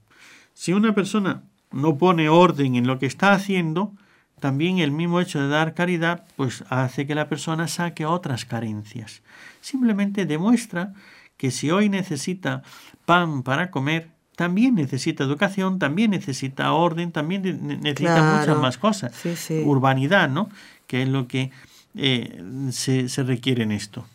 Si 0.54 0.74
una 0.74 0.94
persona 0.94 1.44
no 1.72 1.98
pone 1.98 2.30
orden 2.30 2.76
en 2.76 2.88
lo 2.88 3.00
que 3.00 3.06
está 3.06 3.34
haciendo, 3.34 3.94
también 4.40 4.80
el 4.80 4.92
mismo 4.92 5.20
hecho 5.20 5.40
de 5.42 5.48
dar 5.48 5.74
caridad, 5.74 6.26
pues 6.36 6.64
hace 6.70 7.08
que 7.08 7.16
la 7.16 7.28
persona 7.28 7.68
saque 7.68 8.06
otras 8.06 8.46
carencias. 8.46 9.22
Simplemente 9.62 10.26
demuestra 10.26 10.94
que 11.38 11.52
si 11.52 11.72
hoy 11.72 11.90
necesita 11.90 12.62
pan 13.06 13.44
para 13.44 13.72
comer, 13.72 14.10
también 14.38 14.76
necesita 14.76 15.26
educación, 15.26 15.80
también 15.80 16.12
necesita 16.12 16.72
orden, 16.72 17.12
también 17.12 17.42
ne- 17.42 17.76
necesita 17.78 18.16
Claro. 18.16 18.40
muchas 18.40 18.58
más 18.62 18.78
cosas. 18.78 19.12
Sí, 19.22 19.36
sí. 19.36 19.64
Urbanidad, 19.66 20.30
¿no? 20.30 20.48
Que 20.88 21.02
es 21.02 21.10
lo 21.10 21.28
que 21.28 21.52
eh, 21.96 22.42
se, 22.72 23.10
se 23.10 23.24
requiere 23.24 23.64
en 23.64 23.72
esto. 23.74 24.06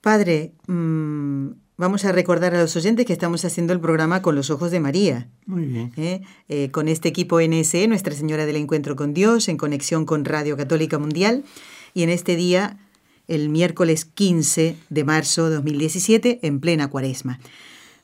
Padre, 0.00 0.52
mm, 0.66 1.48
vamos 1.76 2.04
a 2.04 2.12
recordar 2.12 2.54
a 2.54 2.60
los 2.60 2.74
oyentes 2.76 3.06
que 3.06 3.12
estamos 3.12 3.44
haciendo 3.44 3.72
el 3.72 3.80
programa 3.80 4.22
con 4.22 4.34
los 4.34 4.50
ojos 4.50 4.70
de 4.70 4.80
María. 4.80 5.28
Muy 5.46 5.64
bien. 5.66 5.92
¿eh? 5.96 6.22
Eh, 6.48 6.70
con 6.70 6.88
este 6.88 7.08
equipo 7.08 7.40
NSE, 7.40 7.86
Nuestra 7.88 8.14
Señora 8.14 8.46
del 8.46 8.56
Encuentro 8.56 8.96
con 8.96 9.14
Dios, 9.14 9.48
en 9.48 9.56
conexión 9.56 10.04
con 10.04 10.24
Radio 10.24 10.56
Católica 10.56 10.98
Mundial. 10.98 11.44
Y 11.94 12.02
en 12.02 12.10
este 12.10 12.36
día, 12.36 12.78
el 13.28 13.48
miércoles 13.48 14.04
15 14.04 14.76
de 14.90 15.04
marzo 15.04 15.48
de 15.48 15.56
2017, 15.56 16.40
en 16.42 16.60
plena 16.60 16.88
cuaresma. 16.88 17.40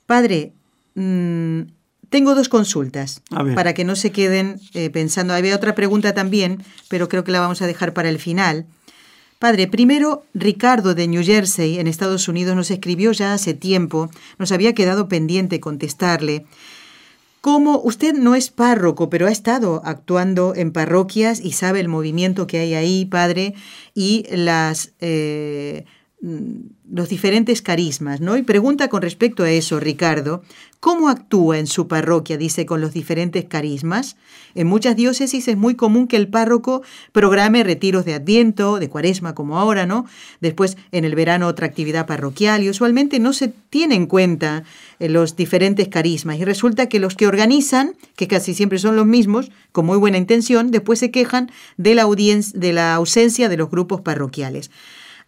Padre, 0.07 0.53
mm, 0.95 1.63
tengo 2.09 2.35
dos 2.35 2.51
consultas 2.51 3.23
para 3.55 3.73
que 3.73 3.85
no 3.85 3.97
se 3.97 4.13
queden 4.13 4.61
eh, 4.75 4.91
pensando. 4.91 5.33
Había 5.33 5.57
otra 5.57 5.75
pregunta 5.75 6.13
también, 6.13 6.63
pero 6.89 7.09
creo 7.09 7.25
que 7.25 7.33
la 7.33 7.41
vamos 7.41 7.63
a 7.63 7.67
dejar 7.67 7.95
para 7.95 8.11
el 8.11 8.19
final. 8.19 8.67
Padre, 9.39 9.67
primero 9.67 10.25
Ricardo 10.35 10.95
de 10.95 11.09
New 11.09 11.25
Jersey, 11.25 11.79
en 11.79 11.87
Estados 11.89 12.29
Unidos, 12.29 12.55
nos 12.55 12.71
escribió 12.71 13.13
ya 13.13 13.33
hace 13.33 13.55
tiempo, 13.55 14.11
nos 14.39 14.53
había 14.53 14.75
quedado 14.75 15.09
pendiente 15.09 15.59
contestarle. 15.59 16.47
Como 17.41 17.81
usted 17.81 18.15
no 18.15 18.37
es 18.37 18.51
párroco, 18.51 19.11
pero 19.11 19.27
ha 19.27 19.33
estado 19.33 19.83
actuando 19.85 20.55
en 20.55 20.71
parroquias 20.71 21.41
y 21.41 21.53
sabe 21.53 21.81
el 21.81 21.89
movimiento 21.89 22.47
que 22.47 22.59
hay 22.61 22.75
ahí, 22.75 23.05
padre, 23.05 23.55
y 23.95 24.27
las, 24.31 24.93
eh, 25.01 25.87
los 26.23 27.09
diferentes 27.09 27.63
carismas, 27.63 28.21
¿no? 28.21 28.37
Y 28.37 28.43
pregunta 28.43 28.87
con 28.87 29.03
respecto 29.03 29.43
a 29.43 29.51
eso, 29.51 29.81
Ricardo, 29.81 30.45
¿cómo 30.79 31.09
actúa 31.09 31.59
en 31.59 31.67
su 31.67 31.89
parroquia, 31.89 32.37
dice, 32.37 32.65
con 32.65 32.81
los 32.81 32.93
diferentes 32.93 33.45
carismas? 33.47 34.17
En 34.55 34.69
muchas 34.69 34.95
diócesis 34.95 35.49
es 35.49 35.57
muy 35.57 35.75
común 35.75 36.07
que 36.07 36.17
el 36.17 36.29
párroco 36.29 36.83
programe 37.11 37.65
retiros 37.65 38.05
de 38.05 38.15
Adviento, 38.15 38.79
de 38.79 38.89
Cuaresma 38.89 39.35
como 39.35 39.59
ahora, 39.59 39.85
¿no? 39.85 40.07
Después 40.41 40.77
en 40.93 41.05
el 41.05 41.17
verano 41.17 41.49
otra 41.49 41.67
actividad 41.67 42.07
parroquial 42.07 42.63
y 42.63 42.71
usualmente 42.71 43.19
no 43.19 43.33
se 43.33 43.49
tiene 43.49 43.97
en 43.97 44.07
cuenta 44.07 44.63
eh, 45.01 45.09
los 45.09 45.35
diferentes 45.35 45.89
carismas 45.89 46.39
y 46.39 46.45
resulta 46.45 46.89
que 46.89 47.01
los 47.01 47.17
que 47.17 47.27
organizan, 47.27 47.97
que 48.15 48.29
casi 48.29 48.55
siempre 48.55 48.79
son 48.79 48.95
los 48.95 49.07
mismos, 49.07 49.51
con 49.73 49.87
muy 49.87 49.99
buena 49.99 50.19
intención, 50.19 50.71
después 50.71 51.01
se 51.01 51.11
quejan 51.11 51.51
de 51.79 51.97
la, 51.97 52.07
de 52.07 52.73
la 52.73 52.95
ausencia 52.95 53.49
de 53.49 53.57
los 53.57 53.71
grupos 53.71 54.03
parroquiales. 54.03 54.71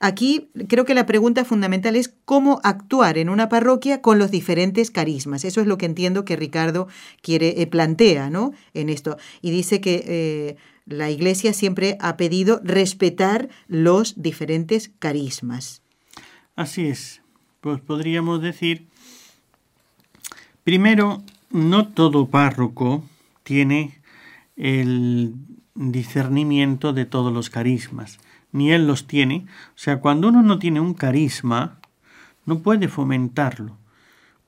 Aquí 0.07 0.51
creo 0.69 0.85
que 0.85 0.93
la 0.93 1.07
pregunta 1.07 1.47
fundamental 1.47 1.97
es 1.97 2.13
cómo 2.27 2.61
actuar 2.63 3.17
en 3.17 3.31
una 3.31 3.49
parroquia 3.49 4.03
con 4.03 4.19
los 4.19 4.31
diferentes 4.31 4.91
carismas. 4.91 5.47
Eso 5.47 5.63
es 5.63 5.67
lo 5.67 5.79
que 5.79 5.87
entiendo 5.87 6.27
que 6.27 6.37
Ricardo 6.37 6.89
quiere 7.23 7.63
eh, 7.63 7.67
plantea, 7.67 8.29
¿no? 8.29 8.53
En 8.75 8.91
esto 8.91 9.17
y 9.41 9.51
dice 9.51 9.81
que 9.81 10.05
eh, 10.07 10.57
la 10.85 11.11
Iglesia 11.11 11.55
siempre 11.55 11.97
ha 12.01 12.19
pedido 12.19 12.61
respetar 12.63 13.49
los 13.67 14.21
diferentes 14.21 14.91
carismas. 14.99 15.81
Así 16.55 16.85
es. 16.85 17.23
Pues 17.63 17.81
podríamos 17.81 18.43
decir, 18.43 18.85
primero, 20.65 21.23
no 21.49 21.89
todo 21.89 22.27
párroco 22.27 23.05
tiene 23.43 24.03
el 24.59 25.33
discernimiento 25.75 26.93
de 26.93 27.07
todos 27.07 27.33
los 27.33 27.49
carismas, 27.49 28.19
ni 28.55 28.71
él 28.71 28.87
los 28.87 29.07
tiene. 29.07 29.47
O 29.71 29.79
sea, 29.79 29.99
cuando 29.99 30.29
uno 30.29 30.43
no 30.43 30.59
tiene 30.59 30.81
un 30.81 30.95
carisma, 30.95 31.77
no 32.47 32.61
puede 32.61 32.89
fomentarlo, 32.89 33.77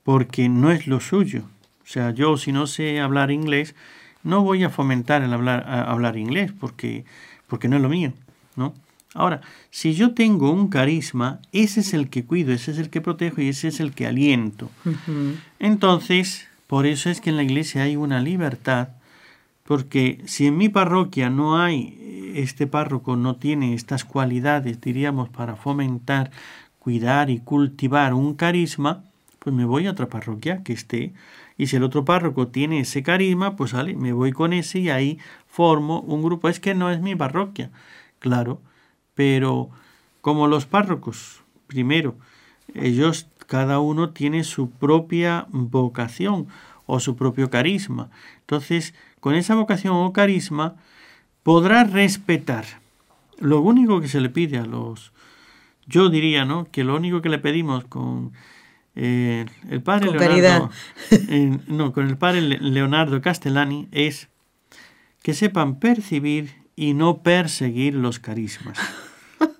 porque 0.03 0.47
no 0.49 0.71
es 0.71 0.87
lo 0.87 1.01
suyo. 1.01 1.43
O 1.83 1.87
sea, 1.87 2.11
yo 2.11 2.37
si 2.37 2.53
no 2.53 2.67
sé 2.67 3.01
hablar 3.01 3.31
inglés, 3.31 3.75
no 4.23 4.43
voy 4.43 4.63
a 4.63 4.69
fomentar 4.69 5.21
el 5.23 5.33
hablar, 5.33 5.65
hablar 5.67 6.17
inglés, 6.17 6.53
porque, 6.57 7.05
porque 7.47 7.67
no 7.67 7.75
es 7.75 7.81
lo 7.81 7.89
mío, 7.89 8.13
¿no? 8.55 8.73
Ahora, 9.13 9.41
si 9.71 9.93
yo 9.93 10.13
tengo 10.13 10.51
un 10.51 10.69
carisma, 10.69 11.39
ese 11.51 11.81
es 11.81 11.93
el 11.93 12.09
que 12.09 12.23
cuido, 12.23 12.53
ese 12.53 12.71
es 12.71 12.77
el 12.77 12.89
que 12.89 13.01
protejo 13.01 13.41
y 13.41 13.49
ese 13.49 13.67
es 13.67 13.79
el 13.79 13.91
que 13.93 14.07
aliento. 14.07 14.69
Entonces, 15.59 16.47
por 16.67 16.85
eso 16.85 17.09
es 17.09 17.19
que 17.19 17.31
en 17.31 17.37
la 17.37 17.43
iglesia 17.43 17.83
hay 17.83 17.95
una 17.95 18.21
libertad, 18.21 18.89
porque 19.67 20.21
si 20.25 20.47
en 20.47 20.57
mi 20.57 20.69
parroquia 20.69 21.29
no 21.29 21.59
hay, 21.59 22.31
este 22.35 22.67
párroco 22.67 23.17
no 23.17 23.35
tiene 23.35 23.73
estas 23.73 24.05
cualidades, 24.05 24.79
diríamos, 24.79 25.27
para 25.27 25.57
fomentar, 25.57 26.31
cuidar 26.79 27.29
y 27.29 27.39
cultivar 27.39 28.13
un 28.13 28.35
carisma, 28.35 29.03
pues 29.39 29.53
me 29.53 29.65
voy 29.65 29.85
a 29.85 29.91
otra 29.91 30.07
parroquia 30.07 30.63
que 30.63 30.71
esté. 30.71 31.11
Y 31.57 31.67
si 31.67 31.75
el 31.75 31.83
otro 31.83 32.05
párroco 32.05 32.47
tiene 32.47 32.79
ese 32.79 33.03
carisma, 33.03 33.57
pues 33.57 33.73
vale, 33.73 33.93
me 33.93 34.13
voy 34.13 34.31
con 34.31 34.53
ese 34.53 34.79
y 34.79 34.89
ahí 34.89 35.19
formo 35.47 35.99
un 35.99 36.23
grupo. 36.23 36.47
Es 36.47 36.61
que 36.61 36.73
no 36.73 36.89
es 36.89 37.01
mi 37.01 37.15
parroquia, 37.17 37.69
claro, 38.19 38.61
pero 39.15 39.69
como 40.21 40.47
los 40.47 40.65
párrocos, 40.65 41.41
primero, 41.67 42.15
ellos 42.73 43.27
cada 43.47 43.79
uno 43.79 44.11
tiene 44.11 44.45
su 44.45 44.69
propia 44.69 45.45
vocación 45.49 46.47
o 46.85 47.01
su 47.01 47.17
propio 47.17 47.49
carisma. 47.49 48.09
Entonces, 48.39 48.93
con 49.19 49.35
esa 49.35 49.55
vocación 49.55 49.95
o 49.95 50.13
carisma, 50.13 50.75
podrá 51.43 51.83
respetar. 51.83 52.65
Lo 53.39 53.61
único 53.61 54.01
que 54.01 54.07
se 54.07 54.21
le 54.21 54.29
pide 54.29 54.57
a 54.57 54.65
los, 54.65 55.13
yo 55.85 56.09
diría, 56.09 56.45
¿no? 56.45 56.69
Que 56.71 56.83
lo 56.83 56.95
único 56.95 57.21
que 57.21 57.29
le 57.29 57.39
pedimos 57.39 57.85
con 57.85 58.33
eh, 58.95 59.45
el 59.69 59.81
padre 59.81 60.11
Leonardo, 60.11 60.71
eh, 61.11 61.59
no, 61.67 61.93
con 61.93 62.07
el 62.07 62.17
padre 62.17 62.41
Leonardo 62.41 63.21
Castellani 63.21 63.87
es 63.91 64.29
que 65.21 65.33
sepan 65.33 65.79
percibir 65.79 66.55
y 66.75 66.93
no 66.93 67.21
perseguir 67.21 67.93
los 67.93 68.19
carismas. 68.19 68.77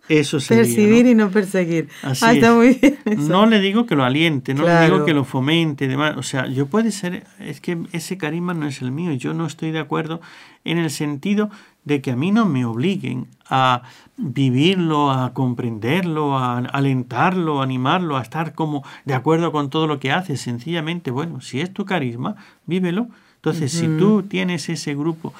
Eso 0.09 0.39
sería, 0.39 0.63
Percibir 0.63 1.05
y 1.05 1.15
no 1.15 1.29
perseguir. 1.29 1.89
Así 2.01 2.23
ah, 2.25 2.33
está 2.33 2.53
muy 2.53 2.75
bien 2.75 2.97
No 3.27 3.45
le 3.45 3.59
digo 3.59 3.85
que 3.85 3.95
lo 3.95 4.03
aliente, 4.03 4.53
no 4.53 4.63
le 4.63 4.85
digo 4.85 5.03
que 5.03 5.13
lo 5.13 5.25
fomente, 5.25 5.87
demás. 5.87 6.15
O 6.17 6.23
sea, 6.23 6.47
yo 6.47 6.67
puede 6.67 6.91
ser, 6.91 7.25
es 7.39 7.59
que 7.59 7.77
ese 7.91 8.17
carisma 8.17 8.53
no 8.53 8.67
es 8.67 8.81
el 8.81 8.91
mío. 8.91 9.11
Yo 9.13 9.33
no 9.33 9.45
estoy 9.45 9.71
de 9.71 9.79
acuerdo 9.79 10.21
en 10.63 10.77
el 10.77 10.89
sentido 10.91 11.49
de 11.83 12.01
que 12.01 12.11
a 12.11 12.15
mí 12.15 12.31
no 12.31 12.45
me 12.45 12.65
obliguen 12.65 13.27
a 13.49 13.83
vivirlo, 14.17 15.11
a 15.11 15.33
comprenderlo, 15.33 16.37
a 16.37 16.57
alentarlo, 16.57 17.61
a 17.61 17.63
animarlo, 17.63 18.17
a 18.17 18.21
estar 18.21 18.53
como 18.53 18.83
de 19.05 19.13
acuerdo 19.13 19.51
con 19.51 19.69
todo 19.69 19.87
lo 19.87 19.99
que 19.99 20.11
hace. 20.11 20.37
Sencillamente, 20.37 21.11
bueno, 21.11 21.41
si 21.41 21.59
es 21.61 21.73
tu 21.73 21.85
carisma, 21.85 22.35
vívelo. 22.65 23.07
Entonces, 23.35 23.71
si 23.71 23.87
tú 23.87 24.23
tienes 24.23 24.67
ese 24.67 24.95
grupo, 24.95 25.33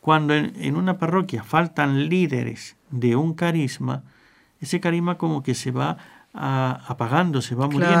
cuando 0.00 0.34
en 0.34 0.76
una 0.76 0.98
parroquia 0.98 1.44
faltan 1.44 2.08
líderes, 2.08 2.76
de 2.92 3.16
un 3.16 3.34
carisma, 3.34 4.04
ese 4.60 4.78
carisma 4.78 5.18
como 5.18 5.42
que 5.42 5.54
se 5.56 5.72
va 5.72 5.98
apagando, 6.32 7.42
se 7.42 7.56
va 7.56 7.66
muriendo. 7.66 7.96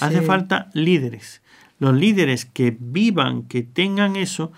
Hace 0.00 0.20
falta 0.22 0.68
líderes. 0.74 1.40
Los 1.78 1.94
líderes 1.94 2.44
que 2.44 2.76
vivan, 2.78 3.44
que 3.44 3.62
tengan 3.62 4.16
eso. 4.16 4.52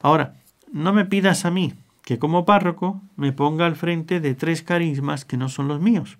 Ahora, 0.00 0.34
no 0.72 0.92
me 0.92 1.04
pidas 1.04 1.44
a 1.44 1.50
mí 1.50 1.74
que 2.02 2.18
como 2.18 2.46
párroco 2.46 3.02
me 3.16 3.32
ponga 3.32 3.66
al 3.66 3.76
frente 3.76 4.20
de 4.20 4.34
tres 4.34 4.62
carismas 4.62 5.24
que 5.24 5.36
no 5.36 5.48
son 5.48 5.68
los 5.68 5.80
míos. 5.80 6.16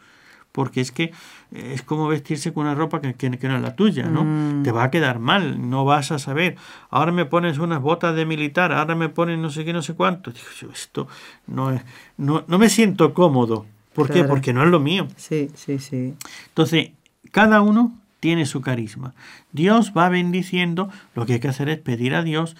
Porque 0.53 0.81
es 0.81 0.93
que 0.93 1.13
es 1.53 1.83
como 1.83 2.09
vestirse 2.09 2.53
con 2.53 2.65
una 2.65 2.75
ropa 2.75 3.01
que, 3.01 3.15
que, 3.15 3.49
no 3.49 3.57
es 3.57 3.63
la 3.63 3.77
tuya, 3.77 4.07
¿no? 4.07 4.25
Mm. 4.25 4.63
Te 4.63 4.73
va 4.73 4.85
a 4.85 4.91
quedar 4.91 5.19
mal, 5.19 5.71
no 5.71 5.85
vas 5.85 6.11
a 6.11 6.19
saber. 6.19 6.57
Ahora 6.91 7.13
me 7.13 7.27
pones 7.27 7.59
unas 7.59 7.81
botas 7.81 8.17
de 8.17 8.27
militar, 8.27 8.73
ahora 8.73 8.95
me 8.95 9.09
pones 9.09 9.39
no 9.39 9.51
sé 9.51 9.65
qué, 9.65 9.73
no 9.73 9.83
sé 9.83 9.95
cuánto. 9.95 10.31
Digo, 10.33 10.73
esto 10.73 11.09
no 11.47 11.71
es, 11.71 11.83
no, 12.17 12.45
no 12.47 12.59
me 12.59 12.69
siento 12.69 13.15
cómodo. 13.15 13.67
¿Por 13.95 14.11
qué? 14.11 14.25
Porque 14.25 14.53
no 14.53 14.63
es 14.63 14.71
lo 14.71 14.79
mío. 14.79 15.09
Sí, 15.17 15.51
sí, 15.55 15.79
sí. 15.79 16.15
Entonces, 16.49 16.91
cada 17.33 17.61
uno 17.63 17.93
tiene 18.21 18.47
su 18.47 18.61
carisma. 18.61 19.15
Dios 19.53 19.93
va 19.97 20.09
bendiciendo, 20.09 20.91
lo 21.15 21.27
que 21.27 21.35
hay 21.35 21.41
que 21.41 21.49
hacer 21.49 21.69
es 21.69 21.79
pedir 21.79 22.15
a 22.15 22.23
Dios 22.23 22.57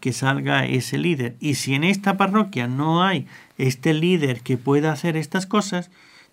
que 0.00 0.12
salga 0.12 0.66
ese 0.66 0.98
líder. 0.98 1.36
Y 1.40 1.54
si 1.54 1.74
en 1.74 1.84
esta 1.84 2.16
parroquia 2.16 2.66
no 2.66 3.02
hay 3.02 3.26
este 3.58 3.94
líder 3.94 4.42
que 4.42 4.56
pueda 4.56 4.92
hacer 4.92 5.16
estas 5.16 5.46
cosas, 5.46 5.90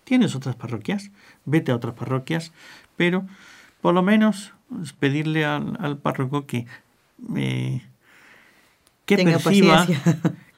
tienes 0.08 0.34
otras 0.34 0.56
parroquias 0.56 1.10
vete 1.44 1.70
a 1.70 1.76
otras 1.76 1.94
parroquias, 1.94 2.52
pero 2.96 3.26
por 3.82 3.92
lo 3.92 4.02
menos 4.02 4.54
pedirle 4.98 5.44
al, 5.44 5.98
párroco 5.98 6.46
que, 6.46 6.66
eh, 7.36 7.82
que 9.04 9.16
perciba, 9.18 9.86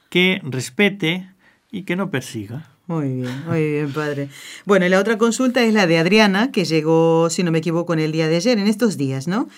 que 0.09 0.41
respete 0.43 1.29
y 1.69 1.83
que 1.83 1.97
no 1.97 2.09
persiga. 2.09 2.69
Muy 2.87 3.09
bien, 3.21 3.45
muy 3.45 3.71
bien, 3.71 3.93
padre. 3.93 4.29
Bueno, 4.65 4.85
y 4.85 4.89
la 4.89 4.99
otra 4.99 5.17
consulta 5.17 5.63
es 5.63 5.73
la 5.73 5.85
de 5.85 5.97
Adriana, 5.97 6.51
que 6.51 6.63
llegó, 6.63 7.29
si 7.29 7.43
no 7.43 7.51
me 7.51 7.59
equivoco, 7.59 7.93
en 7.93 7.99
el 7.99 8.13
día 8.13 8.29
de 8.29 8.37
ayer, 8.37 8.57
en 8.57 8.67
estos 8.67 8.97
días, 8.97 9.27
¿no? 9.27 9.49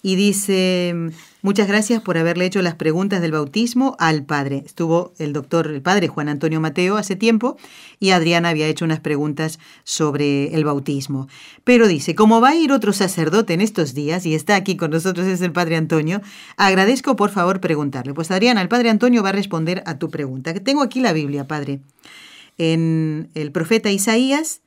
Y 0.00 0.14
dice, 0.14 0.94
muchas 1.42 1.66
gracias 1.66 2.00
por 2.00 2.18
haberle 2.18 2.46
hecho 2.46 2.62
las 2.62 2.76
preguntas 2.76 3.20
del 3.20 3.32
bautismo 3.32 3.96
al 3.98 4.24
padre. 4.24 4.62
Estuvo 4.64 5.12
el 5.18 5.32
doctor, 5.32 5.66
el 5.66 5.82
padre 5.82 6.06
Juan 6.06 6.28
Antonio 6.28 6.60
Mateo 6.60 6.96
hace 6.96 7.16
tiempo 7.16 7.56
y 7.98 8.10
Adriana 8.10 8.50
había 8.50 8.68
hecho 8.68 8.84
unas 8.84 9.00
preguntas 9.00 9.58
sobre 9.82 10.54
el 10.54 10.64
bautismo. 10.64 11.26
Pero 11.64 11.88
dice, 11.88 12.14
como 12.14 12.40
va 12.40 12.50
a 12.50 12.54
ir 12.54 12.70
otro 12.70 12.92
sacerdote 12.92 13.54
en 13.54 13.60
estos 13.60 13.92
días 13.92 14.24
y 14.24 14.34
está 14.34 14.54
aquí 14.54 14.76
con 14.76 14.92
nosotros 14.92 15.26
es 15.26 15.40
el 15.40 15.52
padre 15.52 15.76
Antonio, 15.76 16.22
agradezco 16.56 17.16
por 17.16 17.30
favor 17.30 17.60
preguntarle. 17.60 18.14
Pues 18.14 18.30
Adriana, 18.30 18.62
el 18.62 18.68
padre 18.68 18.90
Antonio 18.90 19.24
va 19.24 19.30
a 19.30 19.32
responder 19.32 19.82
a 19.84 19.98
tu 19.98 20.10
pregunta. 20.10 20.54
Tengo 20.54 20.82
aquí 20.82 21.00
la 21.00 21.12
Biblia, 21.12 21.48
padre. 21.48 21.80
En 22.56 23.30
el 23.34 23.50
profeta 23.50 23.90
Isaías, 23.90 24.60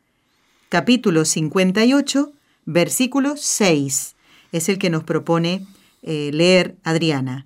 capítulo 0.69 1.23
58, 1.23 2.31
versículo 2.65 3.35
6 3.37 4.15
es 4.51 4.69
el 4.69 4.77
que 4.77 4.89
nos 4.89 5.03
propone 5.03 5.65
eh, 6.03 6.31
leer 6.33 6.75
Adriana. 6.83 7.45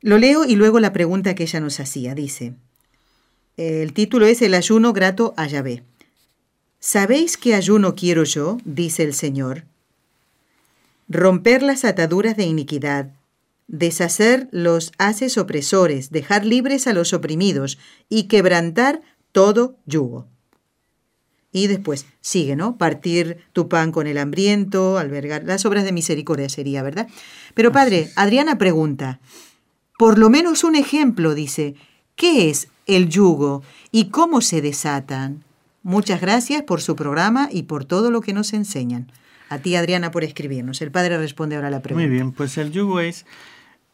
Lo 0.00 0.18
leo 0.18 0.44
y 0.44 0.56
luego 0.56 0.80
la 0.80 0.92
pregunta 0.92 1.34
que 1.34 1.42
ella 1.42 1.60
nos 1.60 1.80
hacía. 1.80 2.14
Dice, 2.14 2.54
el 3.56 3.92
título 3.92 4.26
es 4.26 4.40
El 4.40 4.54
ayuno 4.54 4.92
grato 4.92 5.34
a 5.36 5.46
Yahvé. 5.46 5.82
¿Sabéis 6.78 7.36
qué 7.36 7.54
ayuno 7.54 7.94
quiero 7.94 8.24
yo? 8.24 8.56
dice 8.64 9.02
el 9.02 9.12
Señor. 9.12 9.64
Romper 11.08 11.62
las 11.62 11.84
ataduras 11.84 12.36
de 12.38 12.44
iniquidad, 12.44 13.10
deshacer 13.66 14.48
los 14.50 14.92
haces 14.96 15.36
opresores, 15.36 16.10
dejar 16.10 16.46
libres 16.46 16.86
a 16.86 16.94
los 16.94 17.12
oprimidos 17.12 17.78
y 18.08 18.28
quebrantar 18.28 19.02
todo 19.32 19.76
yugo. 19.84 20.29
Y 21.52 21.66
después 21.66 22.06
sigue, 22.20 22.54
¿no? 22.54 22.76
Partir 22.76 23.38
tu 23.52 23.68
pan 23.68 23.90
con 23.90 24.06
el 24.06 24.18
hambriento, 24.18 24.98
albergar 24.98 25.42
las 25.44 25.64
obras 25.66 25.84
de 25.84 25.92
misericordia 25.92 26.48
sería, 26.48 26.82
¿verdad? 26.82 27.08
Pero 27.54 27.72
padre, 27.72 28.10
Adriana 28.14 28.56
pregunta, 28.56 29.18
por 29.98 30.18
lo 30.18 30.30
menos 30.30 30.62
un 30.62 30.76
ejemplo, 30.76 31.34
dice, 31.34 31.74
¿qué 32.14 32.50
es 32.50 32.68
el 32.86 33.08
yugo 33.08 33.62
y 33.90 34.06
cómo 34.10 34.40
se 34.40 34.62
desatan? 34.62 35.44
Muchas 35.82 36.20
gracias 36.20 36.62
por 36.62 36.80
su 36.80 36.94
programa 36.94 37.48
y 37.50 37.64
por 37.64 37.84
todo 37.84 38.10
lo 38.10 38.20
que 38.20 38.32
nos 38.32 38.52
enseñan. 38.52 39.10
A 39.48 39.58
ti, 39.58 39.74
Adriana, 39.74 40.12
por 40.12 40.22
escribirnos. 40.22 40.80
El 40.80 40.92
padre 40.92 41.18
responde 41.18 41.56
ahora 41.56 41.68
a 41.68 41.70
la 41.72 41.82
pregunta. 41.82 42.06
Muy 42.06 42.14
bien, 42.14 42.30
pues 42.32 42.56
el 42.58 42.70
yugo 42.70 43.00
es 43.00 43.26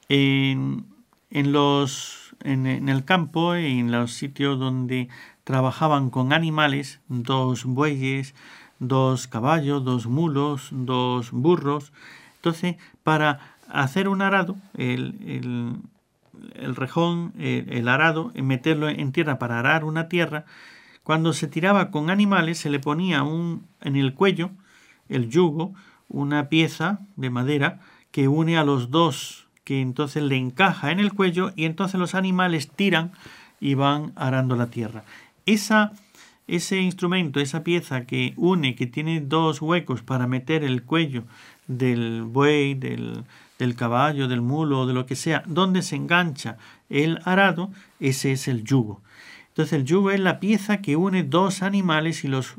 en, 0.09 0.85
los, 1.31 2.35
en, 2.45 2.67
en 2.67 2.89
el 2.91 3.05
campo, 3.05 3.55
en 3.55 3.91
los 3.91 4.13
sitios 4.13 4.59
donde 4.59 5.09
trabajaban 5.47 6.11
con 6.11 6.33
animales, 6.33 6.99
dos 7.07 7.67
bueyes, 7.67 8.35
dos 8.81 9.29
caballos, 9.29 9.85
dos 9.85 10.09
mulos, 10.09 10.71
dos 10.73 11.31
burros. 11.31 11.93
Entonces, 12.35 12.75
para 13.05 13.55
hacer 13.69 14.09
un 14.09 14.23
arado, 14.23 14.57
el, 14.77 15.79
el, 16.57 16.75
rejón, 16.75 17.33
el, 17.39 17.87
arado, 17.87 18.33
meterlo 18.35 18.89
en 18.89 19.13
tierra 19.13 19.39
para 19.39 19.61
arar 19.61 19.85
una 19.85 20.09
tierra, 20.09 20.47
cuando 21.05 21.33
se 21.33 21.47
tiraba 21.47 21.93
con 21.93 22.11
animales 22.11 22.59
se 22.59 22.69
le 22.69 22.81
ponía 22.81 23.23
un, 23.23 23.69
en 23.83 23.95
el 23.95 24.15
cuello, 24.15 24.51
el 25.09 25.31
yugo, 25.31 25.75
una 26.09 26.49
pieza 26.49 26.99
de 27.15 27.31
madera 27.31 27.79
que 28.11 28.27
une 28.27 28.59
a 28.59 28.65
los 28.65 28.91
dos, 28.91 29.47
que 29.63 29.81
entonces 29.81 30.25
le 30.25 30.39
encaja 30.39 30.91
en 30.91 30.99
el 30.99 31.13
cuello 31.13 31.53
y 31.55 31.67
entonces 31.67 32.01
los 32.01 32.17
animales 32.17 32.69
tiran 32.69 33.13
y 33.61 33.75
van 33.75 34.13
arando 34.17 34.57
la 34.57 34.67
tierra 34.67 35.05
esa, 35.47 35.93
ese 36.47 36.81
instrumento, 36.81 37.41
esa 37.41 37.65
pieza 37.65 38.05
que 38.05 38.35
une, 38.37 38.75
que 38.75 38.87
tiene 38.87 39.21
dos 39.21 39.63
huecos 39.63 40.03
para 40.03 40.27
meter 40.27 40.65
el 40.65 40.83
cuello 40.83 41.25
del 41.67 42.23
buey, 42.23 42.75
del, 42.75 43.25
del 43.59 43.75
caballo, 43.75 44.29
del 44.29 44.43
mulo, 44.43 44.87
de 44.87 44.95
lo 44.95 45.07
que 45.07 45.17
sea, 45.17 45.43
donde 45.47 45.83
se 45.83 45.97
engancha 45.97 46.59
el 46.91 47.21
arado, 47.25 47.71
ese 48.01 48.33
es 48.33 48.49
el 48.49 48.65
yugo. 48.65 49.01
Entonces 49.49 49.73
el 49.73 49.85
yugo 49.85 50.11
es 50.11 50.21
la 50.21 50.39
pieza 50.39 50.83
que 50.83 50.97
une 50.97 51.23
dos 51.23 51.63
animales 51.63 52.25
y 52.25 52.29
los 52.29 52.57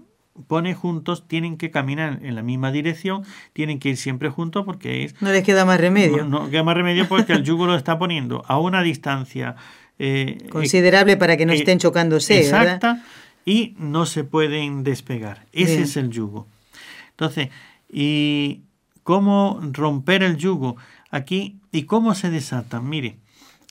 pone 0.47 0.73
juntos, 0.73 1.27
tienen 1.27 1.57
que 1.57 1.71
caminar 1.71 2.19
en 2.21 2.35
la 2.35 2.43
misma 2.43 2.71
dirección, 2.71 3.23
tienen 3.53 3.79
que 3.79 3.89
ir 3.89 3.97
siempre 3.97 4.29
juntos 4.29 4.65
porque 4.65 5.03
es... 5.03 5.19
No 5.21 5.31
les 5.31 5.43
queda 5.43 5.65
más 5.65 5.79
remedio. 5.79 6.25
No, 6.25 6.43
no 6.43 6.49
queda 6.49 6.63
más 6.63 6.75
remedio 6.75 7.07
porque 7.07 7.33
el 7.33 7.43
yugo 7.43 7.65
lo 7.65 7.75
está 7.75 7.97
poniendo 7.97 8.43
a 8.47 8.59
una 8.59 8.81
distancia 8.83 9.55
eh, 9.99 10.47
Considerable 10.49 11.17
para 11.17 11.37
que 11.37 11.45
no 11.45 11.53
eh, 11.53 11.57
estén 11.57 11.79
chocándose. 11.79 12.39
Exacta. 12.39 13.03
y 13.45 13.75
no 13.79 14.05
se 14.05 14.23
pueden 14.23 14.83
despegar. 14.83 15.45
Ese 15.53 15.81
es 15.81 15.97
el 15.97 16.09
yugo. 16.09 16.47
Entonces, 17.11 17.49
¿y 17.91 18.61
cómo 19.03 19.59
romper 19.71 20.21
el 20.23 20.37
yugo? 20.37 20.77
Aquí, 21.09 21.59
¿y 21.71 21.83
cómo 21.83 22.13
se 22.13 22.29
desatan? 22.29 22.87
Mire. 22.87 23.17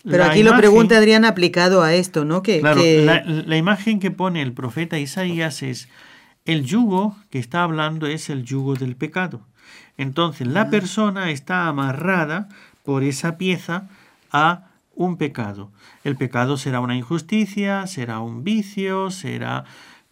Pero 0.08 0.24
aquí 0.24 0.42
lo 0.42 0.56
pregunta 0.56 0.96
Adrián 0.98 1.24
aplicado 1.24 1.82
a 1.82 1.94
esto, 1.94 2.24
¿no? 2.24 2.42
Que, 2.42 2.60
claro, 2.60 2.80
La, 2.80 3.56
imagen 3.56 3.98
que 3.98 4.10
pone 4.10 4.40
el 4.40 4.52
profeta 4.52 4.98
Isaías 4.98 5.62
es 5.62 5.88
el 6.44 6.64
yugo 6.64 7.16
que 7.30 7.40
está 7.40 7.64
hablando 7.64 8.06
es 8.06 8.30
el 8.30 8.44
yugo 8.44 8.74
del 8.74 8.94
pecado. 8.94 9.40
Entonces, 9.98 10.46
la 10.46 10.62
ah. 10.62 10.70
persona 10.70 11.30
está 11.30 11.66
amarrada 11.66 12.48
por 12.84 13.02
esa 13.02 13.36
pieza 13.36 13.88
a 14.30 14.68
un 14.96 15.16
pecado. 15.16 15.70
El 16.02 16.16
pecado 16.16 16.56
será 16.56 16.80
una 16.80 16.96
injusticia, 16.96 17.86
será 17.86 18.18
un 18.18 18.42
vicio, 18.42 19.10
será 19.10 19.64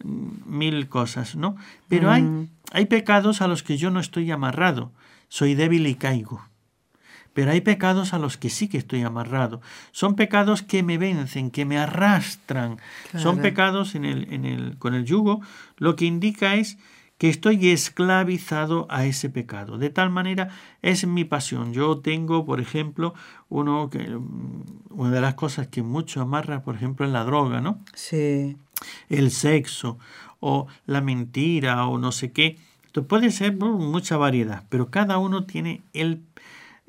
mm, 0.03 0.29
mil 0.45 0.87
cosas, 0.87 1.35
¿no? 1.35 1.57
Pero 1.89 2.11
hay, 2.11 2.21
mm. 2.21 2.49
hay 2.71 2.85
pecados 2.85 3.41
a 3.41 3.47
los 3.47 3.63
que 3.63 3.75
yo 3.75 3.91
no 3.91 3.99
estoy 3.99 4.31
amarrado, 4.31 4.93
soy 5.27 5.55
débil 5.55 5.87
y 5.87 5.95
caigo. 5.95 6.41
Pero 7.33 7.51
hay 7.51 7.59
pecados 7.59 8.13
a 8.13 8.19
los 8.19 8.37
que 8.37 8.49
sí 8.49 8.69
que 8.69 8.77
estoy 8.77 9.01
amarrado. 9.01 9.59
Son 9.91 10.15
pecados 10.15 10.61
que 10.61 10.83
me 10.83 10.97
vencen, 10.97 11.51
que 11.51 11.65
me 11.65 11.77
arrastran. 11.77 12.77
Son 13.17 13.39
pecados 13.39 13.93
en 13.93 14.05
el, 14.05 14.31
en 14.31 14.45
el, 14.45 14.77
con 14.77 14.93
el 14.93 15.03
yugo. 15.03 15.41
Lo 15.75 15.97
que 15.97 16.05
indica 16.05 16.55
es 16.55 16.77
que 17.17 17.29
estoy 17.29 17.69
esclavizado 17.69 18.87
a 18.89 19.05
ese 19.05 19.29
pecado. 19.29 19.77
De 19.77 19.89
tal 19.89 20.09
manera 20.09 20.49
es 20.81 21.07
mi 21.07 21.23
pasión. 21.23 21.73
Yo 21.73 21.99
tengo, 21.99 22.45
por 22.45 22.59
ejemplo, 22.59 23.13
uno 23.49 23.89
que, 23.89 23.99
mm, 23.99 24.63
una 24.89 25.11
de 25.11 25.21
las 25.21 25.35
cosas 25.35 25.67
que 25.67 25.81
mucho 25.81 26.21
amarra, 26.21 26.63
por 26.63 26.75
ejemplo, 26.75 27.05
es 27.05 27.11
la 27.11 27.23
droga, 27.23 27.61
¿no? 27.61 27.79
Sí. 27.93 28.57
El 29.09 29.31
sexo 29.31 29.97
o 30.39 30.67
la 30.85 31.01
mentira 31.01 31.87
o 31.87 31.97
no 31.97 32.11
sé 32.11 32.31
qué. 32.31 32.57
Esto 32.85 33.07
puede 33.07 33.31
ser 33.31 33.55
mucha 33.57 34.17
variedad, 34.17 34.63
pero 34.69 34.89
cada 34.89 35.17
uno 35.17 35.45
tiene 35.45 35.83
el 35.93 36.21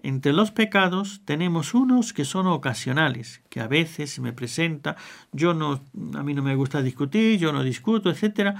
entre 0.02 0.32
los 0.32 0.52
pecados 0.52 1.22
tenemos 1.24 1.74
unos 1.74 2.12
que 2.12 2.24
son 2.24 2.46
ocasionales, 2.46 3.40
que 3.48 3.60
a 3.60 3.66
veces 3.66 4.10
se 4.10 4.20
me 4.20 4.32
presenta, 4.32 4.94
yo 5.32 5.52
no, 5.52 5.80
a 6.14 6.22
mí 6.22 6.32
no 6.32 6.42
me 6.42 6.54
gusta 6.54 6.80
discutir, 6.80 7.40
yo 7.40 7.52
no 7.52 7.64
discuto, 7.64 8.10
etcétera, 8.10 8.54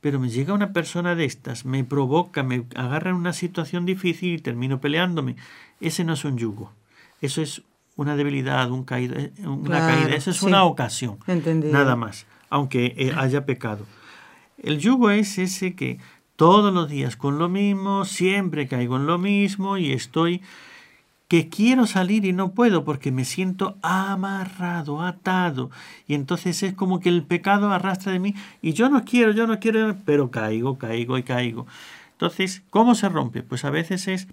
pero 0.00 0.18
me 0.18 0.30
llega 0.30 0.54
una 0.54 0.72
persona 0.72 1.14
de 1.14 1.24
estas, 1.24 1.64
me 1.64 1.84
provoca, 1.84 2.42
me 2.42 2.64
agarra 2.74 3.10
en 3.10 3.16
una 3.16 3.32
situación 3.32 3.84
difícil 3.84 4.34
y 4.34 4.38
termino 4.38 4.80
peleándome. 4.80 5.36
Ese 5.80 6.04
no 6.04 6.14
es 6.14 6.24
un 6.24 6.38
yugo. 6.38 6.72
Eso 7.20 7.42
es 7.42 7.62
una 7.96 8.16
debilidad, 8.16 8.70
un 8.70 8.84
caída, 8.84 9.20
eh, 9.20 9.32
una 9.44 9.78
caída. 9.80 10.14
Eso 10.14 10.30
es 10.30 10.42
una 10.42 10.64
ocasión. 10.64 11.18
Nada 11.70 11.96
más, 11.96 12.26
aunque 12.48 12.94
eh, 12.96 13.12
haya 13.16 13.44
pecado. 13.44 13.84
El 14.62 14.78
yugo 14.78 15.10
es 15.10 15.38
ese 15.38 15.74
que 15.74 15.98
todos 16.36 16.72
los 16.72 16.88
días 16.88 17.16
con 17.16 17.38
lo 17.38 17.50
mismo, 17.50 18.06
siempre 18.06 18.68
caigo 18.68 18.96
en 18.96 19.06
lo 19.06 19.18
mismo 19.18 19.76
y 19.76 19.92
estoy 19.92 20.40
que 21.30 21.48
quiero 21.48 21.86
salir 21.86 22.24
y 22.24 22.32
no 22.32 22.54
puedo 22.54 22.82
porque 22.82 23.12
me 23.12 23.24
siento 23.24 23.78
amarrado, 23.82 25.00
atado. 25.00 25.70
Y 26.08 26.14
entonces 26.14 26.60
es 26.64 26.74
como 26.74 26.98
que 26.98 27.08
el 27.08 27.22
pecado 27.22 27.70
arrastra 27.70 28.10
de 28.10 28.18
mí 28.18 28.34
y 28.60 28.72
yo 28.72 28.88
no 28.88 29.04
quiero, 29.04 29.30
yo 29.30 29.46
no 29.46 29.60
quiero, 29.60 29.96
pero 30.04 30.32
caigo, 30.32 30.76
caigo 30.76 31.18
y 31.18 31.22
caigo. 31.22 31.68
Entonces, 32.10 32.62
¿cómo 32.70 32.96
se 32.96 33.08
rompe? 33.08 33.44
Pues 33.44 33.64
a 33.64 33.70
veces 33.70 34.08
es, 34.08 34.26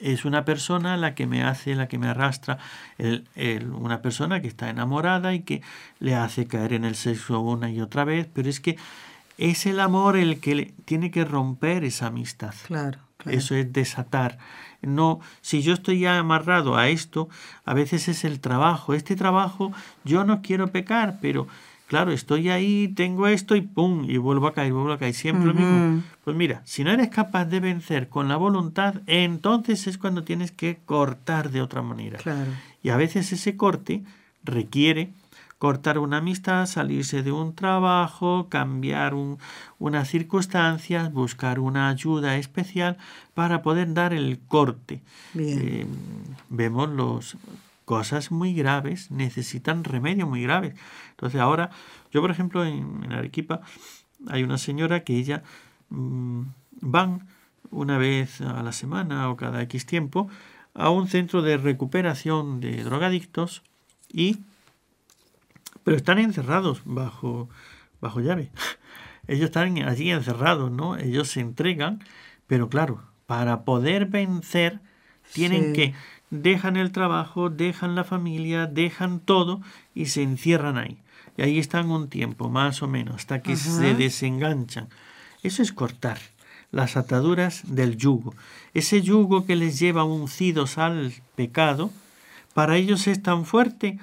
es 0.00 0.26
una 0.26 0.44
persona 0.44 0.98
la 0.98 1.14
que 1.14 1.26
me 1.26 1.44
hace, 1.44 1.74
la 1.74 1.88
que 1.88 1.96
me 1.96 2.08
arrastra, 2.08 2.58
el, 2.98 3.24
una 3.72 4.02
persona 4.02 4.42
que 4.42 4.48
está 4.48 4.68
enamorada 4.68 5.32
y 5.32 5.40
que 5.40 5.62
le 5.98 6.14
hace 6.14 6.46
caer 6.46 6.74
en 6.74 6.84
el 6.84 6.94
sexo 6.94 7.40
una 7.40 7.70
y 7.70 7.80
otra 7.80 8.04
vez, 8.04 8.28
pero 8.30 8.50
es 8.50 8.60
que 8.60 8.76
es 9.38 9.64
el 9.64 9.80
amor 9.80 10.18
el 10.18 10.40
que 10.40 10.54
le, 10.54 10.74
tiene 10.84 11.10
que 11.10 11.24
romper 11.24 11.84
esa 11.84 12.08
amistad. 12.08 12.54
Claro, 12.66 12.98
Eso 13.24 13.54
es 13.54 13.72
desatar. 13.72 14.36
No, 14.80 15.20
si 15.40 15.62
yo 15.62 15.74
estoy 15.74 16.00
ya 16.00 16.18
amarrado 16.18 16.76
a 16.76 16.88
esto, 16.88 17.28
a 17.64 17.74
veces 17.74 18.08
es 18.08 18.24
el 18.24 18.40
trabajo. 18.40 18.94
Este 18.94 19.16
trabajo 19.16 19.72
yo 20.04 20.24
no 20.24 20.40
quiero 20.40 20.68
pecar, 20.68 21.18
pero 21.20 21.48
claro, 21.88 22.12
estoy 22.12 22.50
ahí, 22.50 22.88
tengo 22.88 23.26
esto 23.26 23.56
y 23.56 23.62
pum, 23.62 24.04
y 24.08 24.18
vuelvo 24.18 24.46
a 24.46 24.54
caer, 24.54 24.72
vuelvo 24.72 24.92
a 24.92 24.98
caer, 24.98 25.14
siempre 25.14 25.46
lo 25.46 25.54
mismo. 25.54 26.02
Pues 26.24 26.36
mira, 26.36 26.62
si 26.64 26.84
no 26.84 26.92
eres 26.92 27.08
capaz 27.08 27.46
de 27.46 27.60
vencer 27.60 28.08
con 28.08 28.28
la 28.28 28.36
voluntad, 28.36 28.96
entonces 29.06 29.86
es 29.86 29.98
cuando 29.98 30.22
tienes 30.22 30.52
que 30.52 30.78
cortar 30.84 31.50
de 31.50 31.62
otra 31.62 31.82
manera. 31.82 32.18
Claro. 32.18 32.50
Y 32.82 32.90
a 32.90 32.96
veces 32.96 33.32
ese 33.32 33.56
corte 33.56 34.04
requiere 34.44 35.12
cortar 35.58 35.98
una 35.98 36.18
amistad, 36.18 36.66
salirse 36.66 37.22
de 37.22 37.32
un 37.32 37.54
trabajo, 37.54 38.48
cambiar 38.48 39.14
un, 39.14 39.38
unas 39.78 40.08
circunstancias, 40.08 41.12
buscar 41.12 41.58
una 41.58 41.88
ayuda 41.88 42.36
especial 42.36 42.96
para 43.34 43.62
poder 43.62 43.92
dar 43.92 44.12
el 44.12 44.38
corte. 44.46 45.02
Eh, 45.36 45.86
vemos 46.48 46.88
los 46.88 47.36
cosas 47.88 48.30
muy 48.30 48.52
graves 48.52 49.10
necesitan 49.10 49.82
remedio 49.82 50.26
muy 50.26 50.42
graves. 50.42 50.74
Entonces 51.12 51.40
ahora, 51.40 51.70
yo 52.12 52.20
por 52.20 52.30
ejemplo 52.30 52.62
en, 52.62 53.10
Arequipa 53.10 53.62
hay 54.28 54.42
una 54.42 54.58
señora 54.58 55.04
que 55.04 55.16
ella 55.16 55.42
mm, 55.88 56.42
van 56.82 57.26
una 57.70 57.96
vez 57.96 58.42
a 58.42 58.62
la 58.62 58.72
semana 58.72 59.30
o 59.30 59.36
cada 59.36 59.62
X 59.62 59.86
tiempo 59.86 60.28
a 60.74 60.90
un 60.90 61.08
centro 61.08 61.40
de 61.40 61.56
recuperación 61.56 62.60
de 62.60 62.84
drogadictos 62.84 63.62
y 64.12 64.36
pero 65.88 65.96
están 65.96 66.18
encerrados 66.18 66.82
bajo, 66.84 67.48
bajo 68.02 68.20
llave. 68.20 68.50
Ellos 69.26 69.46
están 69.46 69.78
allí 69.88 70.10
encerrados, 70.10 70.70
¿no? 70.70 70.98
Ellos 70.98 71.28
se 71.28 71.40
entregan, 71.40 72.04
pero 72.46 72.68
claro, 72.68 73.04
para 73.24 73.64
poder 73.64 74.04
vencer, 74.04 74.80
tienen 75.32 75.72
que 75.72 75.94
dejan 76.28 76.76
el 76.76 76.92
trabajo, 76.92 77.48
dejan 77.48 77.94
la 77.94 78.04
familia, 78.04 78.66
dejan 78.66 79.18
todo 79.18 79.62
y 79.94 80.06
se 80.06 80.22
encierran 80.22 80.76
ahí. 80.76 80.98
Y 81.38 81.42
ahí 81.42 81.58
están 81.58 81.90
un 81.90 82.10
tiempo, 82.10 82.50
más 82.50 82.82
o 82.82 82.86
menos, 82.86 83.14
hasta 83.14 83.40
que 83.40 83.56
se 83.56 83.94
desenganchan. 83.94 84.90
Eso 85.42 85.62
es 85.62 85.72
cortar 85.72 86.18
las 86.70 86.98
ataduras 86.98 87.62
del 87.64 87.96
yugo. 87.96 88.34
Ese 88.74 89.00
yugo 89.00 89.46
que 89.46 89.56
les 89.56 89.78
lleva 89.78 90.04
uncidos 90.04 90.76
al 90.76 91.14
pecado, 91.34 91.90
para 92.52 92.76
ellos 92.76 93.06
es 93.06 93.22
tan 93.22 93.46
fuerte 93.46 93.98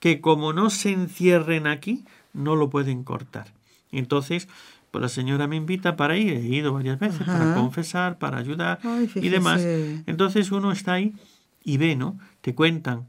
que 0.00 0.20
como 0.20 0.52
no 0.52 0.70
se 0.70 0.92
encierren 0.92 1.66
aquí, 1.66 2.04
no 2.32 2.56
lo 2.56 2.70
pueden 2.70 3.04
cortar. 3.04 3.46
Entonces, 3.90 4.48
pues 4.90 5.02
la 5.02 5.08
señora 5.08 5.46
me 5.46 5.56
invita 5.56 5.96
para 5.96 6.16
ir, 6.16 6.32
he 6.32 6.40
ido 6.40 6.72
varias 6.72 6.98
veces 6.98 7.26
para 7.26 7.54
confesar, 7.54 8.18
para 8.18 8.38
ayudar 8.38 8.78
y 9.14 9.28
demás. 9.28 9.60
Entonces 10.06 10.50
uno 10.50 10.72
está 10.72 10.94
ahí 10.94 11.14
y 11.62 11.76
ve, 11.76 11.96
¿no? 11.96 12.18
Te 12.40 12.54
cuentan. 12.54 13.06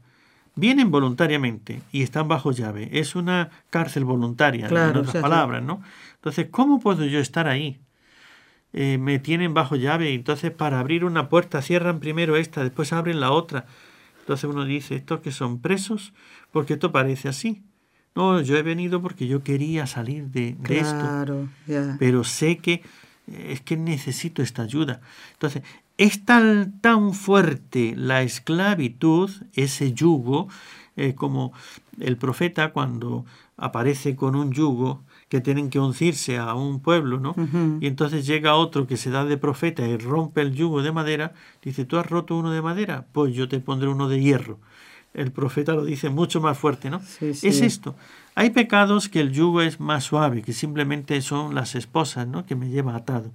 Vienen 0.56 0.90
voluntariamente 0.90 1.80
y 1.92 2.02
están 2.02 2.28
bajo 2.28 2.52
llave. 2.52 2.90
Es 2.92 3.14
una 3.14 3.50
cárcel 3.70 4.04
voluntaria, 4.04 4.66
en 4.68 4.96
otras 4.96 5.22
palabras, 5.22 5.62
¿no? 5.62 5.80
Entonces, 6.16 6.48
¿cómo 6.50 6.80
puedo 6.80 7.06
yo 7.06 7.18
estar 7.18 7.48
ahí? 7.48 7.78
Eh, 8.72 8.98
me 8.98 9.18
tienen 9.18 9.52
bajo 9.52 9.74
llave 9.74 10.14
entonces 10.14 10.52
para 10.52 10.78
abrir 10.78 11.04
una 11.04 11.28
puerta 11.28 11.60
cierran 11.60 11.98
primero 11.98 12.36
esta, 12.36 12.62
después 12.62 12.92
abren 12.92 13.18
la 13.18 13.32
otra. 13.32 13.66
Entonces 14.30 14.48
uno 14.48 14.64
dice, 14.64 14.94
estos 14.94 15.18
que 15.22 15.32
son 15.32 15.58
presos, 15.58 16.12
porque 16.52 16.74
esto 16.74 16.92
parece 16.92 17.28
así. 17.28 17.64
No, 18.14 18.40
yo 18.40 18.56
he 18.56 18.62
venido 18.62 19.02
porque 19.02 19.26
yo 19.26 19.42
quería 19.42 19.88
salir 19.88 20.26
de, 20.26 20.56
esto. 20.68 21.48
Pero 21.98 22.22
sé 22.22 22.58
que 22.58 22.74
eh, 23.26 23.48
es 23.50 23.60
que 23.60 23.76
necesito 23.76 24.40
esta 24.40 24.62
ayuda. 24.62 25.00
Entonces, 25.32 25.64
es 25.98 26.24
tan, 26.24 26.78
tan 26.80 27.12
fuerte 27.12 27.94
la 27.96 28.22
esclavitud, 28.22 29.32
ese 29.54 29.94
yugo, 29.94 30.46
eh, 30.94 31.16
como 31.16 31.52
el 31.98 32.16
profeta 32.16 32.72
cuando 32.72 33.26
aparece 33.56 34.14
con 34.14 34.36
un 34.36 34.52
yugo 34.52 35.02
que 35.30 35.40
tienen 35.40 35.70
que 35.70 35.78
uncirse 35.78 36.36
a 36.36 36.52
un 36.54 36.80
pueblo, 36.80 37.18
¿no? 37.18 37.34
Y 37.80 37.86
entonces 37.86 38.26
llega 38.26 38.56
otro 38.56 38.86
que 38.86 38.98
se 38.98 39.10
da 39.10 39.24
de 39.24 39.38
profeta 39.38 39.86
y 39.86 39.96
rompe 39.96 40.42
el 40.42 40.52
yugo 40.52 40.82
de 40.82 40.92
madera, 40.92 41.32
dice, 41.62 41.86
¿tú 41.86 41.96
has 41.96 42.06
roto 42.10 42.36
uno 42.36 42.50
de 42.50 42.60
madera? 42.60 43.06
Pues 43.12 43.32
yo 43.32 43.48
te 43.48 43.60
pondré 43.60 43.88
uno 43.88 44.08
de 44.08 44.20
hierro 44.20 44.58
el 45.14 45.32
profeta 45.32 45.74
lo 45.74 45.84
dice 45.84 46.08
mucho 46.08 46.40
más 46.40 46.56
fuerte, 46.56 46.90
¿no? 46.90 47.02
Es 47.20 47.42
esto. 47.44 47.96
Hay 48.34 48.50
pecados 48.50 49.08
que 49.08 49.20
el 49.20 49.32
yugo 49.32 49.60
es 49.60 49.80
más 49.80 50.04
suave, 50.04 50.42
que 50.42 50.52
simplemente 50.52 51.20
son 51.20 51.54
las 51.54 51.74
esposas, 51.74 52.26
¿no? 52.28 52.46
Que 52.46 52.54
me 52.54 52.68
lleva 52.68 52.94
atado. 52.94 53.32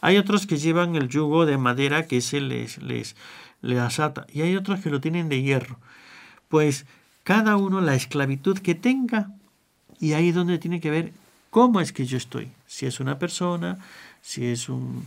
Hay 0.00 0.16
otros 0.16 0.46
que 0.46 0.56
llevan 0.56 0.96
el 0.96 1.08
yugo 1.08 1.44
de 1.44 1.58
madera 1.58 2.06
que 2.06 2.20
se 2.20 2.40
les, 2.40 2.80
les, 2.82 3.14
les 3.60 3.78
asata. 3.78 4.26
Y 4.32 4.40
hay 4.42 4.56
otros 4.56 4.80
que 4.80 4.90
lo 4.90 5.00
tienen 5.00 5.28
de 5.28 5.42
hierro. 5.42 5.78
Pues 6.48 6.86
cada 7.24 7.56
uno 7.56 7.80
la 7.80 7.94
esclavitud 7.94 8.58
que 8.58 8.74
tenga, 8.74 9.30
y 10.00 10.14
ahí 10.14 10.30
es 10.30 10.34
donde 10.34 10.58
tiene 10.58 10.80
que 10.80 10.90
ver 10.90 11.12
cómo 11.50 11.80
es 11.80 11.92
que 11.92 12.06
yo 12.06 12.16
estoy. 12.16 12.50
Si 12.66 12.86
es 12.86 13.00
una 13.00 13.18
persona, 13.18 13.78
si 14.22 14.46
es 14.46 14.68
un, 14.68 15.06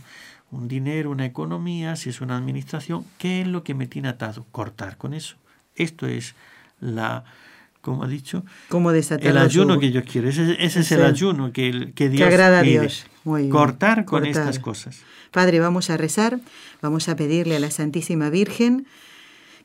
un 0.50 0.68
dinero, 0.68 1.10
una 1.10 1.24
economía, 1.26 1.96
si 1.96 2.10
es 2.10 2.20
una 2.20 2.36
administración, 2.36 3.04
¿qué 3.18 3.42
es 3.42 3.46
lo 3.46 3.62
que 3.64 3.74
me 3.74 3.86
tiene 3.86 4.08
atado? 4.08 4.46
Cortar 4.52 4.96
con 4.96 5.14
eso. 5.14 5.36
Esto 5.76 6.06
es 6.06 6.34
la, 6.80 7.24
como 7.80 8.04
ha 8.04 8.08
dicho, 8.08 8.44
¿Cómo 8.68 8.92
desatar 8.92 9.26
el 9.26 9.38
ayuno 9.38 9.78
que 9.78 9.90
Dios 9.90 10.04
quiere. 10.10 10.28
Ese, 10.30 10.52
ese 10.52 10.64
es 10.64 10.76
Ese- 10.76 10.94
el 10.96 11.04
ayuno 11.04 11.52
que, 11.52 11.68
el- 11.68 11.92
que 11.94 12.08
Dios 12.08 12.26
agrada 12.26 12.58
a. 12.60 12.62
Dios. 12.62 13.06
Muy 13.24 13.42
bien. 13.42 13.52
Cortar 13.52 14.04
con 14.04 14.20
Cortar. 14.22 14.28
estas 14.42 14.58
cosas. 14.58 15.00
Padre, 15.30 15.60
vamos 15.60 15.88
a 15.88 15.96
rezar, 15.96 16.40
vamos 16.82 17.08
a 17.08 17.16
pedirle 17.16 17.56
a 17.56 17.60
la 17.60 17.70
Santísima 17.70 18.28
Virgen, 18.28 18.86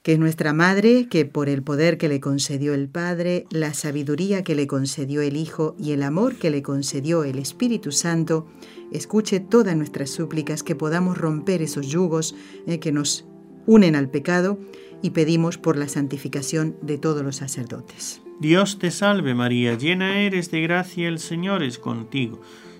que 0.04 0.14
es 0.14 0.20
nuestra 0.20 0.54
Madre, 0.54 1.08
que 1.10 1.26
por 1.26 1.50
el 1.50 1.64
poder 1.64 1.98
que 1.98 2.08
le 2.08 2.20
concedió 2.20 2.74
el 2.74 2.89
Padre, 2.89 3.45
la 3.50 3.74
sabiduría 3.74 4.43
que 4.43 4.56
le 4.56 4.68
concedió 4.68 5.22
el 5.22 5.36
Hijo 5.36 5.76
y 5.80 5.91
el 5.91 6.04
amor 6.04 6.36
que 6.36 6.50
le 6.50 6.62
concedió 6.62 7.24
el 7.24 7.39
Espíritu 7.39 7.91
Santo, 7.91 8.48
escuche 8.91 9.39
todas 9.39 9.76
nuestras 9.76 10.10
súplicas, 10.10 10.64
que 10.64 10.76
podamos 10.76 11.18
romper 11.18 11.62
esos 11.62 11.88
yugos 11.88 12.36
eh, 12.66 12.80
que 12.80 12.91
nos 12.91 13.26
unen 13.66 13.95
al 13.95 14.10
pecado 14.10 14.60
y 15.02 15.12
pedimos 15.12 15.58
por 15.58 15.78
la 15.78 15.88
santificación 15.88 16.76
de 16.82 16.98
todos 16.98 17.24
los 17.24 17.36
sacerdotes. 17.36 18.22
Dios 18.39 18.80
te 18.80 18.91
salve 18.91 19.34
María, 19.34 19.76
llena 19.76 20.22
eres 20.22 20.52
de 20.52 20.62
gracia, 20.62 21.08
el 21.08 21.20
Señor 21.20 21.64
es 21.64 21.80
contigo. 21.80 22.41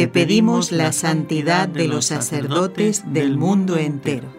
te 0.00 0.08
pedimos 0.08 0.72
la 0.72 0.92
santidad 0.92 1.68
de 1.68 1.86
los 1.86 2.06
sacerdotes 2.06 3.02
del 3.12 3.36
mundo 3.36 3.76
entero. 3.76 4.32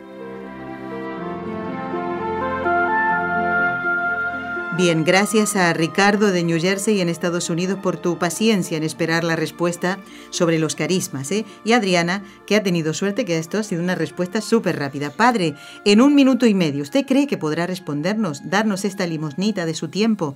Bien, 4.75 5.03
gracias 5.03 5.55
a 5.55 5.71
Ricardo 5.73 6.31
de 6.31 6.43
New 6.43 6.59
Jersey 6.59 6.99
en 6.99 7.09
Estados 7.09 7.51
Unidos 7.51 7.77
por 7.77 7.97
tu 7.97 8.17
paciencia 8.17 8.75
en 8.75 8.81
esperar 8.81 9.23
la 9.23 9.35
respuesta 9.35 9.99
sobre 10.31 10.57
los 10.57 10.73
carismas. 10.73 11.31
¿eh? 11.31 11.45
Y 11.63 11.73
Adriana, 11.73 12.23
que 12.47 12.55
ha 12.55 12.63
tenido 12.63 12.95
suerte 12.95 13.23
que 13.23 13.37
esto 13.37 13.59
ha 13.59 13.63
sido 13.63 13.83
una 13.83 13.93
respuesta 13.93 14.41
súper 14.41 14.79
rápida. 14.79 15.11
Padre, 15.11 15.53
en 15.85 16.01
un 16.01 16.15
minuto 16.15 16.47
y 16.47 16.55
medio, 16.55 16.81
¿usted 16.81 17.05
cree 17.05 17.27
que 17.27 17.37
podrá 17.37 17.67
respondernos, 17.67 18.49
darnos 18.49 18.83
esta 18.83 19.05
limosnita 19.05 19.67
de 19.67 19.75
su 19.75 19.89
tiempo? 19.89 20.35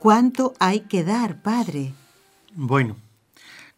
¿Cuánto 0.00 0.52
hay 0.58 0.80
que 0.80 1.04
dar, 1.04 1.40
Padre? 1.42 1.94
Bueno, 2.56 2.96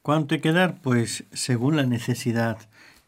¿cuánto 0.07 0.37
hay 0.37 0.41
que 0.41 0.53
dar? 0.53 0.81
Pues 0.83 1.25
según 1.33 1.75
la 1.75 1.83
necesidad 1.83 2.59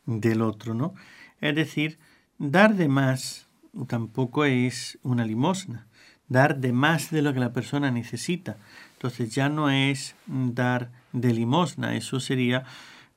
del 0.04 0.42
otro, 0.42 0.74
¿no? 0.74 0.96
Es 1.40 1.54
decir, 1.54 1.96
dar 2.38 2.74
de 2.74 2.88
más 2.88 3.46
tampoco 3.86 4.44
es 4.44 4.98
una 5.04 5.24
limosna. 5.24 5.86
Dar 6.26 6.58
de 6.58 6.72
más 6.72 7.12
de 7.12 7.22
lo 7.22 7.32
que 7.32 7.38
la 7.38 7.52
persona 7.52 7.92
necesita. 7.92 8.56
Entonces 8.94 9.32
ya 9.32 9.48
no 9.48 9.70
es 9.70 10.16
dar 10.26 10.90
de 11.12 11.32
limosna, 11.32 11.94
eso 11.94 12.18
sería 12.18 12.64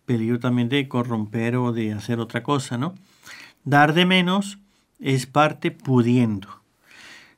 peligro 0.06 0.40
también 0.40 0.70
de 0.70 0.88
corromper 0.88 1.56
o 1.56 1.74
de 1.74 1.92
hacer 1.92 2.20
otra 2.20 2.44
cosa, 2.44 2.78
¿no? 2.78 2.94
Dar 3.64 3.96
de 3.96 4.06
menos 4.06 4.60
es 5.00 5.26
parte 5.26 5.72
pudiendo. 5.72 6.62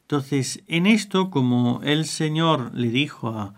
Entonces, 0.02 0.62
en 0.68 0.88
esto, 0.88 1.30
como 1.30 1.80
el 1.84 2.04
Señor 2.04 2.76
le 2.76 2.90
dijo 2.90 3.30
a, 3.30 3.54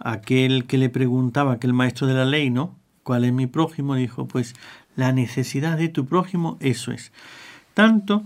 aquel 0.00 0.66
que 0.66 0.78
le 0.78 0.88
preguntaba, 0.88 1.52
aquel 1.52 1.72
maestro 1.72 2.06
de 2.06 2.14
la 2.14 2.24
ley, 2.24 2.50
¿no? 2.50 2.76
¿Cuál 3.02 3.24
es 3.24 3.32
mi 3.32 3.46
prójimo? 3.46 3.94
Dijo, 3.94 4.26
pues 4.26 4.54
la 4.96 5.12
necesidad 5.12 5.78
de 5.78 5.88
tu 5.88 6.06
prójimo, 6.06 6.56
eso 6.60 6.92
es. 6.92 7.12
Tanto, 7.74 8.24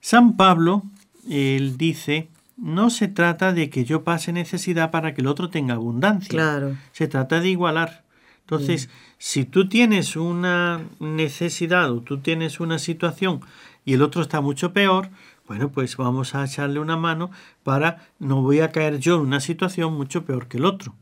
San 0.00 0.36
Pablo, 0.36 0.82
él 1.28 1.76
dice, 1.76 2.28
no 2.56 2.90
se 2.90 3.08
trata 3.08 3.52
de 3.52 3.70
que 3.70 3.84
yo 3.84 4.02
pase 4.04 4.32
necesidad 4.32 4.90
para 4.90 5.14
que 5.14 5.20
el 5.20 5.26
otro 5.26 5.50
tenga 5.50 5.74
abundancia. 5.74 6.30
Claro. 6.30 6.76
Se 6.92 7.08
trata 7.08 7.40
de 7.40 7.50
igualar. 7.50 8.04
Entonces, 8.40 8.88
si 9.18 9.44
tú 9.44 9.68
tienes 9.68 10.14
una 10.14 10.80
necesidad 11.00 11.90
o 11.90 12.00
tú 12.00 12.18
tienes 12.18 12.60
una 12.60 12.78
situación 12.78 13.40
y 13.84 13.94
el 13.94 14.02
otro 14.02 14.22
está 14.22 14.40
mucho 14.40 14.72
peor, 14.72 15.08
bueno, 15.48 15.70
pues 15.70 15.96
vamos 15.96 16.34
a 16.34 16.44
echarle 16.44 16.78
una 16.78 16.96
mano 16.96 17.30
para 17.64 18.06
no 18.18 18.42
voy 18.42 18.60
a 18.60 18.70
caer 18.70 18.98
yo 18.98 19.16
en 19.16 19.22
una 19.22 19.40
situación 19.40 19.94
mucho 19.94 20.24
peor 20.24 20.46
que 20.46 20.58
el 20.58 20.64
otro. 20.64 20.94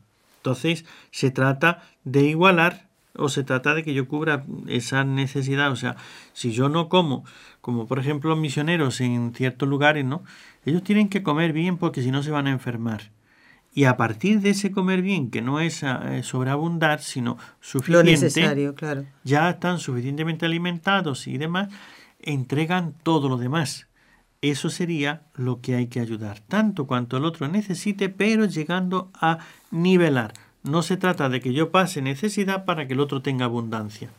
Entonces, 0.45 0.85
se 1.09 1.31
trata 1.31 1.81
de 2.03 2.21
igualar 2.21 2.87
o 3.15 3.29
se 3.29 3.43
trata 3.43 3.73
de 3.73 3.83
que 3.83 3.95
yo 3.95 4.07
cubra 4.07 4.45
esa 4.67 5.03
necesidad. 5.03 5.71
O 5.71 5.75
sea, 5.75 5.95
si 6.33 6.51
yo 6.51 6.69
no 6.69 6.87
como, 6.87 7.25
como 7.61 7.87
por 7.87 7.97
ejemplo 7.97 8.29
los 8.29 8.37
misioneros 8.37 9.01
en 9.01 9.33
ciertos 9.33 9.67
lugares, 9.67 10.05
¿no? 10.05 10.23
Ellos 10.63 10.83
tienen 10.83 11.09
que 11.09 11.23
comer 11.23 11.51
bien 11.51 11.77
porque 11.77 12.03
si 12.03 12.11
no 12.11 12.21
se 12.21 12.29
van 12.29 12.45
a 12.45 12.51
enfermar. 12.51 13.11
Y 13.73 13.85
a 13.85 13.97
partir 13.97 14.39
de 14.41 14.51
ese 14.51 14.71
comer 14.71 15.01
bien, 15.01 15.31
que 15.31 15.41
no 15.41 15.59
es 15.59 15.81
eh, 15.81 16.21
sobreabundar, 16.21 17.01
sino 17.01 17.37
Lo 17.37 17.41
suficiente, 17.59 18.11
necesario, 18.11 18.75
claro. 18.75 19.05
ya 19.23 19.49
están 19.49 19.79
suficientemente 19.79 20.45
alimentados 20.45 21.25
y 21.25 21.39
demás, 21.39 21.69
entregan 22.21 22.93
todo 23.01 23.29
lo 23.29 23.37
demás. 23.37 23.87
Eso 24.51 24.69
sería 24.69 25.23
lo 25.33 25.59
que 25.59 25.73
hay 25.73 25.87
que 25.87 25.99
ayudar, 25.99 26.39
tanto 26.39 26.85
cuanto 26.85 27.17
el 27.17 27.25
otro 27.25 27.47
necesite, 27.47 28.09
pero 28.09 28.45
llegando 28.45 29.09
a 29.15 29.39
nivelar. 29.71 30.33
No 30.61 30.83
se 30.83 30.97
trata 30.97 31.29
de 31.29 31.41
que 31.41 31.51
yo 31.51 31.71
pase 31.71 32.03
necesidad 32.03 32.63
para 32.63 32.85
que 32.85 32.93
el 32.93 32.99
otro 32.99 33.23
tenga 33.23 33.45
abundancia. 33.45 34.11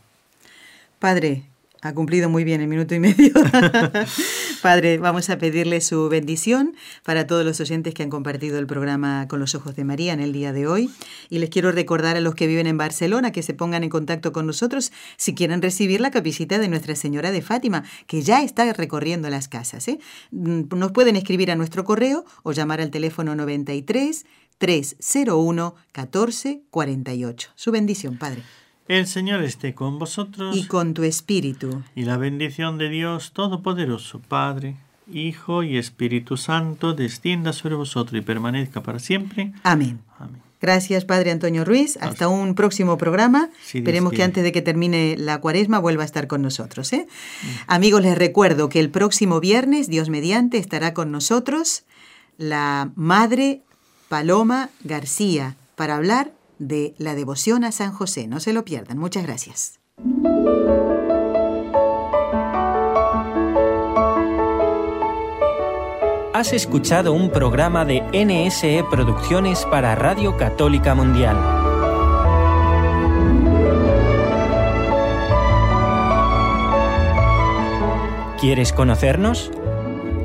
Padre, 0.99 1.43
ha 1.81 1.93
cumplido 1.93 2.29
muy 2.29 2.43
bien 2.43 2.59
el 2.59 2.67
minuto 2.67 2.93
y 2.93 2.99
medio. 2.99 3.31
Padre, 4.61 4.97
vamos 4.97 5.29
a 5.29 5.37
pedirle 5.37 5.81
su 5.81 6.09
bendición 6.09 6.75
para 7.03 7.27
todos 7.27 7.45
los 7.45 7.59
oyentes 7.59 7.93
que 7.93 8.03
han 8.03 8.09
compartido 8.09 8.57
el 8.59 8.67
programa 8.67 9.27
con 9.27 9.39
los 9.39 9.55
ojos 9.55 9.75
de 9.75 9.83
María 9.83 10.13
en 10.13 10.19
el 10.19 10.33
día 10.33 10.53
de 10.53 10.67
hoy. 10.67 10.89
Y 11.29 11.39
les 11.39 11.49
quiero 11.49 11.71
recordar 11.71 12.17
a 12.17 12.21
los 12.21 12.35
que 12.35 12.47
viven 12.47 12.67
en 12.67 12.77
Barcelona 12.77 13.31
que 13.31 13.43
se 13.43 13.53
pongan 13.53 13.83
en 13.83 13.89
contacto 13.89 14.31
con 14.31 14.47
nosotros 14.47 14.91
si 15.17 15.35
quieren 15.35 15.61
recibir 15.61 16.01
la 16.01 16.11
capillita 16.11 16.59
de 16.59 16.67
Nuestra 16.67 16.95
Señora 16.95 17.31
de 17.31 17.41
Fátima, 17.41 17.83
que 18.07 18.21
ya 18.21 18.43
está 18.43 18.71
recorriendo 18.73 19.29
las 19.29 19.47
casas. 19.47 19.87
¿eh? 19.87 19.99
Nos 20.31 20.91
pueden 20.91 21.15
escribir 21.15 21.51
a 21.51 21.55
nuestro 21.55 21.83
correo 21.83 22.25
o 22.43 22.51
llamar 22.51 22.81
al 22.81 22.91
teléfono 22.91 23.35
93 23.35 24.25
301 24.57 25.75
14 25.91 26.61
48. 26.69 27.49
Su 27.55 27.71
bendición, 27.71 28.17
Padre. 28.17 28.43
El 28.87 29.05
Señor 29.07 29.43
esté 29.43 29.73
con 29.73 29.99
vosotros 29.99 30.55
Y 30.55 30.65
con 30.65 30.93
tu 30.93 31.03
espíritu. 31.03 31.83
y 31.95 32.03
la 32.03 32.17
bendición 32.17 32.77
de 32.77 32.89
Dios 32.89 33.31
Todopoderoso, 33.33 34.19
Padre, 34.19 34.75
Hijo 35.11 35.63
y 35.63 35.77
Espíritu 35.77 36.37
Santo, 36.37 36.93
descienda 36.93 37.53
sobre 37.53 37.75
vosotros 37.75 38.19
y 38.19 38.23
permanezca 38.23 38.83
para 38.83 38.99
siempre. 38.99 39.53
Amén. 39.63 39.99
Amén. 40.19 40.41
Gracias, 40.59 41.05
Padre 41.05 41.31
Antonio 41.31 41.63
Ruiz. 41.65 41.97
Hasta 42.01 42.27
un 42.27 42.55
próximo 42.55 42.97
programa. 42.97 43.49
Esperemos 43.73 44.11
que 44.11 44.23
antes 44.23 44.43
de 44.43 44.51
que 44.51 44.63
termine 44.63 45.15
la 45.17 45.39
cuaresma 45.39 45.79
vuelva 45.79 46.01
a 46.01 46.05
estar 46.05 46.27
con 46.27 46.41
nosotros. 46.41 46.91
¿eh? 46.93 47.07
Amigos, 47.67 48.01
les 48.01 48.17
recuerdo 48.17 48.67
que 48.67 48.79
el 48.79 48.89
próximo 48.89 49.39
viernes, 49.39 49.87
Dios 49.87 50.09
mediante, 50.09 50.57
estará 50.57 50.93
con 50.95 51.11
nosotros 51.11 51.83
la 52.37 52.91
Madre 52.95 53.61
Paloma 54.09 54.69
García 54.83 55.55
para 55.75 55.95
hablar 55.95 56.31
de 56.59 56.93
la 56.97 57.15
devoción 57.15 57.63
a 57.63 57.71
San 57.71 57.93
José. 57.93 58.27
No 58.27 58.39
se 58.39 58.53
lo 58.53 58.65
pierdan. 58.65 58.97
Muchas 58.97 59.23
gracias. 59.23 59.79
Has 66.33 66.53
escuchado 66.53 67.13
un 67.13 67.31
programa 67.31 67.83
de 67.83 68.03
NSE 68.13 68.83
Producciones 68.91 69.65
para 69.65 69.95
Radio 69.95 70.37
Católica 70.37 70.93
Mundial. 70.93 71.35
¿Quieres 78.39 78.71
conocernos? 78.71 79.49